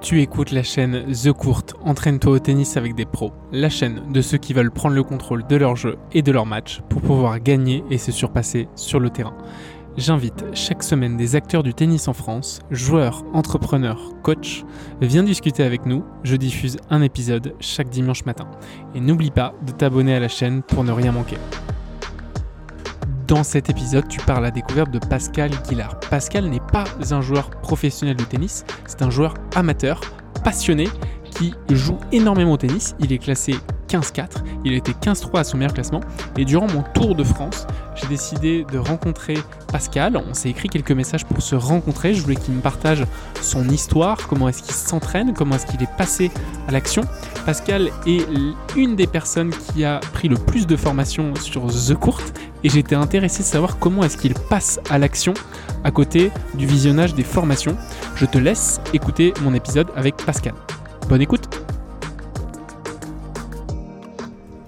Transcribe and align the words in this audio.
Tu 0.00 0.22
écoutes 0.22 0.52
la 0.52 0.62
chaîne 0.62 1.12
The 1.12 1.32
Court, 1.32 1.64
entraîne-toi 1.84 2.32
au 2.32 2.38
tennis 2.38 2.76
avec 2.76 2.94
des 2.94 3.04
pros, 3.04 3.32
la 3.52 3.68
chaîne 3.68 4.12
de 4.12 4.22
ceux 4.22 4.38
qui 4.38 4.52
veulent 4.54 4.70
prendre 4.70 4.94
le 4.94 5.02
contrôle 5.02 5.46
de 5.46 5.56
leur 5.56 5.74
jeu 5.74 5.96
et 6.12 6.22
de 6.22 6.30
leur 6.30 6.46
match 6.46 6.80
pour 6.88 7.02
pouvoir 7.02 7.40
gagner 7.40 7.82
et 7.90 7.98
se 7.98 8.12
surpasser 8.12 8.68
sur 8.76 9.00
le 9.00 9.10
terrain. 9.10 9.36
J'invite 9.96 10.44
chaque 10.54 10.84
semaine 10.84 11.16
des 11.16 11.34
acteurs 11.34 11.64
du 11.64 11.74
tennis 11.74 12.06
en 12.06 12.12
France, 12.12 12.60
joueurs, 12.70 13.24
entrepreneurs, 13.32 14.12
coachs, 14.22 14.64
viens 15.00 15.24
discuter 15.24 15.64
avec 15.64 15.84
nous, 15.86 16.04
je 16.22 16.36
diffuse 16.36 16.76
un 16.88 17.02
épisode 17.02 17.54
chaque 17.58 17.88
dimanche 17.88 18.24
matin. 18.24 18.48
Et 18.94 19.00
n'oublie 19.00 19.32
pas 19.32 19.54
de 19.66 19.72
t'abonner 19.72 20.14
à 20.14 20.20
la 20.20 20.28
chaîne 20.28 20.62
pour 20.62 20.84
ne 20.84 20.92
rien 20.92 21.10
manquer. 21.10 21.38
Dans 23.28 23.44
cet 23.44 23.68
épisode, 23.68 24.08
tu 24.08 24.20
parles 24.20 24.38
à 24.38 24.48
la 24.48 24.50
découverte 24.50 24.90
de 24.90 24.98
Pascal 24.98 25.50
Guillard. 25.68 26.00
Pascal 26.00 26.46
n'est 26.46 26.62
pas 26.72 26.84
un 27.10 27.20
joueur 27.20 27.50
professionnel 27.50 28.16
de 28.16 28.24
tennis, 28.24 28.64
c'est 28.86 29.02
un 29.02 29.10
joueur 29.10 29.34
amateur, 29.54 30.00
passionné, 30.42 30.88
qui 31.30 31.52
joue 31.68 31.98
énormément 32.10 32.52
au 32.52 32.56
tennis. 32.56 32.96
Il 33.00 33.12
est 33.12 33.18
classé 33.18 33.54
15-4, 33.88 34.44
il 34.64 34.72
était 34.74 34.92
15-3 34.92 35.40
à 35.40 35.44
son 35.44 35.56
meilleur 35.56 35.72
classement. 35.74 36.00
Et 36.36 36.44
durant 36.44 36.66
mon 36.68 36.82
tour 36.94 37.14
de 37.14 37.24
France, 37.24 37.66
j'ai 37.94 38.06
décidé 38.06 38.64
de 38.70 38.78
rencontrer 38.78 39.38
Pascal. 39.72 40.16
On 40.16 40.34
s'est 40.34 40.50
écrit 40.50 40.68
quelques 40.68 40.92
messages 40.92 41.24
pour 41.24 41.42
se 41.42 41.54
rencontrer. 41.54 42.14
Je 42.14 42.22
voulais 42.22 42.36
qu'il 42.36 42.54
me 42.54 42.60
partage 42.60 43.04
son 43.40 43.68
histoire, 43.68 44.28
comment 44.28 44.48
est-ce 44.48 44.62
qu'il 44.62 44.74
s'entraîne, 44.74 45.32
comment 45.34 45.56
est-ce 45.56 45.66
qu'il 45.66 45.82
est 45.82 45.96
passé 45.96 46.30
à 46.68 46.72
l'action. 46.72 47.02
Pascal 47.44 47.90
est 48.06 48.26
une 48.76 48.94
des 48.94 49.06
personnes 49.06 49.50
qui 49.50 49.84
a 49.84 50.00
pris 50.12 50.28
le 50.28 50.36
plus 50.36 50.66
de 50.66 50.76
formation 50.76 51.34
sur 51.34 51.66
The 51.66 51.94
Court 51.94 52.20
et 52.62 52.68
j'étais 52.68 52.94
intéressé 52.94 53.42
de 53.42 53.48
savoir 53.48 53.78
comment 53.78 54.04
est-ce 54.04 54.16
qu'il 54.16 54.34
passe 54.34 54.80
à 54.90 54.98
l'action 54.98 55.34
à 55.84 55.90
côté 55.90 56.30
du 56.54 56.66
visionnage 56.66 57.14
des 57.14 57.24
formations. 57.24 57.76
Je 58.16 58.26
te 58.26 58.38
laisse 58.38 58.80
écouter 58.92 59.32
mon 59.42 59.54
épisode 59.54 59.88
avec 59.96 60.16
Pascal. 60.16 60.54
Bonne 61.08 61.22
écoute 61.22 61.57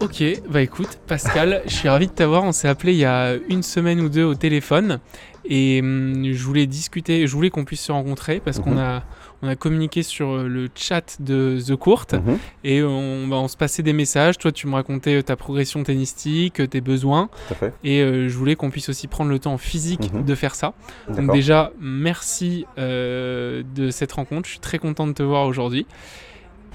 Ok, 0.00 0.24
bah 0.48 0.62
écoute, 0.62 0.98
Pascal, 1.06 1.60
je 1.66 1.74
suis 1.74 1.88
ravi 1.88 2.06
de 2.06 2.12
t'avoir. 2.12 2.42
On 2.44 2.52
s'est 2.52 2.68
appelé 2.68 2.92
il 2.92 2.98
y 2.98 3.04
a 3.04 3.34
une 3.50 3.62
semaine 3.62 4.00
ou 4.00 4.08
deux 4.08 4.24
au 4.24 4.34
téléphone 4.34 4.98
et 5.44 5.80
hum, 5.82 6.24
je 6.32 6.42
voulais 6.42 6.66
discuter, 6.66 7.26
je 7.26 7.32
voulais 7.34 7.50
qu'on 7.50 7.66
puisse 7.66 7.82
se 7.82 7.92
rencontrer 7.92 8.40
parce 8.42 8.60
qu'on 8.60 8.72
Mhm. 8.72 8.78
a, 8.78 9.02
on 9.42 9.48
a 9.48 9.56
communiqué 9.56 10.02
sur 10.02 10.30
euh, 10.30 10.48
le 10.48 10.68
chat 10.74 11.18
de 11.20 11.58
The 11.66 11.76
Court 11.76 12.06
Mhm. 12.14 12.38
et 12.64 12.82
on, 12.82 13.26
bah, 13.28 13.36
on 13.36 13.48
se 13.48 13.58
passait 13.58 13.82
des 13.82 13.92
messages. 13.92 14.38
Toi, 14.38 14.52
tu 14.52 14.66
me 14.68 14.74
racontais 14.74 15.16
euh, 15.16 15.22
ta 15.22 15.36
progression 15.36 15.82
tennistique, 15.82 16.60
euh, 16.60 16.66
tes 16.66 16.80
besoins 16.80 17.28
Tout 17.48 17.52
à 17.54 17.56
fait. 17.56 17.72
et 17.84 18.00
euh, 18.00 18.28
je 18.30 18.36
voulais 18.38 18.56
qu'on 18.56 18.70
puisse 18.70 18.88
aussi 18.88 19.06
prendre 19.06 19.30
le 19.30 19.38
temps 19.38 19.58
physique 19.58 20.10
Mhm. 20.14 20.24
de 20.24 20.34
faire 20.34 20.54
ça. 20.54 20.72
Donc 21.08 21.30
déjà, 21.30 21.72
merci 21.78 22.64
euh, 22.78 23.62
de 23.74 23.90
cette 23.90 24.12
rencontre. 24.12 24.46
Je 24.46 24.52
suis 24.52 24.60
très 24.60 24.78
content 24.78 25.06
de 25.06 25.12
te 25.12 25.22
voir 25.22 25.46
aujourd'hui. 25.46 25.86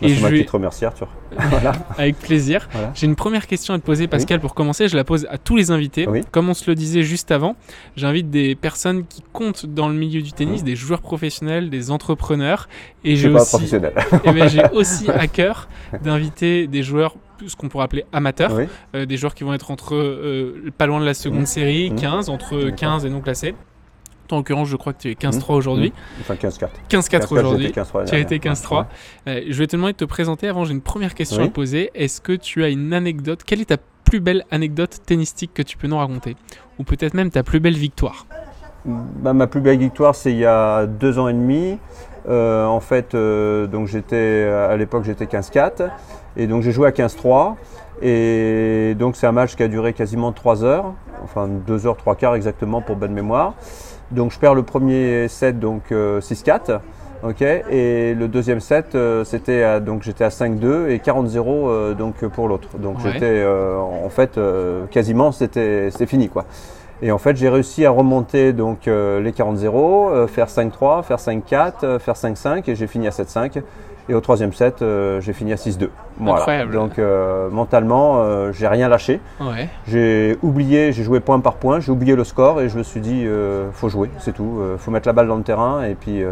Bah, 0.01 0.07
et 0.07 0.09
c'est 0.09 0.15
je 0.19 0.25
vais- 0.27 0.43
te 0.45 0.51
remercie, 0.51 0.83
Arthur. 0.85 1.07
voilà. 1.49 1.71
Avec 1.97 2.17
plaisir. 2.19 2.67
Voilà. 2.71 2.91
J'ai 2.95 3.05
une 3.07 3.15
première 3.15 3.47
question 3.47 3.73
à 3.73 3.79
te 3.79 3.83
poser, 3.85 4.07
Pascal, 4.07 4.39
pour 4.41 4.53
commencer. 4.53 4.87
Je 4.87 4.95
la 4.97 5.03
pose 5.03 5.25
à 5.29 5.37
tous 5.37 5.55
les 5.55 5.71
invités. 5.71 6.07
Oui. 6.07 6.21
Comme 6.31 6.49
on 6.49 6.53
se 6.53 6.69
le 6.69 6.75
disait 6.75 7.01
juste 7.03 7.31
avant, 7.31 7.55
j'invite 7.95 8.29
des 8.29 8.55
personnes 8.55 9.05
qui 9.05 9.23
comptent 9.33 9.65
dans 9.65 9.87
le 9.87 9.95
milieu 9.95 10.21
du 10.21 10.33
tennis, 10.33 10.63
des 10.63 10.75
joueurs 10.75 11.01
professionnels, 11.01 11.69
des 11.69 11.91
entrepreneurs. 11.91 12.67
Et 13.03 13.15
j'ai 13.15 13.29
aussi, 13.29 13.69
eh 13.73 14.31
ben, 14.31 14.47
j'ai 14.49 14.63
aussi 14.73 15.09
à 15.09 15.27
cœur 15.27 15.67
d'inviter 16.03 16.67
des 16.67 16.83
joueurs, 16.83 17.15
ce 17.47 17.55
qu'on 17.55 17.69
pourrait 17.69 17.85
appeler 17.85 18.05
amateurs, 18.13 18.53
oui. 18.53 18.65
euh, 18.95 19.05
des 19.05 19.17
joueurs 19.17 19.33
qui 19.35 19.43
vont 19.43 19.53
être 19.53 19.71
entre 19.71 19.95
euh, 19.95 20.71
pas 20.77 20.87
loin 20.87 20.99
de 20.99 21.05
la 21.05 21.13
seconde 21.13 21.39
Mhm. 21.41 21.45
série, 21.45 21.89
Mhm. 21.91 21.95
15, 21.99 22.29
entre 22.29 22.55
D'accord. 22.57 22.75
15 22.75 23.05
et 23.05 23.09
non 23.09 23.21
classés. 23.21 23.55
En 24.31 24.37
l'occurrence, 24.37 24.67
je 24.67 24.75
crois 24.75 24.93
que 24.93 24.99
tu 25.01 25.11
es 25.11 25.13
15-3 25.13 25.53
aujourd'hui. 25.53 25.93
Enfin, 26.21 26.35
15-4. 26.35 26.69
15-4 26.89 27.09
15-4, 27.09 27.33
aujourd'hui. 27.33 27.67
j'étais 27.67 27.81
15-3 27.81 28.05
Tu 28.05 28.15
as 28.15 28.19
été 28.19 28.39
dernière. 28.39 28.61
15-3. 28.61 28.85
Euh, 29.27 29.41
je 29.49 29.59
vais 29.59 29.67
te 29.67 29.75
demander 29.75 29.93
de 29.93 29.97
te 29.97 30.05
présenter. 30.05 30.47
Avant, 30.47 30.65
j'ai 30.65 30.73
une 30.73 30.81
première 30.81 31.13
question 31.13 31.37
Oui. 31.37 31.45
à 31.45 31.47
te 31.47 31.53
poser. 31.53 31.91
Est-ce 31.93 32.21
que 32.21 32.33
tu 32.33 32.63
as 32.63 32.69
une 32.69 32.93
anecdote? 32.93 33.43
Quelle 33.43 33.61
est 33.61 33.65
ta 33.65 33.77
plus 34.03 34.19
belle 34.19 34.45
anecdote 34.51 34.97
tennistique 35.05 35.53
que 35.53 35.61
tu 35.61 35.77
peux 35.77 35.87
nous 35.87 35.97
raconter? 35.97 36.35
Ou 36.79 36.83
peut-être 36.83 37.13
même 37.13 37.29
ta 37.29 37.43
plus 37.43 37.59
belle 37.59 37.77
victoire? 37.77 38.25
Bah, 38.85 39.33
ma 39.33 39.47
plus 39.47 39.61
belle 39.61 39.79
victoire, 39.79 40.15
c'est 40.15 40.31
il 40.31 40.37
y 40.37 40.45
a 40.45 40.85
deux 40.85 41.17
ans 41.19 41.27
et 41.27 41.33
demi. 41.33 41.77
Euh, 42.27 42.65
en 42.65 42.79
fait, 42.79 43.13
euh, 43.13 43.67
donc 43.67 43.87
j'étais 43.87 44.43
à 44.45 44.75
l'époque 44.77 45.03
j'étais 45.05 45.25
15-4 45.25 45.91
et 46.37 46.47
donc 46.47 46.63
j'ai 46.63 46.71
joué 46.71 46.87
à 46.87 46.91
15-3 46.91 47.55
et 48.01 48.95
donc 48.97 49.15
c'est 49.15 49.27
un 49.27 49.31
match 49.31 49.55
qui 49.55 49.61
a 49.61 49.67
duré 49.67 49.93
quasiment 49.93 50.31
3 50.31 50.63
heures, 50.63 50.93
enfin 51.23 51.47
2 51.47 51.85
heures 51.85 51.97
3 51.97 52.15
quarts 52.15 52.35
exactement 52.35 52.81
pour 52.81 52.95
bonne 52.95 53.13
mémoire. 53.13 53.53
Donc 54.11 54.31
je 54.31 54.39
perds 54.39 54.55
le 54.55 54.63
premier 54.63 55.27
set 55.27 55.59
donc 55.59 55.91
euh, 55.91 56.19
6-4. 56.21 56.79
Ok, 57.23 57.41
et 57.41 58.13
le 58.13 58.27
deuxième 58.27 58.59
set, 58.59 58.93
euh, 58.93 59.23
c'était 59.23 59.63
à- 59.63 59.79
donc 59.79 60.03
j'étais 60.03 60.23
à 60.25 60.29
5-2 60.29 60.89
et 60.89 60.99
40-0 60.99 61.69
euh, 61.69 61.93
donc 61.95 62.23
pour 62.27 62.47
l'autre. 62.47 62.67
Donc 62.77 62.97
Ouais. 62.97 63.11
j'étais 63.13 63.25
euh, 63.25 63.77
en 63.79 64.09
fait 64.09 64.37
euh, 64.37 64.85
quasiment 64.91 65.31
c'était 65.31 65.89
c'était 65.91 66.05
fini 66.05 66.29
quoi. 66.29 66.45
Et 67.01 67.11
en 67.11 67.17
fait, 67.17 67.35
j'ai 67.35 67.49
réussi 67.49 67.85
à 67.85 67.89
remonter 67.89 68.53
donc 68.53 68.87
euh, 68.87 69.19
les 69.21 69.31
40-0, 69.31 70.11
euh, 70.13 70.27
faire 70.27 70.47
5-3, 70.47 71.03
faire 71.03 71.17
5-4, 71.17 71.71
euh, 71.83 71.99
faire 71.99 72.15
5-5 72.15 72.69
et 72.69 72.75
j'ai 72.75 72.87
fini 72.87 73.07
à 73.07 73.11
7-5. 73.11 73.61
Et 74.07 74.13
au 74.13 74.21
troisième 74.21 74.53
set, 74.53 74.81
euh, 74.81 75.19
j'ai 75.19 75.33
fini 75.33 75.51
à 75.51 75.55
6-2. 75.55 75.89
Voilà. 76.17 76.39
Incroyable. 76.39 76.73
Donc 76.73 76.99
euh, 76.99 77.49
mentalement, 77.49 78.17
euh, 78.19 78.51
j'ai 78.51 78.67
rien 78.67 78.87
lâché. 78.87 79.19
Ouais. 79.41 79.67
J'ai 79.87 80.37
oublié, 80.43 80.93
j'ai 80.93 81.03
joué 81.03 81.19
point 81.19 81.39
par 81.39 81.55
point, 81.55 81.79
j'ai 81.79 81.91
oublié 81.91 82.15
le 82.15 82.23
score 82.23 82.61
et 82.61 82.69
je 82.69 82.77
me 82.77 82.83
suis 82.83 83.01
dit, 83.01 83.23
euh, 83.25 83.71
faut 83.71 83.89
jouer, 83.89 84.11
c'est 84.19 84.33
tout. 84.33 84.61
Faut 84.77 84.91
mettre 84.91 85.07
la 85.07 85.13
balle 85.13 85.27
dans 85.27 85.37
le 85.37 85.43
terrain 85.43 85.83
et 85.83 85.95
puis. 85.95 86.23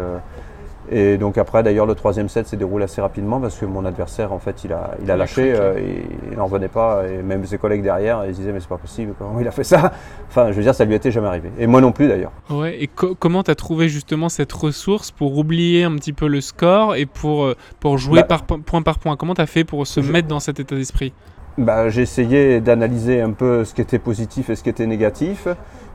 Et 0.90 1.16
donc 1.16 1.38
après, 1.38 1.62
d'ailleurs, 1.62 1.86
le 1.86 1.94
troisième 1.94 2.28
set 2.28 2.46
s'est 2.46 2.56
déroulé 2.56 2.84
assez 2.84 3.00
rapidement 3.00 3.40
parce 3.40 3.56
que 3.56 3.64
mon 3.64 3.84
adversaire, 3.84 4.32
en 4.32 4.38
fait, 4.38 4.64
il 4.64 4.72
a, 4.72 4.90
il 5.02 5.10
a 5.10 5.16
lâché, 5.16 5.54
euh, 5.56 5.78
et 5.78 6.04
il 6.30 6.36
n'en 6.36 6.44
revenait 6.46 6.68
pas. 6.68 7.02
Et 7.08 7.22
même 7.22 7.44
ses 7.46 7.58
collègues 7.58 7.82
derrière, 7.82 8.24
ils 8.26 8.32
disaient, 8.34 8.52
mais 8.52 8.60
c'est 8.60 8.68
pas 8.68 8.76
possible, 8.76 9.14
comment 9.18 9.40
il 9.40 9.48
a 9.48 9.50
fait 9.50 9.64
ça? 9.64 9.92
Enfin, 10.28 10.48
je 10.50 10.56
veux 10.56 10.62
dire, 10.62 10.74
ça 10.74 10.84
lui 10.84 10.94
était 10.94 11.10
jamais 11.10 11.28
arrivé. 11.28 11.50
Et 11.58 11.66
moi 11.66 11.80
non 11.80 11.92
plus, 11.92 12.08
d'ailleurs. 12.08 12.32
Ouais. 12.50 12.76
Et 12.82 12.86
co- 12.88 13.14
comment 13.18 13.42
tu 13.42 13.50
as 13.50 13.54
trouvé 13.54 13.88
justement 13.88 14.28
cette 14.28 14.52
ressource 14.52 15.10
pour 15.10 15.38
oublier 15.38 15.84
un 15.84 15.94
petit 15.96 16.12
peu 16.12 16.26
le 16.26 16.40
score 16.40 16.96
et 16.96 17.06
pour, 17.06 17.44
euh, 17.44 17.56
pour 17.80 17.96
jouer 17.98 18.20
Bah. 18.20 18.26
par 18.26 18.42
po- 18.44 18.58
point 18.58 18.82
par 18.82 18.98
point? 18.98 19.16
Comment 19.16 19.34
tu 19.34 19.40
as 19.40 19.46
fait 19.46 19.64
pour 19.64 19.86
se 19.86 20.02
Je- 20.02 20.12
mettre 20.12 20.28
dans 20.28 20.40
cet 20.40 20.60
état 20.60 20.74
d'esprit? 20.76 21.12
Bah, 21.56 21.88
j'ai 21.88 22.02
essayé 22.02 22.60
d'analyser 22.60 23.20
un 23.20 23.30
peu 23.30 23.64
ce 23.64 23.74
qui 23.74 23.80
était 23.80 24.00
positif 24.00 24.50
et 24.50 24.56
ce 24.56 24.62
qui 24.64 24.70
était 24.70 24.86
négatif. 24.86 25.46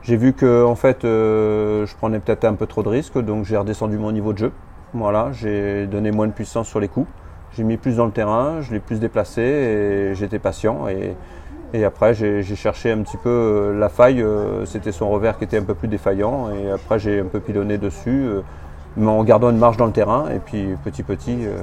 J'ai 0.02 0.16
vu 0.16 0.32
que 0.32 0.64
en 0.64 0.74
fait, 0.74 1.04
euh, 1.04 1.84
je 1.84 1.94
prenais 1.96 2.18
peut-être 2.18 2.46
un 2.46 2.54
peu 2.54 2.64
trop 2.66 2.82
de 2.82 2.88
risques, 2.88 3.18
donc 3.18 3.44
j'ai 3.44 3.58
redescendu 3.58 3.98
mon 3.98 4.10
niveau 4.10 4.32
de 4.32 4.38
jeu. 4.38 4.52
Voilà, 4.92 5.30
j'ai 5.32 5.86
donné 5.86 6.10
moins 6.10 6.26
de 6.26 6.32
puissance 6.32 6.68
sur 6.68 6.80
les 6.80 6.88
coups. 6.88 7.06
J'ai 7.56 7.62
mis 7.62 7.76
plus 7.76 7.96
dans 7.96 8.06
le 8.06 8.12
terrain, 8.12 8.60
je 8.60 8.72
l'ai 8.72 8.80
plus 8.80 8.98
déplacé 8.98 9.42
et 9.42 10.14
j'étais 10.14 10.38
patient. 10.38 10.86
Et, 10.88 11.84
après, 11.84 12.14
j'ai 12.14 12.42
cherché 12.56 12.90
un 12.90 13.02
petit 13.02 13.16
peu 13.16 13.28
euh, 13.28 13.78
la 13.78 13.88
faille. 13.88 14.22
euh, 14.22 14.64
C'était 14.66 14.90
son 14.90 15.08
revers 15.08 15.38
qui 15.38 15.44
était 15.44 15.58
un 15.58 15.62
peu 15.62 15.74
plus 15.74 15.86
défaillant. 15.86 16.50
Et 16.50 16.70
après, 16.70 16.98
j'ai 16.98 17.20
un 17.20 17.26
peu 17.26 17.38
pilonné 17.38 17.78
dessus, 17.78 18.24
euh, 18.24 18.40
mais 18.96 19.06
en 19.06 19.22
gardant 19.22 19.50
une 19.50 19.58
marge 19.58 19.76
dans 19.76 19.86
le 19.86 19.92
terrain. 19.92 20.28
Et 20.34 20.40
puis, 20.40 20.76
petit 20.82 21.04
petit, 21.04 21.46
euh, 21.46 21.54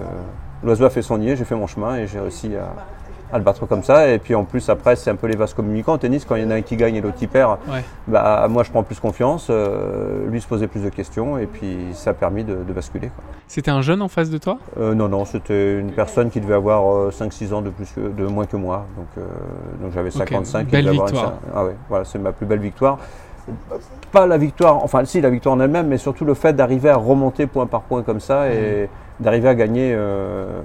l'oiseau 0.64 0.86
a 0.86 0.90
fait 0.90 1.02
son 1.02 1.18
nier, 1.18 1.36
j'ai 1.36 1.44
fait 1.44 1.56
mon 1.56 1.68
chemin 1.68 1.98
et 1.98 2.08
j'ai 2.08 2.22
réussi 2.22 2.56
à, 2.56 2.74
à 3.32 3.38
le 3.38 3.44
battre 3.44 3.66
comme 3.66 3.84
ça. 3.84 4.08
Et 4.10 4.20
puis 4.20 4.36
en 4.36 4.44
plus, 4.44 4.70
après, 4.70 4.96
c'est 4.96 5.10
un 5.10 5.16
peu 5.16 5.28
les 5.28 5.36
vases 5.36 5.54
communicants 5.54 5.94
en 5.94 5.98
tennis. 5.98 6.26
Quand 6.26 6.36
il 6.36 6.44
y 6.44 6.46
en 6.46 6.52
a 6.52 6.56
un 6.56 6.62
qui 6.62 6.76
gagne 6.78 6.96
et 6.96 7.02
l'autre 7.02 7.16
qui 7.18 7.28
perd, 7.28 7.58
Ouais. 7.70 7.84
bah, 8.08 8.48
moi 8.50 8.64
je 8.64 8.72
prends 8.72 8.84
plus 8.84 9.00
confiance, 9.00 9.48
euh, 9.50 10.28
lui 10.30 10.40
se 10.42 10.48
posait 10.48 10.68
plus 10.68 10.82
de 10.84 10.90
questions 10.90 11.38
et 11.38 11.46
puis 11.46 11.78
ça 11.94 12.12
a 12.12 12.14
permis 12.14 12.44
de, 12.44 12.56
de 12.56 12.74
basculer. 12.74 13.12
C'était 13.48 13.72
un 13.72 13.82
jeune 13.82 14.02
en 14.02 14.08
face 14.08 14.30
de 14.30 14.38
toi? 14.38 14.58
Euh, 14.80 14.94
non, 14.94 15.08
non, 15.10 15.26
c'était 15.26 15.80
une 15.80 15.92
personne 15.92 16.30
qui 16.30 16.40
devait 16.42 16.56
avoir 16.56 17.12
5-6 17.12 17.54
ans 17.54 17.62
de, 17.62 17.70
plus 17.70 17.90
que- 17.92 18.02
de 18.02 18.26
moins 18.28 18.46
que 18.46 18.58
moi. 18.58 18.86
Donc, 18.98 19.08
euh, 19.18 19.22
donc 19.82 19.92
j'avais 19.94 20.12
55. 20.12 20.68
il 20.68 20.72
belle 20.72 20.88
avoir 20.90 21.08
une 21.08 21.14
victoire. 21.14 21.32
cin- 21.34 21.52
Ah 21.56 21.66
ouais, 21.66 21.76
voilà, 21.90 22.06
c'est 22.06 22.20
ma 22.20 22.32
plus 22.32 22.46
belle 22.46 22.60
victoire. 22.60 22.98
Pas 24.12 24.26
la 24.28 24.38
victoire, 24.38 24.84
enfin 24.84 25.06
si 25.06 25.22
la 25.22 25.30
victoire 25.30 25.56
en 25.56 25.60
elle-même, 25.62 25.88
mais 25.88 25.98
surtout 25.98 26.26
le 26.26 26.34
fait 26.34 26.52
d'arriver 26.54 26.90
à 26.90 26.98
remonter 26.98 27.48
point 27.48 27.66
par 27.66 27.82
point 27.82 28.02
comme 28.04 28.20
ça 28.20 28.52
et 28.52 28.90
d'arriver 29.22 29.48
à 29.48 29.56
gagner. 29.56 29.94
euh, 29.96 30.62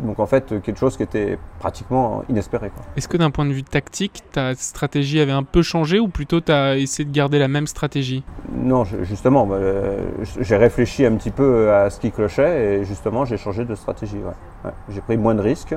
donc 0.00 0.18
en 0.18 0.26
fait 0.26 0.60
quelque 0.62 0.78
chose 0.78 0.96
qui 0.96 1.02
était 1.02 1.38
pratiquement 1.58 2.24
inespéré. 2.28 2.70
Est-ce 2.96 3.08
que 3.08 3.16
d'un 3.16 3.30
point 3.30 3.44
de 3.44 3.52
vue 3.52 3.62
tactique, 3.62 4.22
ta 4.32 4.54
stratégie 4.54 5.20
avait 5.20 5.32
un 5.32 5.42
peu 5.42 5.62
changé 5.62 5.98
ou 5.98 6.08
plutôt 6.08 6.40
tu 6.40 6.50
as 6.52 6.76
essayé 6.76 7.04
de 7.08 7.12
garder 7.14 7.38
la 7.38 7.48
même 7.48 7.66
stratégie? 7.66 8.24
Non, 8.54 8.84
je- 8.84 9.02
justement, 9.04 9.46
bah, 9.46 9.56
euh, 9.56 9.98
j'ai 10.40 10.56
réfléchi 10.56 11.04
un 11.06 11.14
petit 11.16 11.30
peu 11.30 11.72
à 11.72 11.90
ce 11.90 12.00
qui 12.00 12.10
clochait 12.10 12.80
et 12.80 12.84
justement 12.84 13.24
j'ai 13.24 13.36
changé 13.36 13.64
de 13.64 13.74
stratégie. 13.74 14.16
ouais. 14.18 14.32
Ouais. 14.64 14.70
J'ai 14.88 15.00
pris 15.00 15.16
moins 15.16 15.34
de 15.34 15.40
risques. 15.42 15.74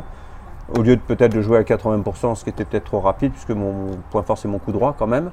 Au 0.76 0.82
lieu 0.82 0.96
de 0.96 1.02
peut-être 1.02 1.36
de 1.36 1.42
jouer 1.42 1.60
à 1.60 1.64
80%, 1.64 2.34
ce 2.36 2.44
qui 2.44 2.50
était 2.50 2.66
peut-être 2.66 2.86
trop 2.86 3.00
rapide, 3.00 3.32
puisque 3.34 3.52
mon 3.52 3.88
point 4.10 4.24
fort 4.24 4.38
c'est 4.38 4.48
mon 4.48 4.58
coup 4.60 4.72
droit 4.72 4.96
quand 4.98 5.06
même. 5.08 5.30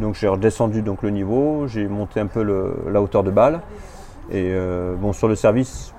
Donc 0.00 0.14
j'ai 0.16 0.26
redescendu 0.26 0.82
donc 0.82 1.02
le 1.02 1.10
niveau, 1.10 1.66
j'ai 1.68 1.86
monté 1.86 2.18
un 2.18 2.26
peu 2.26 2.42
le- 2.42 2.74
la 2.90 3.00
hauteur 3.00 3.22
de 3.22 3.30
balle. 3.30 3.60
Et 4.30 4.50
euh, 4.52 4.94
bon 4.96 5.12
sur 5.12 5.28
le 5.28 5.34
service, 5.36 5.92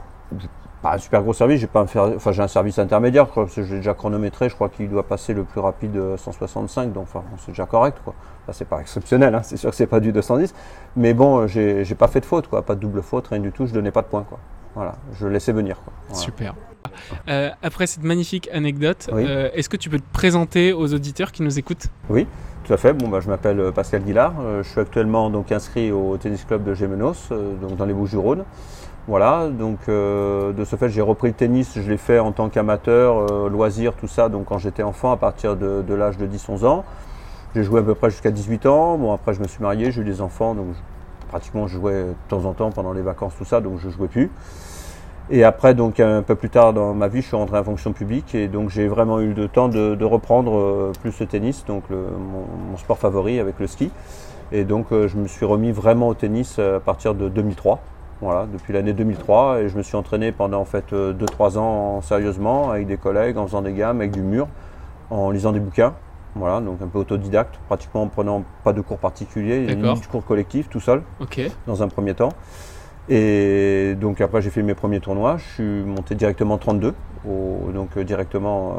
pas 0.83 0.93
un 0.93 0.97
super 0.99 1.23
gros 1.23 1.33
service, 1.33 1.59
j'ai 1.59 1.67
pas 1.67 1.79
un, 1.79 1.87
fer- 1.87 2.13
enfin, 2.15 2.31
j'ai 2.31 2.43
un 2.43 2.47
service 2.47 2.77
intermédiaire, 2.77 3.25
je 3.25 3.31
crois, 3.31 3.43
parce 3.45 3.55
que 3.55 3.63
j'ai 3.63 3.77
déjà 3.77 3.93
chronométré, 3.95 4.49
je 4.49 4.53
crois 4.55 4.69
qu'il 4.69 4.89
doit 4.89 5.07
passer 5.07 5.33
le 5.33 5.43
plus 5.43 5.59
rapide 5.61 5.95
euh, 5.95 6.17
165, 6.17 6.93
donc 6.93 7.03
enfin, 7.03 7.23
bon, 7.31 7.37
c'est 7.43 7.51
déjà 7.51 7.65
correct. 7.65 7.97
Quoi. 8.03 8.13
Là, 8.47 8.53
c'est 8.53 8.67
pas 8.67 8.79
exceptionnel, 8.81 9.33
hein, 9.33 9.41
c'est 9.43 9.57
sûr 9.57 9.69
que 9.71 9.75
c'est 9.75 9.87
pas 9.87 9.99
du 9.99 10.11
210, 10.11 10.53
mais 10.97 11.13
bon, 11.15 11.39
euh, 11.39 11.47
j'ai 11.47 11.95
pas 11.95 12.07
fait 12.07 12.19
de 12.19 12.25
faute, 12.25 12.47
quoi, 12.47 12.61
pas 12.61 12.75
de 12.75 12.81
double 12.81 13.01
faute, 13.01 13.27
rien 13.29 13.39
du 13.39 13.51
tout, 13.51 13.65
je 13.65 13.73
donnais 13.73 13.91
pas 13.91 14.01
de 14.03 14.07
points. 14.07 14.25
Quoi. 14.29 14.37
Voilà, 14.75 14.95
je 15.19 15.27
laissais 15.27 15.53
venir. 15.53 15.77
Quoi. 15.83 15.93
Voilà. 16.09 16.21
Super. 16.21 16.55
Euh, 17.29 17.49
après 17.63 17.87
cette 17.87 18.03
magnifique 18.03 18.49
anecdote, 18.53 19.09
Oui. 19.13 19.23
euh, 19.27 19.49
est-ce 19.53 19.69
que 19.69 19.77
tu 19.77 19.89
peux 19.89 19.99
te 19.99 20.13
présenter 20.13 20.73
aux 20.73 20.93
auditeurs 20.93 21.31
qui 21.31 21.43
nous 21.43 21.57
écoutent? 21.59 21.87
Oui, 22.09 22.27
tout 22.65 22.73
à 22.73 22.77
fait. 22.77 22.91
Bon, 22.93 23.07
bah, 23.07 23.19
je 23.19 23.29
m'appelle 23.29 23.59
euh, 23.59 23.71
Pascal 23.71 24.01
Guillard. 24.03 24.33
Euh, 24.41 24.63
je 24.63 24.69
suis 24.69 24.81
actuellement 24.81 25.29
donc 25.29 25.51
inscrit 25.51 25.91
au 25.91 26.17
tennis 26.17 26.43
club 26.43 26.63
de 26.63 26.73
Gémenos, 26.73 27.29
euh, 27.31 27.55
donc 27.55 27.77
dans 27.77 27.85
les 27.85 27.93
Bouches-du-Rhône. 27.93 28.43
Voilà, 29.07 29.49
donc 29.49 29.79
euh, 29.89 30.53
de 30.53 30.63
ce 30.63 30.77
fait, 30.77 30.87
j'ai 30.89 31.01
repris 31.01 31.27
le 31.29 31.33
tennis. 31.33 31.73
Je 31.75 31.89
l'ai 31.89 31.97
fait 31.97 32.19
en 32.19 32.31
tant 32.31 32.47
qu'amateur, 32.49 33.25
euh, 33.31 33.49
loisir, 33.49 33.93
tout 33.93 34.07
ça. 34.07 34.29
Donc 34.29 34.45
quand 34.45 34.57
j'étais 34.59 34.83
enfant, 34.83 35.11
à 35.11 35.17
partir 35.17 35.57
de, 35.57 35.81
de 35.85 35.93
l'âge 35.93 36.17
de 36.17 36.25
10-11 36.25 36.65
ans, 36.65 36.85
j'ai 37.55 37.63
joué 37.63 37.81
à 37.81 37.83
peu 37.83 37.95
près 37.95 38.09
jusqu'à 38.09 38.31
18 38.31 38.65
ans. 38.65 38.97
Bon, 38.97 39.13
après, 39.13 39.33
je 39.33 39.41
me 39.41 39.47
suis 39.47 39.61
marié, 39.61 39.91
j'ai 39.91 40.01
eu 40.01 40.05
des 40.05 40.21
enfants, 40.21 40.55
donc 40.55 40.67
pratiquement, 41.29 41.67
je 41.67 41.75
jouais 41.77 42.03
de 42.03 42.13
temps 42.29 42.45
en 42.45 42.53
temps 42.53 42.71
pendant 42.71 42.93
les 42.93 43.01
vacances, 43.01 43.33
tout 43.37 43.45
ça. 43.45 43.59
Donc 43.61 43.79
je 43.79 43.89
jouais 43.89 44.07
plus. 44.07 44.31
Et 45.29 45.43
après, 45.43 45.73
donc 45.73 45.99
un 45.99 46.21
peu 46.21 46.35
plus 46.35 46.49
tard 46.49 46.73
dans 46.73 46.93
ma 46.93 47.07
vie, 47.07 47.21
je 47.21 47.27
suis 47.27 47.35
rentré 47.37 47.57
en 47.57 47.63
fonction 47.63 47.93
publique 47.93 48.35
et 48.35 48.47
donc 48.49 48.69
j'ai 48.69 48.87
vraiment 48.87 49.19
eu 49.21 49.33
le 49.33 49.47
temps 49.47 49.69
de, 49.69 49.95
de 49.95 50.05
reprendre 50.05 50.57
euh, 50.57 50.91
plus 51.01 51.17
le 51.19 51.25
tennis, 51.27 51.63
donc 51.65 51.83
le- 51.89 51.95
mon, 51.97 52.45
mon 52.71 52.77
sport 52.77 52.97
favori 52.97 53.39
avec 53.39 53.57
le 53.59 53.67
ski. 53.67 53.89
Et 54.51 54.65
donc 54.65 54.87
euh, 54.91 55.07
je 55.07 55.17
me 55.17 55.27
suis 55.27 55.45
remis 55.45 55.71
vraiment 55.71 56.09
au 56.09 56.13
tennis 56.13 56.57
euh, 56.59 56.77
à 56.77 56.79
partir 56.81 57.15
de 57.15 57.29
2003. 57.29 57.79
Voilà, 58.23 58.45
depuis 58.51 58.71
l'année 58.73 58.93
2003 58.93 59.59
et 59.61 59.69
je 59.69 59.77
me 59.77 59.83
suis 59.83 59.95
entraîné 59.97 60.31
pendant 60.31 60.61
en 60.61 60.65
fait 60.65 60.93
2-3 60.93 61.57
ans 61.57 62.01
sérieusement 62.01 62.71
avec 62.71 62.87
des 62.87 62.97
collègues, 62.97 63.37
en 63.37 63.45
faisant 63.45 63.61
des 63.61 63.73
gammes, 63.73 63.97
avec 63.99 64.11
du 64.11 64.21
mur, 64.21 64.47
en 65.09 65.29
lisant 65.29 65.51
des 65.51 65.59
bouquins. 65.59 65.93
Voilà, 66.35 66.61
donc 66.61 66.81
un 66.81 66.87
peu 66.87 66.97
autodidacte, 66.99 67.59
pratiquement 67.67 68.01
en 68.03 68.07
prenant 68.07 68.43
pas 68.63 68.73
de 68.73 68.81
cours 68.81 68.97
particuliers, 68.97 69.67
de 69.67 70.05
cours 70.07 70.25
collectifs, 70.25 70.69
tout 70.69 70.79
seul 70.79 71.03
dans 71.67 71.83
un 71.83 71.87
premier 71.89 72.13
temps. 72.15 72.29
Et 73.09 73.95
donc 73.99 74.21
après 74.21 74.41
j'ai 74.41 74.49
fait 74.49 74.63
mes 74.63 74.73
premiers 74.75 75.01
tournois, 75.01 75.35
je 75.37 75.43
suis 75.55 75.63
monté 75.83 76.15
directement 76.15 76.57
32, 76.57 76.93
au- 77.27 77.71
donc 77.73 77.89
euh, 77.97 78.03
directement 78.05 78.71
euh, 78.71 78.75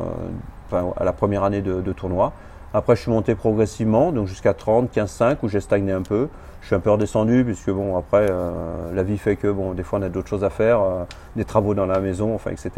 enfin, 0.66 0.92
à 0.96 1.04
la 1.04 1.12
première 1.12 1.44
année 1.44 1.60
de, 1.60 1.80
de 1.82 1.92
tournoi. 1.92 2.32
Après 2.76 2.96
je 2.96 3.02
suis 3.02 3.10
monté 3.10 3.34
progressivement, 3.36 4.10
donc 4.12 4.26
jusqu'à 4.26 4.52
30, 4.52 4.90
15, 4.90 5.08
5 5.10 5.42
où 5.44 5.48
j'ai 5.48 5.60
stagné 5.60 5.92
un 5.92 6.02
peu. 6.02 6.28
Je 6.60 6.66
suis 6.66 6.74
un 6.74 6.80
peu 6.80 6.90
redescendu 6.90 7.44
puisque 7.44 7.70
bon 7.70 7.96
après 7.96 8.26
euh, 8.28 8.92
la 8.92 9.02
vie 9.04 9.16
fait 9.18 9.36
que 9.36 9.46
bon 9.50 9.74
des 9.74 9.82
fois 9.84 10.00
on 10.00 10.02
a 10.02 10.08
d'autres 10.08 10.28
choses 10.28 10.44
à 10.44 10.50
faire, 10.50 10.80
euh, 10.82 11.04
des 11.36 11.44
travaux 11.44 11.74
dans 11.74 11.86
la 11.86 12.00
maison, 12.00 12.34
enfin 12.34 12.50
etc. 12.50 12.70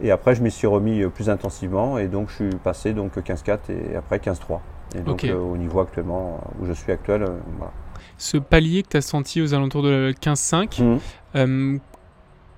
Et 0.00 0.10
après 0.10 0.34
je 0.34 0.42
m'y 0.42 0.50
suis 0.50 0.66
remis 0.66 1.02
euh, 1.02 1.10
plus 1.10 1.28
intensivement 1.28 1.98
et 1.98 2.06
donc 2.08 2.30
je 2.30 2.34
suis 2.36 2.50
passé 2.56 2.92
donc 2.94 3.16
15-4 3.18 3.58
et 3.68 3.94
après 3.96 4.18
15-3. 4.18 4.60
Et 4.94 5.00
donc 5.00 5.22
euh, 5.24 5.38
au 5.38 5.56
niveau 5.58 5.80
actuellement 5.80 6.40
où 6.60 6.66
je 6.66 6.72
suis 6.72 6.90
actuel, 6.90 7.24
voilà. 7.58 7.72
Ce 8.16 8.38
palier 8.38 8.82
que 8.84 8.88
tu 8.88 8.96
as 8.96 9.02
senti 9.02 9.42
aux 9.42 9.52
alentours 9.54 9.82
de 9.82 10.14
15-5, 10.18 10.80
Mhm. 10.82 10.98
euh, 11.36 11.78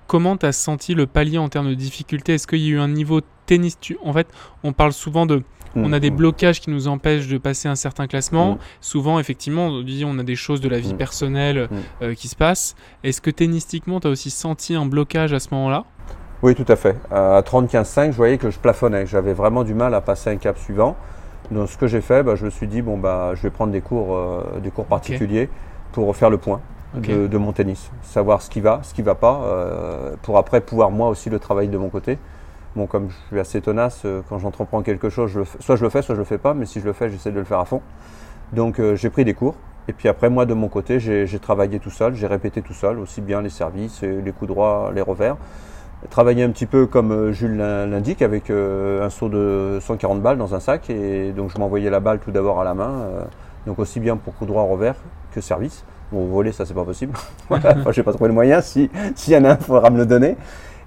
comment 0.07 0.37
tu 0.37 0.45
as 0.45 0.51
senti 0.53 0.93
le 0.93 1.07
palier 1.07 1.37
en 1.39 1.49
termes 1.49 1.67
de 1.69 1.73
difficulté? 1.73 2.35
Est-ce 2.35 2.47
qu'il 2.47 2.59
y 2.59 2.67
a 2.69 2.71
eu 2.75 2.79
un 2.79 2.87
niveau 2.87 3.19
tennis? 3.47 3.77
Tu- 3.79 3.97
En 4.05 4.13
fait, 4.13 4.27
on 4.63 4.71
parle 4.71 4.93
souvent 4.93 5.25
de. 5.25 5.41
On 5.75 5.91
a 5.93 5.99
des 5.99 6.11
Mhm. 6.11 6.17
blocages 6.17 6.61
qui 6.61 6.69
nous 6.69 6.87
empêchent 6.87 7.27
de 7.27 7.37
passer 7.37 7.67
un 7.67 7.75
certain 7.75 8.07
classement. 8.07 8.51
Mhm. 8.51 8.57
Souvent, 8.81 9.19
effectivement, 9.19 9.67
on 9.67 9.81
dit 9.81 10.03
on 10.05 10.17
a 10.19 10.23
des 10.23 10.35
choses 10.35 10.61
de 10.61 10.69
la 10.69 10.79
vie 10.79 10.93
personnelle 10.93 11.67
euh, 12.01 12.13
qui 12.13 12.27
se 12.27 12.35
passent. 12.35 12.75
Est-ce 13.03 13.21
que 13.21 13.31
tennistiquement, 13.31 13.99
tu 13.99 14.07
as 14.07 14.11
aussi 14.11 14.29
senti 14.29 14.75
un 14.75 14.85
blocage 14.85 15.33
à 15.33 15.39
ce 15.39 15.47
moment-là? 15.51 15.85
Oui, 16.43 16.55
tout 16.55 16.65
à 16.67 16.75
fait. 16.75 16.95
À 17.09 17.41
30-15-5, 17.41 18.11
je 18.11 18.17
voyais 18.17 18.37
que 18.37 18.51
je 18.51 18.59
plafonnais. 18.59 19.05
J'avais 19.07 19.33
vraiment 19.33 19.63
du 19.63 19.73
mal 19.73 19.93
à 19.93 20.01
passer 20.01 20.29
un 20.29 20.35
cap 20.37 20.57
suivant. 20.59 20.95
Donc, 21.51 21.69
ce 21.69 21.77
que 21.77 21.87
j'ai 21.87 22.01
fait, 22.01 22.21
bah, 22.23 22.35
je 22.35 22.45
me 22.45 22.49
suis 22.49 22.67
dit, 22.67 22.81
bon, 22.81 22.97
bah, 22.97 23.31
je 23.35 23.41
vais 23.43 23.49
prendre 23.49 23.71
des 23.71 23.81
cours, 23.81 24.15
euh, 24.15 24.59
des 24.61 24.69
cours 24.71 24.85
particuliers 24.85 25.49
pour 25.91 26.15
faire 26.15 26.29
le 26.29 26.37
point 26.37 26.61
de, 26.95 27.27
de 27.27 27.37
mon 27.37 27.51
tennis. 27.53 27.89
Savoir 28.03 28.41
ce 28.41 28.49
qui 28.49 28.61
va, 28.61 28.81
ce 28.83 28.93
qui 28.93 29.01
va 29.01 29.15
pas, 29.15 29.41
euh, 29.45 30.15
pour 30.21 30.37
après 30.37 30.61
pouvoir 30.61 30.91
moi 30.91 31.09
aussi 31.09 31.29
le 31.29 31.39
travailler 31.39 31.69
de 31.69 31.77
mon 31.77 31.89
côté. 31.89 32.17
Bon, 32.75 32.87
comme 32.87 33.09
je 33.09 33.15
suis 33.27 33.39
assez 33.39 33.61
tenace, 33.61 34.01
euh, 34.05 34.21
quand 34.27 34.39
j'entreprends 34.39 34.81
quelque 34.81 35.09
chose, 35.09 35.31
soit 35.59 35.75
je 35.75 35.83
le 35.83 35.89
fais, 35.89 36.01
soit 36.01 36.15
je 36.15 36.19
le 36.19 36.25
fais 36.25 36.39
pas, 36.39 36.53
mais 36.55 36.65
si 36.65 36.79
je 36.79 36.85
le 36.85 36.93
fais, 36.93 37.09
j'essaie 37.09 37.31
de 37.31 37.37
le 37.37 37.45
faire 37.45 37.59
à 37.59 37.65
fond. 37.65 37.81
Donc, 38.51 38.79
euh, 38.79 38.95
j'ai 38.95 39.09
pris 39.11 39.25
des 39.25 39.33
cours. 39.35 39.55
Et 39.87 39.93
puis 39.93 40.07
après, 40.07 40.29
moi, 40.29 40.45
de 40.45 40.53
mon 40.53 40.69
côté, 40.69 40.99
j'ai 40.99 41.39
travaillé 41.39 41.77
tout 41.79 41.89
seul, 41.89 42.15
j'ai 42.15 42.25
répété 42.25 42.61
tout 42.61 42.73
seul, 42.73 42.97
aussi 42.99 43.19
bien 43.21 43.41
les 43.41 43.49
services, 43.49 44.01
les 44.01 44.31
coups 44.31 44.47
droits, 44.47 44.91
les 44.95 45.01
revers. 45.01 45.35
Travailler 46.09 46.43
un 46.43 46.49
petit 46.51 46.65
peu 46.65 46.85
comme 46.85 47.11
euh, 47.11 47.31
Jules 47.31 47.57
l'in- 47.57 47.85
l'indique, 47.85 48.21
avec 48.21 48.49
un 48.49 49.09
saut 49.09 49.29
de 49.29 49.77
140 49.81 50.21
balles 50.21 50.37
dans 50.37 50.55
un 50.55 50.59
sac. 50.59 50.89
Et 50.89 51.31
donc, 51.31 51.51
je 51.51 51.57
m'envoyais 51.59 51.89
la 51.89 51.99
balle 51.99 52.19
tout 52.19 52.31
d'abord 52.31 52.59
à 52.59 52.63
la 52.63 52.73
main. 52.73 53.07
donc, 53.67 53.77
aussi 53.79 53.99
bien 53.99 54.17
pour 54.17 54.33
coup 54.35 54.45
droit, 54.45 54.63
revers 54.63 54.95
que 55.33 55.41
service. 55.41 55.83
Bon, 56.11 56.25
voler, 56.25 56.51
ça, 56.53 56.65
c'est 56.65 56.73
pas 56.73 56.83
possible. 56.85 57.13
moi, 57.49 57.59
j'ai 57.91 58.03
pas 58.03 58.13
trouvé 58.13 58.29
le 58.29 58.33
moyen. 58.33 58.61
Si- 58.61 58.89
S'il 59.15 59.33
y 59.33 59.37
en 59.37 59.43
a 59.45 59.51
un, 59.51 59.57
il 59.59 59.63
faudra 59.63 59.89
me 59.89 59.97
le 59.97 60.05
donner. 60.05 60.37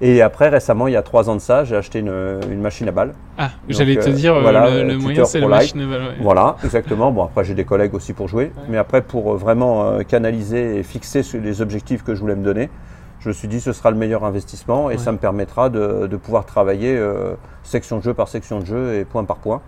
Et 0.01 0.21
après, 0.21 0.49
récemment, 0.49 0.87
il 0.89 0.93
y 0.93 0.97
a 0.97 1.03
trois 1.03 1.31
ans 1.31 1.35
de 1.35 1.41
ça, 1.41 1.65
j'ai 1.65 1.77
acheté 1.77 2.01
une, 2.01 2.41
une 2.51 2.61
machine 2.61 2.87
à 2.89 2.93
balles. 2.93 3.15
Ah, 3.39 3.51
j'allais 3.69 3.97
te 3.97 4.09
euh, 4.11 4.13
dire, 4.13 4.35
euh, 4.35 4.43
voilà, 4.43 4.83
le, 4.83 4.99
moyen, 4.99 5.25
c'est 5.25 5.41
la 5.41 5.49
machine. 5.49 5.81
à 5.81 5.87
balle, 5.87 6.03
ouais. 6.03 6.15
Voilà, 6.21 6.57
exactement. 6.65 7.11
Bon, 7.13 7.25
après, 7.25 7.45
j'ai 7.45 7.55
des 7.55 7.65
collègues 7.65 7.95
aussi 7.95 8.13
pour 8.13 8.29
jouer. 8.29 8.53
Mais 8.69 8.77
après, 8.77 9.01
pour 9.03 9.33
euh, 9.33 9.37
vraiment 9.37 9.85
euh, 9.85 10.03
canaliser 10.03 10.77
et 10.79 10.83
fixer 10.83 11.23
sur 11.23 11.41
les 11.41 11.63
objectifs 11.63 12.03
que 12.05 12.15
je 12.15 12.21
voulais 12.21 12.37
me 12.37 12.45
donner, 12.45 12.69
je 13.21 13.29
me 13.29 13.35
suis 13.35 13.49
dit 13.49 13.61
ce 13.61 13.73
sera 13.73 13.91
le 13.91 13.97
meilleur 13.97 14.25
investissement 14.25 14.91
et 14.91 14.95
Ouais. 14.95 14.99
ça 14.99 15.11
me 15.13 15.19
permettra 15.19 15.71
de, 15.71 16.07
de 16.07 16.17
pouvoir 16.17 16.45
travailler 16.45 16.95
euh, 16.97 17.33
section 17.63 17.97
de 17.99 18.03
jeu 18.03 18.13
par 18.15 18.29
section 18.29 18.61
de 18.61 18.67
jeu 18.67 18.95
et 18.97 19.05
point 19.07 19.25
par 19.25 19.37
point. 19.39 19.63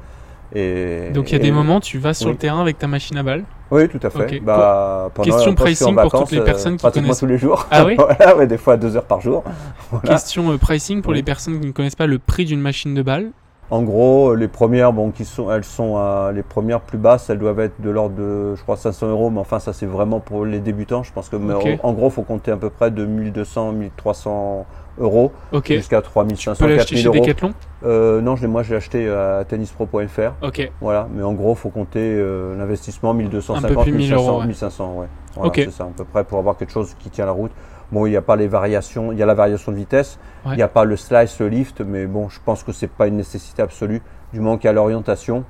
Et, 0.54 1.10
Donc 1.12 1.30
il 1.30 1.32
y 1.32 1.34
a 1.34 1.38
et- 1.38 1.42
des 1.42 1.52
moments, 1.52 1.78
tu 1.80 1.98
vas 1.98 2.14
sur 2.14 2.26
oui. 2.28 2.32
le 2.32 2.38
terrain 2.38 2.60
avec 2.60 2.78
ta 2.78 2.86
machine 2.86 3.16
à 3.18 3.22
balles. 3.22 3.44
Oui, 3.70 3.86
tout 3.88 4.00
à 4.02 4.08
fait. 4.08 4.40
Bah, 4.40 5.10
pendant- 5.14 5.30
Question 5.30 5.54
pricing 5.54 5.94
pour 5.94 6.10
toutes 6.10 6.30
les 6.32 6.38
euh, 6.38 6.44
personnes 6.44 6.76
qui 6.76 6.82
pratiquement 6.82 7.08
connaissent. 7.08 7.18
tous 7.20 7.26
les 7.26 7.36
jours. 7.38 7.66
Ah 7.70 7.84
oui 7.84 7.96
Voilà, 7.98 8.34
ouais, 8.36 8.46
des 8.46 8.56
fois 8.56 8.76
deux 8.78 8.96
heures 8.96 9.04
par 9.04 9.20
jour. 9.20 9.44
Voilà. 9.90 10.08
Question 10.08 10.50
euh, 10.52 10.56
pricing 10.56 11.02
pour 11.02 11.10
Oui. 11.10 11.16
les 11.18 11.22
personnes 11.22 11.60
qui 11.60 11.66
ne 11.66 11.72
connaissent 11.72 11.94
pas 11.96 12.06
le 12.06 12.18
prix 12.18 12.44
d'une 12.46 12.60
machine 12.60 12.94
de 12.94 13.02
balle. 13.02 13.30
En 13.70 13.82
gros, 13.82 14.34
les 14.34 14.48
premières, 14.48 14.94
bon, 14.94 15.10
qui 15.10 15.26
sont, 15.26 15.52
elles 15.52 15.64
sont 15.64 15.96
à- 15.96 16.32
les 16.34 16.42
premières 16.42 16.80
plus 16.80 16.96
basses, 16.96 17.28
elles 17.28 17.38
doivent 17.38 17.60
être 17.60 17.80
de 17.82 17.90
l'ordre 17.90 18.14
de, 18.16 18.54
je 18.54 18.62
crois, 18.62 18.76
500 18.78 19.08
euros. 19.08 19.28
Mais 19.28 19.40
enfin, 19.40 19.58
ça, 19.58 19.74
c'est 19.74 19.84
vraiment 19.86 20.20
pour 20.20 20.46
les 20.46 20.60
débutants. 20.60 21.02
Je 21.02 21.12
pense 21.12 21.28
que, 21.28 21.36
mais 21.36 21.52
Ok. 21.52 21.78
en, 21.82 21.88
en 21.90 21.92
gros, 21.92 22.08
faut 22.08 22.22
compter 22.22 22.50
à 22.50 22.56
peu 22.56 22.70
près 22.70 22.90
de 22.90 23.04
1200, 23.04 23.72
1300 23.72 24.64
euros 25.00 25.32
Ok. 25.52 25.66
jusqu'à 25.72 26.00
Tu 26.00 26.08
3500, 26.08 26.64
peux 26.64 26.70
l'acheter 26.74 26.94
4000 26.96 26.98
chez 27.02 27.06
euros. 27.08 27.20
Decathlon? 27.26 27.52
Euh, 27.84 28.20
non, 28.22 28.36
je 28.36 28.46
moi, 28.46 28.62
je 28.62 28.70
l'ai 28.70 28.76
acheté 28.76 29.08
à 29.10 29.44
tennispro.fr. 29.46 30.32
Ok. 30.42 30.70
Voilà. 30.80 31.06
Mais 31.14 31.22
en 31.22 31.34
gros, 31.34 31.54
faut 31.54 31.68
compter 31.68 32.00
euh, 32.16 32.56
l'investissement 32.56 33.12
1250, 33.12 33.82
plus 33.82 33.92
1000 33.92 34.00
1500, 34.10 34.28
euros, 34.30 34.40
ouais. 34.40 34.46
1500, 34.46 34.94
ouais. 34.96 35.06
Voilà, 35.36 35.52
c'est 35.54 35.70
ça, 35.70 35.84
à 35.84 35.88
peu 35.94 36.04
près 36.04 36.24
pour 36.24 36.38
avoir 36.38 36.56
quelque 36.56 36.72
chose 36.72 36.96
qui 36.98 37.10
tient 37.10 37.26
la 37.26 37.32
route. 37.32 37.52
Bon, 37.90 38.04
il 38.06 38.10
n'y 38.10 38.16
a 38.16 38.22
pas 38.22 38.36
les 38.36 38.48
variations, 38.48 39.12
il 39.12 39.18
y 39.18 39.22
a 39.22 39.26
la 39.26 39.34
variation 39.34 39.72
de 39.72 39.76
vitesse, 39.76 40.18
il 40.44 40.50
Ouais. 40.50 40.56
n'y 40.56 40.62
a 40.62 40.68
pas 40.68 40.84
le 40.84 40.96
slice, 40.96 41.38
le 41.40 41.48
lift, 41.48 41.80
mais 41.80 42.06
bon, 42.06 42.28
je 42.28 42.38
pense 42.44 42.62
que 42.62 42.72
c'est 42.72 42.90
pas 42.90 43.06
une 43.06 43.16
nécessité 43.16 43.62
absolue, 43.62 44.02
du 44.32 44.40
moment 44.40 44.58
qu'il 44.58 44.66
y 44.66 44.70
a 44.70 44.74
l'orientation 44.74 45.44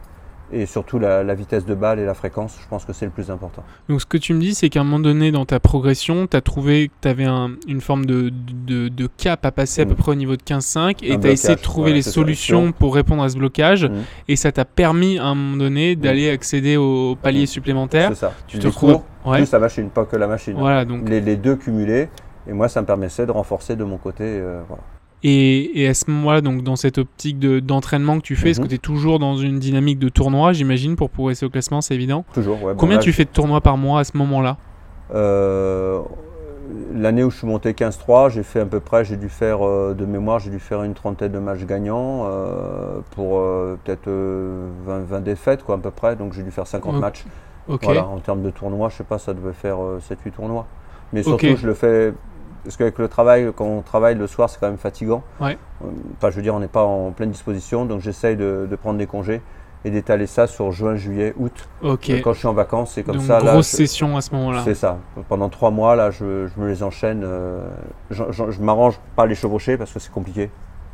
et 0.51 0.65
surtout 0.65 0.99
la, 0.99 1.23
la 1.25 1.35
vitesse 1.35 1.67
de 1.67 1.75
balle 1.75 1.99
et 1.99 2.07
la 2.07 2.15
fréquence, 2.15 2.57
je 2.63 2.67
pense 2.69 2.87
que 2.87 2.95
c'est 2.95 3.05
le 3.05 3.11
plus 3.11 3.31
important. 3.31 3.63
Donc 3.91 4.01
ce 4.01 4.07
que 4.07 4.17
tu 4.17 4.33
me 4.33 4.41
dis, 4.41 4.55
c'est 4.55 4.71
qu'à 4.71 4.81
un 4.81 4.85
moment 4.85 4.99
donné 5.01 5.31
dans 5.31 5.45
ta 5.45 5.61
progression, 5.61 6.27
tu 6.27 6.35
as 6.39 6.41
trouvé 6.41 6.89
que 6.89 6.95
tu 7.03 7.09
avais 7.09 7.27
une 7.67 7.83
forme 7.83 8.07
de, 8.07 8.33
de, 8.67 8.89
de 8.89 9.09
cap 9.19 9.45
à 9.45 9.51
passer 9.53 9.83
à 9.83 9.85
Mm. 9.85 9.89
peu 9.89 9.95
près 9.97 10.13
au 10.13 10.15
niveau 10.15 10.37
de 10.37 10.43
15-5 10.43 11.03
et 11.03 11.21
tu 11.21 11.27
as 11.27 11.31
essayé 11.33 11.55
de 11.55 11.61
trouver 11.61 11.93
les 11.93 12.01
solutions 12.01 12.73
pour 12.73 12.95
répondre 12.95 13.23
à 13.25 13.29
ce 13.29 13.37
blocage 13.37 13.85
Mm. 13.85 13.93
et 14.29 14.37
ça 14.37 14.51
t'a 14.51 14.65
permis 14.65 15.19
à 15.19 15.27
un 15.27 15.35
moment 15.35 15.59
donné 15.59 15.97
d'aller 15.97 16.31
accéder 16.31 16.79
au 16.79 17.15
palier 17.21 17.43
Mm. 17.43 17.47
supplémentaire. 17.47 18.09
C'est 18.15 18.21
ça. 18.21 18.33
Tu 18.47 18.59
te 18.59 18.69
retrouves. 18.69 19.03
Ouais. 19.27 19.39
plus 19.43 19.53
la 19.53 19.59
machine, 19.59 19.91
pas 19.91 20.07
que 20.07 20.17
la 20.17 20.27
machine. 20.29 20.55
Voilà 20.57 20.87
donc. 20.87 21.07
Les, 21.07 21.21
les 21.21 21.37
deux 21.37 21.57
cumulés, 21.57 22.09
et 22.49 22.53
moi, 22.53 22.69
ça 22.69 22.81
me 22.81 22.87
permettait 22.87 23.27
de 23.27 23.31
renforcer 23.33 23.77
de 23.77 23.85
mon 23.85 23.97
côté. 23.99 24.25
euh, 24.25 24.61
voilà. 24.69 24.83
Et, 25.25 25.83
et 25.83 25.89
à 25.89 25.95
ce 25.95 26.09
moment-là, 26.11 26.41
donc 26.41 26.63
dans 26.63 26.77
cette 26.77 26.97
optique 26.99 27.39
de- 27.41 27.59
d'entraînement 27.59 28.19
que 28.19 28.23
tu 28.23 28.37
fais, 28.37 28.51
est-ce 28.51 28.59
que 28.61 28.65
Mhm. 28.65 28.69
tu 28.71 28.75
es 28.77 28.79
toujours 28.79 29.19
dans 29.19 29.37
une 29.37 29.59
dynamique 29.59 29.99
de 29.99 30.09
tournoi, 30.09 30.53
j'imagine, 30.53 30.95
pour 30.95 31.11
progresser 31.11 31.45
au 31.45 31.51
classement, 31.51 31.81
c'est 31.81 31.95
évident? 31.97 32.25
Toujours. 32.33 32.63
ouais. 32.63 32.73
Bon, 32.75 32.79
Combien 32.79 32.97
là, 32.99 33.03
tu 33.03 33.13
fais 33.13 33.25
de 33.25 33.31
tournois 33.31 33.61
par 33.61 33.77
mois 33.77 34.01
à 34.01 34.05
ce 34.05 34.17
moment-là? 34.17 34.57
Euh, 35.15 36.01
L'année 36.95 37.25
où 37.25 37.31
je 37.31 37.39
suis 37.39 37.47
monté 37.47 37.73
15-3, 37.73 38.29
j'ai 38.29 38.43
fait 38.43 38.61
à 38.61 38.67
peu 38.67 38.79
près, 38.81 39.03
j'ai 39.05 39.17
dû 39.17 39.31
faire 39.31 39.67
euh, 39.67 39.95
de 39.95 40.05
mémoire, 40.05 40.39
j'ai 40.39 40.51
dû 40.51 40.59
faire 40.59 40.83
une 40.83 40.93
trentaine 40.93 41.33
de 41.33 41.39
matchs 41.39 41.65
gagnants 41.65 42.27
euh, 42.27 43.01
pour 43.13 43.41
peut-être 43.85 44.07
euh, 44.09 44.69
20, 44.87 44.99
20 45.01 45.21
défaites 45.21 45.63
quoi 45.65 45.77
à 45.77 45.79
peu 45.79 45.91
près, 45.91 46.15
donc 46.15 46.35
j'ai 46.35 46.43
dû 46.43 46.51
faire 46.51 46.67
50 46.67 46.95
Ok. 46.97 47.01
matchs. 47.01 47.25
Voilà, 47.83 48.07
en 48.07 48.19
termes 48.19 48.43
de 48.43 48.51
tournois, 48.51 48.89
je 48.91 48.97
sais 48.97 49.05
pas, 49.05 49.19
ça 49.19 49.33
devait 49.35 49.53
faire 49.55 49.83
euh, 49.83 49.99
7-8 50.01 50.33
tournois. 50.33 50.67
Mais 51.15 51.23
surtout, 51.23 51.57
je 51.57 51.67
le 51.67 51.75
fais 51.75 52.13
parce 52.69 52.77
qu'avec 52.77 52.99
le 52.99 53.09
travail, 53.09 53.51
quand 53.57 53.65
on 53.65 53.81
travaille 53.81 54.15
le 54.15 54.27
soir, 54.27 54.51
c'est 54.51 54.61
quand 54.61 54.67
même 54.69 54.77
fatigant. 54.77 55.23
Ouais. 55.41 55.57
Euh, 55.83 55.87
Enfin, 56.19 56.29
je 56.29 56.37
veux 56.37 56.43
dire, 56.43 56.55
on 56.55 56.61
n'est 56.61 56.69
pas 56.69 56.85
en 56.85 57.13
pleine 57.13 57.31
disposition, 57.31 57.87
donc 57.87 58.03
j'essaye 58.03 58.37
de, 58.37 58.69
de 58.71 58.77
prendre 58.77 58.99
des 58.99 59.07
congés 59.07 59.41
et 59.87 59.91
d'étaler 59.91 60.27
ça 60.27 60.47
sur 60.47 60.71
juin, 60.71 60.95
juillet, 60.95 61.33
août. 61.39 61.67
Ok. 61.83 62.11
Quand 62.23 62.35
je 62.35 62.41
suis 62.41 62.47
en 62.47 62.53
vacances, 62.53 62.93
c'est 62.93 63.05
comme 63.05 63.17
donc 63.17 63.25
ça. 63.25 63.41
là, 63.41 63.53
grosse 63.53 63.71
je- 63.71 63.77
session 63.79 64.19
à 64.19 64.21
ce 64.21 64.35
moment-là. 64.35 64.61
c'est 64.65 64.75
ça. 64.75 64.99
Pendant 65.31 65.49
trois 65.49 65.71
mois, 65.71 65.97
là, 65.97 66.11
je, 66.11 66.47
je 66.47 66.61
me 66.61 66.69
les 66.69 66.83
enchaîne. 66.83 67.23
euh, 67.25 67.67
je 68.11 68.23
je- 68.29 68.51
je 68.51 68.61
m'arrange 68.61 69.01
pas 69.17 69.23
à 69.23 69.27
les 69.27 69.35
chevaucher 69.35 69.79
parce 69.79 69.91
que 69.91 69.99
c'est 69.99 70.13
compliqué. 70.13 70.51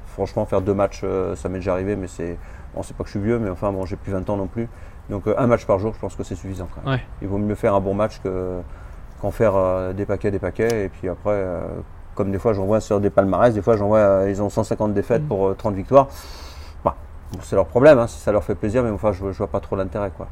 Franchement, 0.06 0.46
faire 0.46 0.60
deux 0.60 0.74
matchs, 0.74 1.00
euh, 1.02 1.34
ça 1.34 1.48
m'est 1.48 1.58
déjà 1.58 1.72
arrivé, 1.72 1.96
mais 1.96 2.06
c'est. 2.06 2.38
Bon, 2.76 2.84
c'est 2.84 2.96
pas 2.96 3.02
que 3.02 3.08
je 3.10 3.18
suis 3.18 3.20
vieux, 3.26 3.40
mais 3.40 3.50
enfin, 3.50 3.72
bon, 3.72 3.84
j'ai 3.84 3.96
plus 3.96 4.12
20 4.12 4.30
ans 4.30 4.36
non 4.36 4.46
plus. 4.46 4.68
Donc, 5.10 5.26
euh, 5.26 5.34
un 5.38 5.48
match 5.48 5.66
par 5.66 5.80
jour, 5.80 5.92
je 5.92 5.98
pense 5.98 6.14
que 6.14 6.22
c'est 6.22 6.36
suffisant. 6.36 6.68
Quand 6.72 6.82
même. 6.88 6.98
Ouais. 7.00 7.04
Il 7.20 7.26
vaut 7.26 7.38
mieux 7.38 7.56
faire 7.56 7.74
un 7.74 7.80
bon 7.80 7.94
match 7.94 8.20
que 8.22 8.60
qu'en 9.24 9.30
faire 9.30 9.54
euh, 9.56 9.92
des 9.92 10.04
paquets, 10.04 10.30
des 10.30 10.38
paquets. 10.38 10.84
Et 10.84 10.88
puis 10.88 11.08
après, 11.08 11.30
euh, 11.32 11.60
comme 12.14 12.30
des 12.30 12.38
fois 12.38 12.52
j'en 12.52 12.64
vois 12.66 12.80
sur 12.80 13.00
des 13.00 13.10
palmarès, 13.10 13.54
des 13.54 13.62
fois 13.62 13.76
j'en 13.76 13.88
vois, 13.88 13.98
euh, 13.98 14.30
ils 14.30 14.42
ont 14.42 14.50
150 14.50 14.92
défaites 14.94 15.22
Mm. 15.22 15.26
pour 15.28 15.48
euh, 15.48 15.54
30 15.54 15.74
victoires. 15.74 16.08
Bah, 16.84 16.94
bon, 17.32 17.38
c'est 17.42 17.56
leur 17.56 17.66
problème, 17.66 17.98
hein, 17.98 18.06
si 18.06 18.18
ça 18.20 18.30
leur 18.32 18.44
fait 18.44 18.54
plaisir, 18.54 18.82
mais 18.82 18.90
enfin, 18.90 19.12
je, 19.12 19.18
je 19.32 19.38
vois 19.38 19.46
pas 19.48 19.60
trop 19.60 19.76
l'intérêt. 19.76 20.10
quoi. 20.16 20.28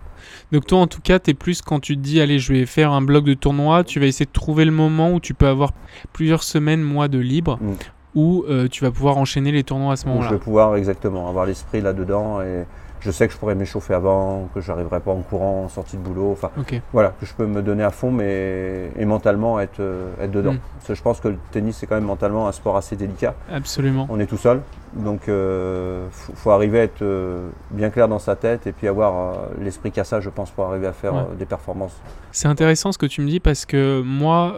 Donc 0.53 0.67
toi, 0.67 0.79
en 0.81 0.87
tout 0.87 1.01
cas, 1.03 1.19
t'es 1.19 1.35
plus 1.35 1.63
quand 1.63 1.81
tu 1.81 1.97
te 1.97 2.01
dis, 2.03 2.21
allez, 2.21 2.39
je 2.39 2.53
vais 2.53 2.67
faire 2.67 2.93
un 2.93 3.01
bloc 3.03 3.25
de 3.25 3.35
tournoi, 3.35 3.83
tu 3.85 3.99
vas 3.99 4.07
essayer 4.07 4.27
de 4.27 4.31
trouver 4.33 4.65
le 4.67 4.73
moment 4.73 5.13
où 5.13 5.21
tu 5.21 5.33
peux 5.35 5.49
avoir 5.49 5.73
plusieurs 6.13 6.43
semaines, 6.43 6.83
mois 6.83 7.09
de 7.09 7.19
libre, 7.19 7.59
Mm. 7.61 7.73
où 8.15 8.45
euh, 8.49 8.69
tu 8.69 8.85
vas 8.85 8.91
pouvoir 8.91 9.17
enchaîner 9.17 9.53
les 9.53 9.65
tournois 9.65 9.95
à 9.95 9.97
ce 9.97 10.05
Donc, 10.05 10.13
je 10.13 10.19
moment-là. 10.19 10.37
vais 10.37 10.43
pouvoir 10.43 10.77
exactement 10.77 11.29
avoir 11.29 11.47
l'esprit 11.47 11.81
là-dedans 11.81 12.43
et 12.43 12.65
je 13.05 13.11
sais 13.11 13.27
que 13.27 13.33
je 13.35 13.39
pourrais 13.39 13.55
m'échauffer 13.55 13.95
avant, 13.95 14.49
que 14.55 14.61
j'arriverai 14.61 15.01
pas 15.01 15.11
en 15.11 15.23
courant, 15.23 15.65
en 15.65 15.69
sortie 15.69 15.97
de 15.97 16.03
boulot. 16.03 16.31
Enfin, 16.33 16.51
voilà, 16.93 17.13
que 17.21 17.27
je 17.27 17.35
peux 17.35 17.47
me 17.47 17.61
donner 17.63 17.83
à 17.83 17.91
fond, 17.91 18.11
mais 18.13 18.91
et 18.97 19.05
mentalement 19.05 19.59
être, 19.61 19.81
euh, 19.81 20.13
être 20.21 20.31
dedans. 20.31 20.53
Mm. 20.55 20.59
Parce 20.77 20.89
que 20.89 20.95
je 20.95 21.03
pense 21.03 21.21
que 21.21 21.29
le 21.29 21.37
tennis, 21.51 21.77
c'est 21.77 21.87
quand 21.87 21.97
même 21.97 22.05
mentalement 22.05 22.47
un 22.49 22.53
sport 22.53 22.77
assez 22.77 22.95
délicat. 22.97 23.35
Absolument. 23.53 24.07
On 24.09 24.21
est 24.21 24.27
tout 24.27 24.37
seul, 24.37 24.61
donc 24.95 25.29
euh, 25.29 26.07
faut, 26.13 26.33
faut 26.35 26.51
arriver 26.53 26.81
à 26.81 26.83
être 26.85 27.03
euh, 27.03 27.49
bien 27.73 27.91
clair 27.91 28.07
dans 28.09 28.19
sa 28.21 28.37
tête 28.37 28.67
et 28.67 28.73
puis 28.73 28.87
avoir 28.89 29.15
euh, 29.35 29.47
l'esprit 29.61 29.91
cassage, 29.91 30.23
je 30.23 30.31
pense, 30.31 30.51
pour 30.51 30.65
arriver 30.67 30.87
à 30.87 30.93
faire 30.93 31.15
Ouais. 31.15 31.21
euh, 31.33 31.35
des 31.37 31.47
performances. 31.47 31.97
C'est 32.31 32.49
intéressant 32.49 32.93
ce 32.93 32.99
que 32.99 33.07
tu 33.07 33.21
me 33.21 33.29
dis 33.29 33.41
parce 33.41 33.67
que 33.67 34.01
moi, 34.03 34.57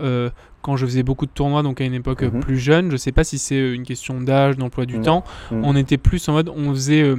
quand 0.62 0.76
je 0.76 0.86
faisais 0.86 1.02
beaucoup 1.02 1.26
de 1.26 1.30
tournois, 1.30 1.62
donc 1.62 1.80
à 1.80 1.84
une 1.84 1.94
époque 1.94 2.22
Mhm. 2.22 2.40
plus 2.40 2.58
jeune, 2.58 2.90
je 2.90 2.96
sais 2.96 3.12
pas 3.12 3.24
si 3.24 3.38
c'est 3.38 3.72
une 3.74 3.82
question 3.84 4.20
d'âge, 4.20 4.56
d'emploi 4.56 4.86
du 4.86 4.96
Mhm. 4.98 5.02
temps, 5.04 5.24
Mhm. 5.50 5.62
on 5.64 5.76
était 5.76 5.96
plus 5.98 6.28
en 6.28 6.32
mode, 6.32 6.48
on 6.54 6.70
faisait. 6.72 7.14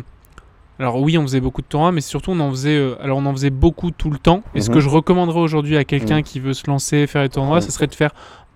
Alors 0.80 1.00
oui, 1.02 1.18
on 1.18 1.22
faisait 1.24 1.40
beaucoup 1.42 1.62
de 1.62 1.68
tournois, 1.68 1.92
mais 1.92 2.02
surtout 2.02 2.32
on 2.32 2.40
en 2.40 2.50
faisait. 2.52 2.78
euh, 2.78 2.96
alors 3.02 3.18
on 3.20 3.26
en 3.26 3.32
faisait 3.34 3.50
beaucoup 3.50 3.92
tout 3.92 4.10
le 4.10 4.18
temps. 4.18 4.42
Et 4.56 4.62
ce 4.62 4.70
Mhm. 4.70 4.76
que 4.76 4.80
je 4.82 4.90
recommanderais 4.90 5.40
aujourd'hui 5.40 5.78
à 5.78 5.84
quelqu'un 5.84 6.18
Mhm. 6.18 6.24
qui 6.24 6.40
veut 6.40 6.54
se 6.54 6.68
lancer, 6.68 7.08
faire 7.08 7.22
des 7.24 7.30
tournois, 7.30 7.58
Mhm. 7.58 7.62
ce 7.62 7.72
serait 7.72 7.88
de 7.88 7.96
faire 7.96 8.12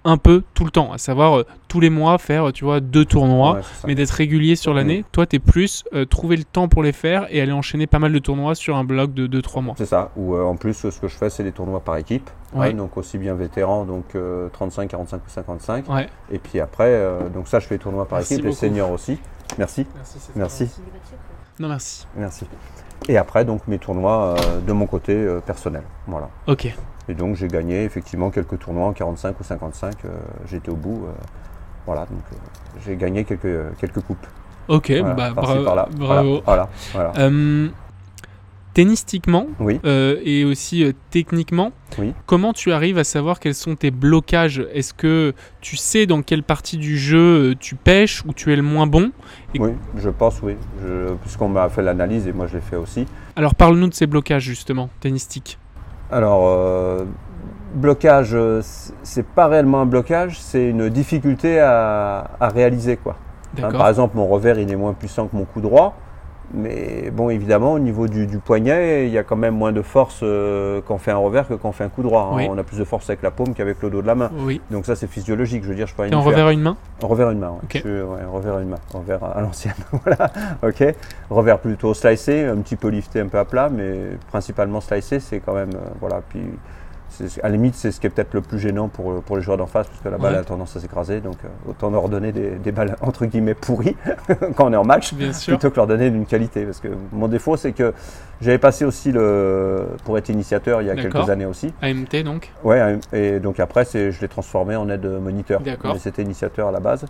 un 0.06 0.16
peu 0.16 0.44
tout 0.54 0.64
le 0.64 0.72
temps, 0.72 0.94
à 0.94 0.98
savoir 0.98 1.40
euh, 1.40 1.46
tous 1.68 1.82
les 1.82 1.90
mois 1.90 2.18
faire, 2.18 2.48
euh, 2.48 2.52
tu 2.54 2.64
vois, 2.64 2.80
deux 2.80 3.04
tournois. 3.04 3.56
Ouais. 3.56 3.62
Mais 3.86 3.96
d'être 3.96 4.12
régulier 4.12 4.56
sur 4.56 4.74
l'année, 4.74 5.04
toi 5.12 5.26
t'es 5.26 5.40
plus 5.40 5.84
euh, 5.94 6.06
trouver 6.06 6.38
le 6.38 6.46
temps 6.46 6.70
pour 6.70 6.84
les 6.84 6.94
faire 6.94 7.28
et 7.30 7.42
aller 7.42 7.52
enchaîner 7.52 7.86
pas 7.86 8.00
mal 8.00 8.14
de 8.14 8.20
tournois 8.20 8.56
sur 8.56 8.78
un 8.78 8.86
bloc 8.86 9.14
de 9.14 9.28
2-3 9.28 9.62
mois. 9.62 9.76
C'est 9.78 9.86
ça. 9.86 10.12
Ou 10.16 10.36
euh, 10.36 10.44
en 10.44 10.56
plus, 10.56 10.74
ce 10.90 11.00
que 11.00 11.10
je 11.10 11.16
fais, 11.18 11.30
c'est 11.30 11.44
des 11.44 11.52
tournois 11.52 11.82
par 11.82 11.98
équipe. 11.98 12.30
Ouais. 12.56 12.74
donc 12.74 12.98
aussi 12.98 13.18
bien 13.20 13.36
vétérans, 13.36 13.86
donc 13.86 14.16
euh, 14.16 14.48
35, 14.54 14.88
45 14.90 15.18
ou 15.18 15.30
55. 15.30 15.88
Ouais. 15.90 16.08
Et 16.32 16.40
puis 16.40 16.60
après, 16.60 17.00
donc 17.34 17.48
ça, 17.48 17.60
je 17.60 17.68
fais 17.68 17.76
les 17.76 17.80
tournois 17.80 18.08
par 18.08 18.20
Merci 18.20 18.34
équipe, 18.36 18.46
les 18.46 18.50
beaucoup. 18.52 18.60
seniors 18.62 18.92
aussi. 18.92 19.20
Merci, 19.60 19.86
merci, 20.36 20.70
Non 21.60 21.68
merci. 21.68 22.08
merci. 22.16 22.46
Et 23.08 23.18
après, 23.18 23.44
donc 23.46 23.68
mes 23.68 23.80
tournois 23.80 24.36
euh, 24.40 24.60
de 24.62 24.72
mon 24.72 24.86
côté 24.88 25.14
euh, 25.14 25.40
personnel. 25.42 25.84
Voilà. 26.08 26.30
Ok. 26.48 26.74
Et 27.10 27.14
donc 27.14 27.36
j'ai 27.36 27.48
gagné 27.48 27.84
effectivement 27.84 28.30
quelques 28.30 28.60
tournois 28.60 28.88
en 28.88 28.94
45 28.94 29.40
ou 29.40 29.44
55. 29.44 29.94
euh, 30.06 30.10
J'étais 30.48 30.70
au 30.70 30.76
bout. 30.76 31.08
voilà, 31.86 32.06
donc 32.06 32.20
j'ai 32.86 32.96
gagné 32.96 33.24
quelques, 33.26 33.76
quelques 33.80 34.00
coupes. 34.02 34.28
Ok, 34.68 34.92
Voilà, 34.92 35.16
bah 35.16 35.32
bra- 35.32 35.42
bravo. 35.42 35.64
Voilà, 35.64 35.90
voilà, 36.46 36.70
voilà. 36.94 37.12
Tennistiquement 38.84 39.48
Oui. 39.60 39.78
euh, 39.84 40.22
et 40.24 40.46
aussi 40.46 40.86
euh, 40.86 40.94
techniquement, 41.10 41.74
Oui. 41.98 42.14
comment 42.26 42.54
tu 42.54 42.72
arrives 42.72 42.98
à 42.98 43.04
savoir 43.04 43.42
quels 43.42 43.54
sont 43.54 43.76
tes 43.76 43.92
blocages? 43.92 44.66
Est-ce 44.74 44.94
que 44.94 45.34
tu 45.60 45.76
sais 45.76 46.06
dans 46.06 46.22
quelle 46.22 46.44
partie 46.44 46.78
du 46.78 46.98
jeu 46.98 47.50
euh, 47.52 47.56
tu 47.60 47.76
pêches 47.76 48.24
ou 48.26 48.32
tu 48.32 48.54
es 48.54 48.56
le 48.56 48.62
moins 48.62 48.88
bon? 48.88 49.12
Et- 49.54 49.60
Oui, 49.60 49.72
je 49.98 50.10
pense, 50.10 50.42
oui. 50.42 50.56
Je- 50.82 51.14
Puisqu'on 51.16 51.50
m'a 51.50 51.68
fait 51.68 51.82
l'analyse 51.82 52.26
et 52.26 52.32
moi 52.32 52.48
je 52.48 52.54
l'ai 52.54 52.62
fait 52.62 52.78
aussi. 52.78 53.06
Alors 53.36 53.54
parle-nous 53.54 53.90
de 53.90 53.94
ces 53.94 54.08
blocages 54.08 54.44
justement, 54.44 54.90
tennistiques. 55.02 55.60
Alors, 56.10 56.48
euh, 56.48 57.04
blocage, 57.76 58.34
c'est 59.04 59.26
pas 59.28 59.48
réellement 59.48 59.82
un 59.82 59.86
blocage, 59.88 60.40
c'est 60.40 60.70
une 60.70 60.88
difficulté 60.88 61.60
à, 61.60 62.32
à 62.40 62.48
réaliser. 62.48 62.96
Quoi. 62.96 63.18
Hein, 63.62 63.72
par 63.74 63.90
exemple, 63.90 64.16
mon 64.16 64.26
revers, 64.28 64.58
il 64.58 64.72
est 64.72 64.76
moins 64.78 64.94
puissant 64.94 65.28
que 65.28 65.36
mon 65.36 65.44
coup 65.44 65.60
droit. 65.60 65.98
Mais 66.54 67.12
bon, 67.12 67.30
évidemment, 67.30 67.74
au 67.74 67.80
niveau 67.80 68.08
du, 68.08 68.26
du 68.26 68.40
poignet, 68.40 69.06
il 69.08 69.12
y 69.14 69.18
a 69.18 69.24
quand 69.24 69.36
même 69.36 69.56
moins 69.56 69.72
de 69.72 69.82
force 69.82 70.22
euh, 70.24 70.82
quand 70.88 70.96
on 70.96 70.98
fait 70.98 71.12
un 71.12 71.18
revers 71.18 71.48
que 71.48 71.54
quand 71.54 71.70
on 71.70 71.72
fait 71.72 71.84
un 71.84 71.90
coup 71.90 72.02
droit. 72.02 72.30
hein. 72.32 72.36
Oui. 72.38 72.48
On 72.50 72.58
a 72.58 72.64
plus 72.64 72.78
de 72.80 72.84
force 72.84 73.10
avec 73.10 73.22
la 73.22 73.32
paume 73.32 73.54
qu'avec 73.54 73.82
le 73.84 73.90
dos 73.90 74.02
de 74.02 74.08
la 74.08 74.16
main. 74.16 74.32
Oui. 74.40 74.60
Donc 74.72 74.86
ça, 74.86 74.96
c'est 74.96 75.08
physiologique. 75.08 75.64
Je 75.64 75.70
veux 75.70 75.76
dire, 75.76 75.88
je 75.88 75.94
peux 75.94 76.02
rien 76.04 76.10
y 76.12 76.16
faire. 76.16 76.24
revers 76.24 76.48
à 76.48 76.54
une 76.54 76.62
main? 76.62 76.78
Revers 77.02 77.28
à 77.28 77.32
une 77.34 77.40
main, 77.40 77.50
ouais. 77.50 77.60
Ok. 77.64 77.72
Je 77.76 77.80
suis, 77.80 77.90
ouais, 77.90 78.26
revers 78.32 78.56
à 78.56 78.62
une 78.62 78.70
main, 78.70 78.80
revers 78.94 79.24
à, 79.24 79.42
l'ancienne. 79.42 79.74
voilà, 80.06 80.32
ok. 80.64 80.96
Revers 81.30 81.60
plutôt 81.60 81.94
slicé, 81.94 82.46
un 82.46 82.58
petit 82.58 82.76
peu 82.76 82.88
lifté, 82.88 83.20
un 83.20 83.28
peu 83.28 83.38
à 83.38 83.46
plat, 83.46 83.70
mais 83.70 83.96
principalement 84.30 84.82
slicé, 84.82 85.20
c'est 85.20 85.40
quand 85.40 85.54
même, 85.54 85.70
euh, 85.76 85.90
voilà. 86.00 86.22
Puis, 86.28 86.42
à 87.42 87.48
la 87.48 87.50
limite, 87.56 87.76
c'est 87.76 87.92
ce 87.92 88.00
qui 88.00 88.08
est 88.08 88.10
peut-être 88.10 88.34
le 88.34 88.42
plus 88.42 88.60
gênant 88.60 88.88
pour, 88.88 89.12
euh, 89.12 89.22
pour 89.26 89.36
les 89.38 89.42
joueurs 89.42 89.58
d'en 89.58 89.68
face, 89.68 89.88
parce 89.88 90.00
que 90.02 90.10
la 90.10 90.18
balle 90.18 90.34
Ouais. 90.34 90.40
a 90.40 90.44
tendance 90.44 90.76
à 90.76 90.80
s'écraser, 90.80 91.20
donc 91.22 91.38
euh, 91.44 91.48
autant 91.70 91.90
leur 91.90 92.10
donner 92.10 92.32
des, 92.32 92.52
des 92.52 92.72
balles 92.72 92.96
entre 93.02 93.26
guillemets 93.26 93.54
pourries 93.56 93.96
quand 94.56 94.68
on 94.70 94.74
est 94.74 94.78
en 94.78 94.84
match, 94.86 95.14
Bien 95.14 95.34
sûr. 95.34 95.54
plutôt 95.58 95.70
que 95.72 95.76
leur 95.78 95.88
donner 95.88 96.10
d'une 96.10 96.26
qualité. 96.26 96.64
Parce 96.66 96.80
que 96.80 96.90
mon 97.12 97.28
défaut, 97.28 97.58
c'est 97.58 97.72
que 97.72 97.94
j'avais 98.42 98.58
passé 98.58 98.86
aussi 98.86 99.12
le, 99.12 99.88
pour 100.06 100.18
être 100.18 100.30
initiateur 100.30 100.82
il 100.82 100.88
y 100.88 100.92
a 100.92 100.96
quelques 100.96 101.30
années 101.30 101.46
aussi. 101.46 101.74
AMT 101.82 102.24
donc 102.24 102.52
Ouais, 102.64 103.00
et 103.14 103.40
donc 103.40 103.60
après, 103.60 103.86
je 103.86 104.20
l'ai 104.22 104.28
transformé 104.28 104.76
en 104.76 104.90
aide 104.90 105.06
moniteur. 105.06 105.62
D'accord. 105.62 105.98
C'était 106.00 106.22
initiateur 106.24 106.68
à 106.70 106.72
la 106.72 106.80
base. 106.80 107.06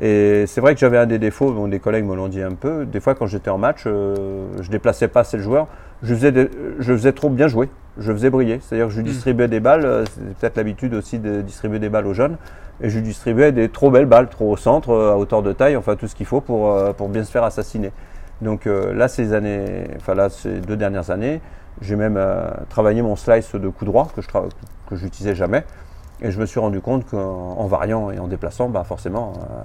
Et 0.00 0.44
c'est 0.48 0.60
vrai 0.60 0.74
que 0.74 0.80
j'avais 0.80 0.98
un 0.98 1.06
des 1.06 1.18
défauts, 1.18 1.52
bon, 1.52 1.68
des 1.68 1.78
collègues 1.78 2.04
me 2.04 2.16
l'ont 2.16 2.28
dit 2.28 2.42
un 2.42 2.52
peu. 2.54 2.84
Des 2.84 3.00
fois, 3.00 3.14
quand 3.14 3.26
j'étais 3.26 3.50
en 3.50 3.58
match, 3.58 3.84
euh, 3.86 4.46
je 4.60 4.68
déplaçais 4.70 5.08
pas 5.08 5.20
assez 5.20 5.36
le 5.36 5.42
joueur. 5.42 5.68
Je 6.02 6.14
faisais, 6.14 6.32
je 6.80 6.92
faisais 6.92 7.12
trop 7.12 7.30
bien 7.30 7.46
jouer. 7.48 7.68
Je 7.98 8.12
faisais 8.12 8.28
briller. 8.28 8.58
C'est-à-dire 8.60 8.88
que 8.88 8.92
je 8.92 8.96
lui 9.00 9.04
Mm. 9.08 9.12
distribuais 9.12 9.48
des 9.48 9.60
balles. 9.60 9.84
euh, 9.84 10.04
C'est 10.06 10.34
peut-être 10.38 10.56
l'habitude 10.56 10.94
aussi 10.94 11.18
de 11.20 11.42
distribuer 11.42 11.78
des 11.78 11.88
balles 11.88 12.06
aux 12.08 12.14
jeunes. 12.14 12.36
Et 12.80 12.90
je 12.90 12.98
distribuais 12.98 13.52
des 13.52 13.68
trop 13.68 13.90
belles 13.92 14.06
balles, 14.06 14.28
trop 14.28 14.50
au 14.50 14.56
centre, 14.56 14.90
euh, 14.90 15.12
à 15.12 15.16
hauteur 15.16 15.42
de 15.42 15.52
taille, 15.52 15.76
enfin 15.76 15.94
tout 15.94 16.08
ce 16.08 16.16
qu'il 16.16 16.26
faut 16.26 16.40
pour, 16.40 16.72
euh, 16.72 16.92
pour 16.92 17.08
bien 17.08 17.22
se 17.22 17.30
faire 17.30 17.44
assassiner. 17.44 17.92
Donc 18.42 18.66
euh, 18.66 18.92
là, 18.92 19.06
ces 19.06 19.32
années, 19.32 19.84
enfin 19.96 20.14
là, 20.16 20.28
ces 20.28 20.54
deux 20.60 20.76
dernières 20.76 21.10
années, 21.10 21.40
j'ai 21.80 21.94
même 21.94 22.16
euh, 22.16 22.50
travaillé 22.68 23.00
mon 23.00 23.14
slice 23.14 23.54
de 23.54 23.68
coup 23.68 23.84
droit 23.84 24.08
que 24.14 24.22
je 24.22 24.28
que 24.28 24.96
j'utilisais 24.96 25.36
jamais. 25.36 25.64
Et 26.22 26.30
je 26.30 26.40
me 26.40 26.46
suis 26.46 26.60
rendu 26.60 26.80
compte 26.80 27.04
qu'en 27.06 27.56
en 27.58 27.66
variant 27.66 28.10
et 28.10 28.18
en 28.18 28.28
déplaçant, 28.28 28.68
bah 28.68 28.84
forcément, 28.84 29.32
euh, 29.36 29.60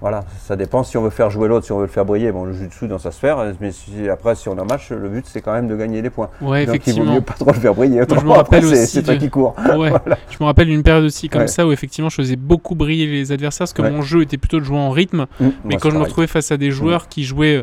voilà, 0.00 0.24
ça 0.40 0.56
dépend 0.56 0.82
si 0.82 0.96
on 0.96 1.02
veut 1.02 1.10
faire 1.10 1.30
jouer 1.30 1.46
l'autre, 1.48 1.64
si 1.66 1.70
on 1.72 1.76
veut 1.76 1.82
le 1.84 1.88
faire 1.90 2.04
briller. 2.04 2.32
Bon, 2.32 2.44
le 2.44 2.52
jeu 2.52 2.66
dessous 2.66 2.86
dans 2.88 2.98
sa 2.98 3.12
sphère, 3.12 3.38
mais 3.60 3.70
si- 3.70 4.08
après, 4.08 4.34
si 4.34 4.48
on 4.48 4.56
est 4.56 4.60
en 4.60 4.64
match, 4.64 4.90
le 4.90 5.08
but 5.08 5.24
c'est 5.28 5.40
quand 5.42 5.52
même 5.52 5.68
de 5.68 5.76
gagner 5.76 6.02
des 6.02 6.10
points. 6.10 6.28
Ouais, 6.40 6.40
Donc 6.40 6.50
il 6.50 6.66
vaut 6.66 6.74
effectivement. 6.74 7.14
mieux 7.14 7.20
pas 7.20 7.34
trop 7.34 7.52
le 7.52 7.60
faire 7.60 7.74
briller. 7.74 7.94
je 7.94 7.98
me 7.98 8.02
Autrement, 8.02 8.34
après, 8.34 8.56
rappelle 8.60 8.76
c'est 8.76 9.02
toi 9.02 9.14
de- 9.14 9.20
qui 9.20 9.30
cours. 9.30 9.54
Ouais, 9.76 9.92
je 10.30 10.36
me 10.40 10.44
rappelle 10.44 10.70
une 10.70 10.82
période 10.82 11.04
aussi 11.04 11.28
comme 11.28 11.42
Ouais. 11.42 11.46
ça 11.46 11.66
où 11.66 11.70
effectivement 11.72 12.08
je 12.10 12.16
faisais 12.16 12.36
beaucoup 12.36 12.74
briller 12.74 13.06
les 13.06 13.30
adversaires 13.30 13.60
parce 13.64 13.72
que 13.74 13.82
Ouais. 13.82 13.90
mon 13.90 14.02
jeu 14.02 14.22
était 14.22 14.38
plutôt 14.38 14.58
de 14.58 14.64
jouer 14.64 14.78
en 14.78 14.90
rythme. 14.90 15.26
Mmh, 15.38 15.44
Mais 15.64 15.74
moi, 15.74 15.78
quand 15.80 15.90
je 15.90 15.96
me 15.96 16.02
retrouvais 16.02 16.26
face 16.26 16.50
à 16.50 16.56
des 16.56 16.70
joueurs 16.72 17.08
qui 17.08 17.22
jouaient 17.24 17.62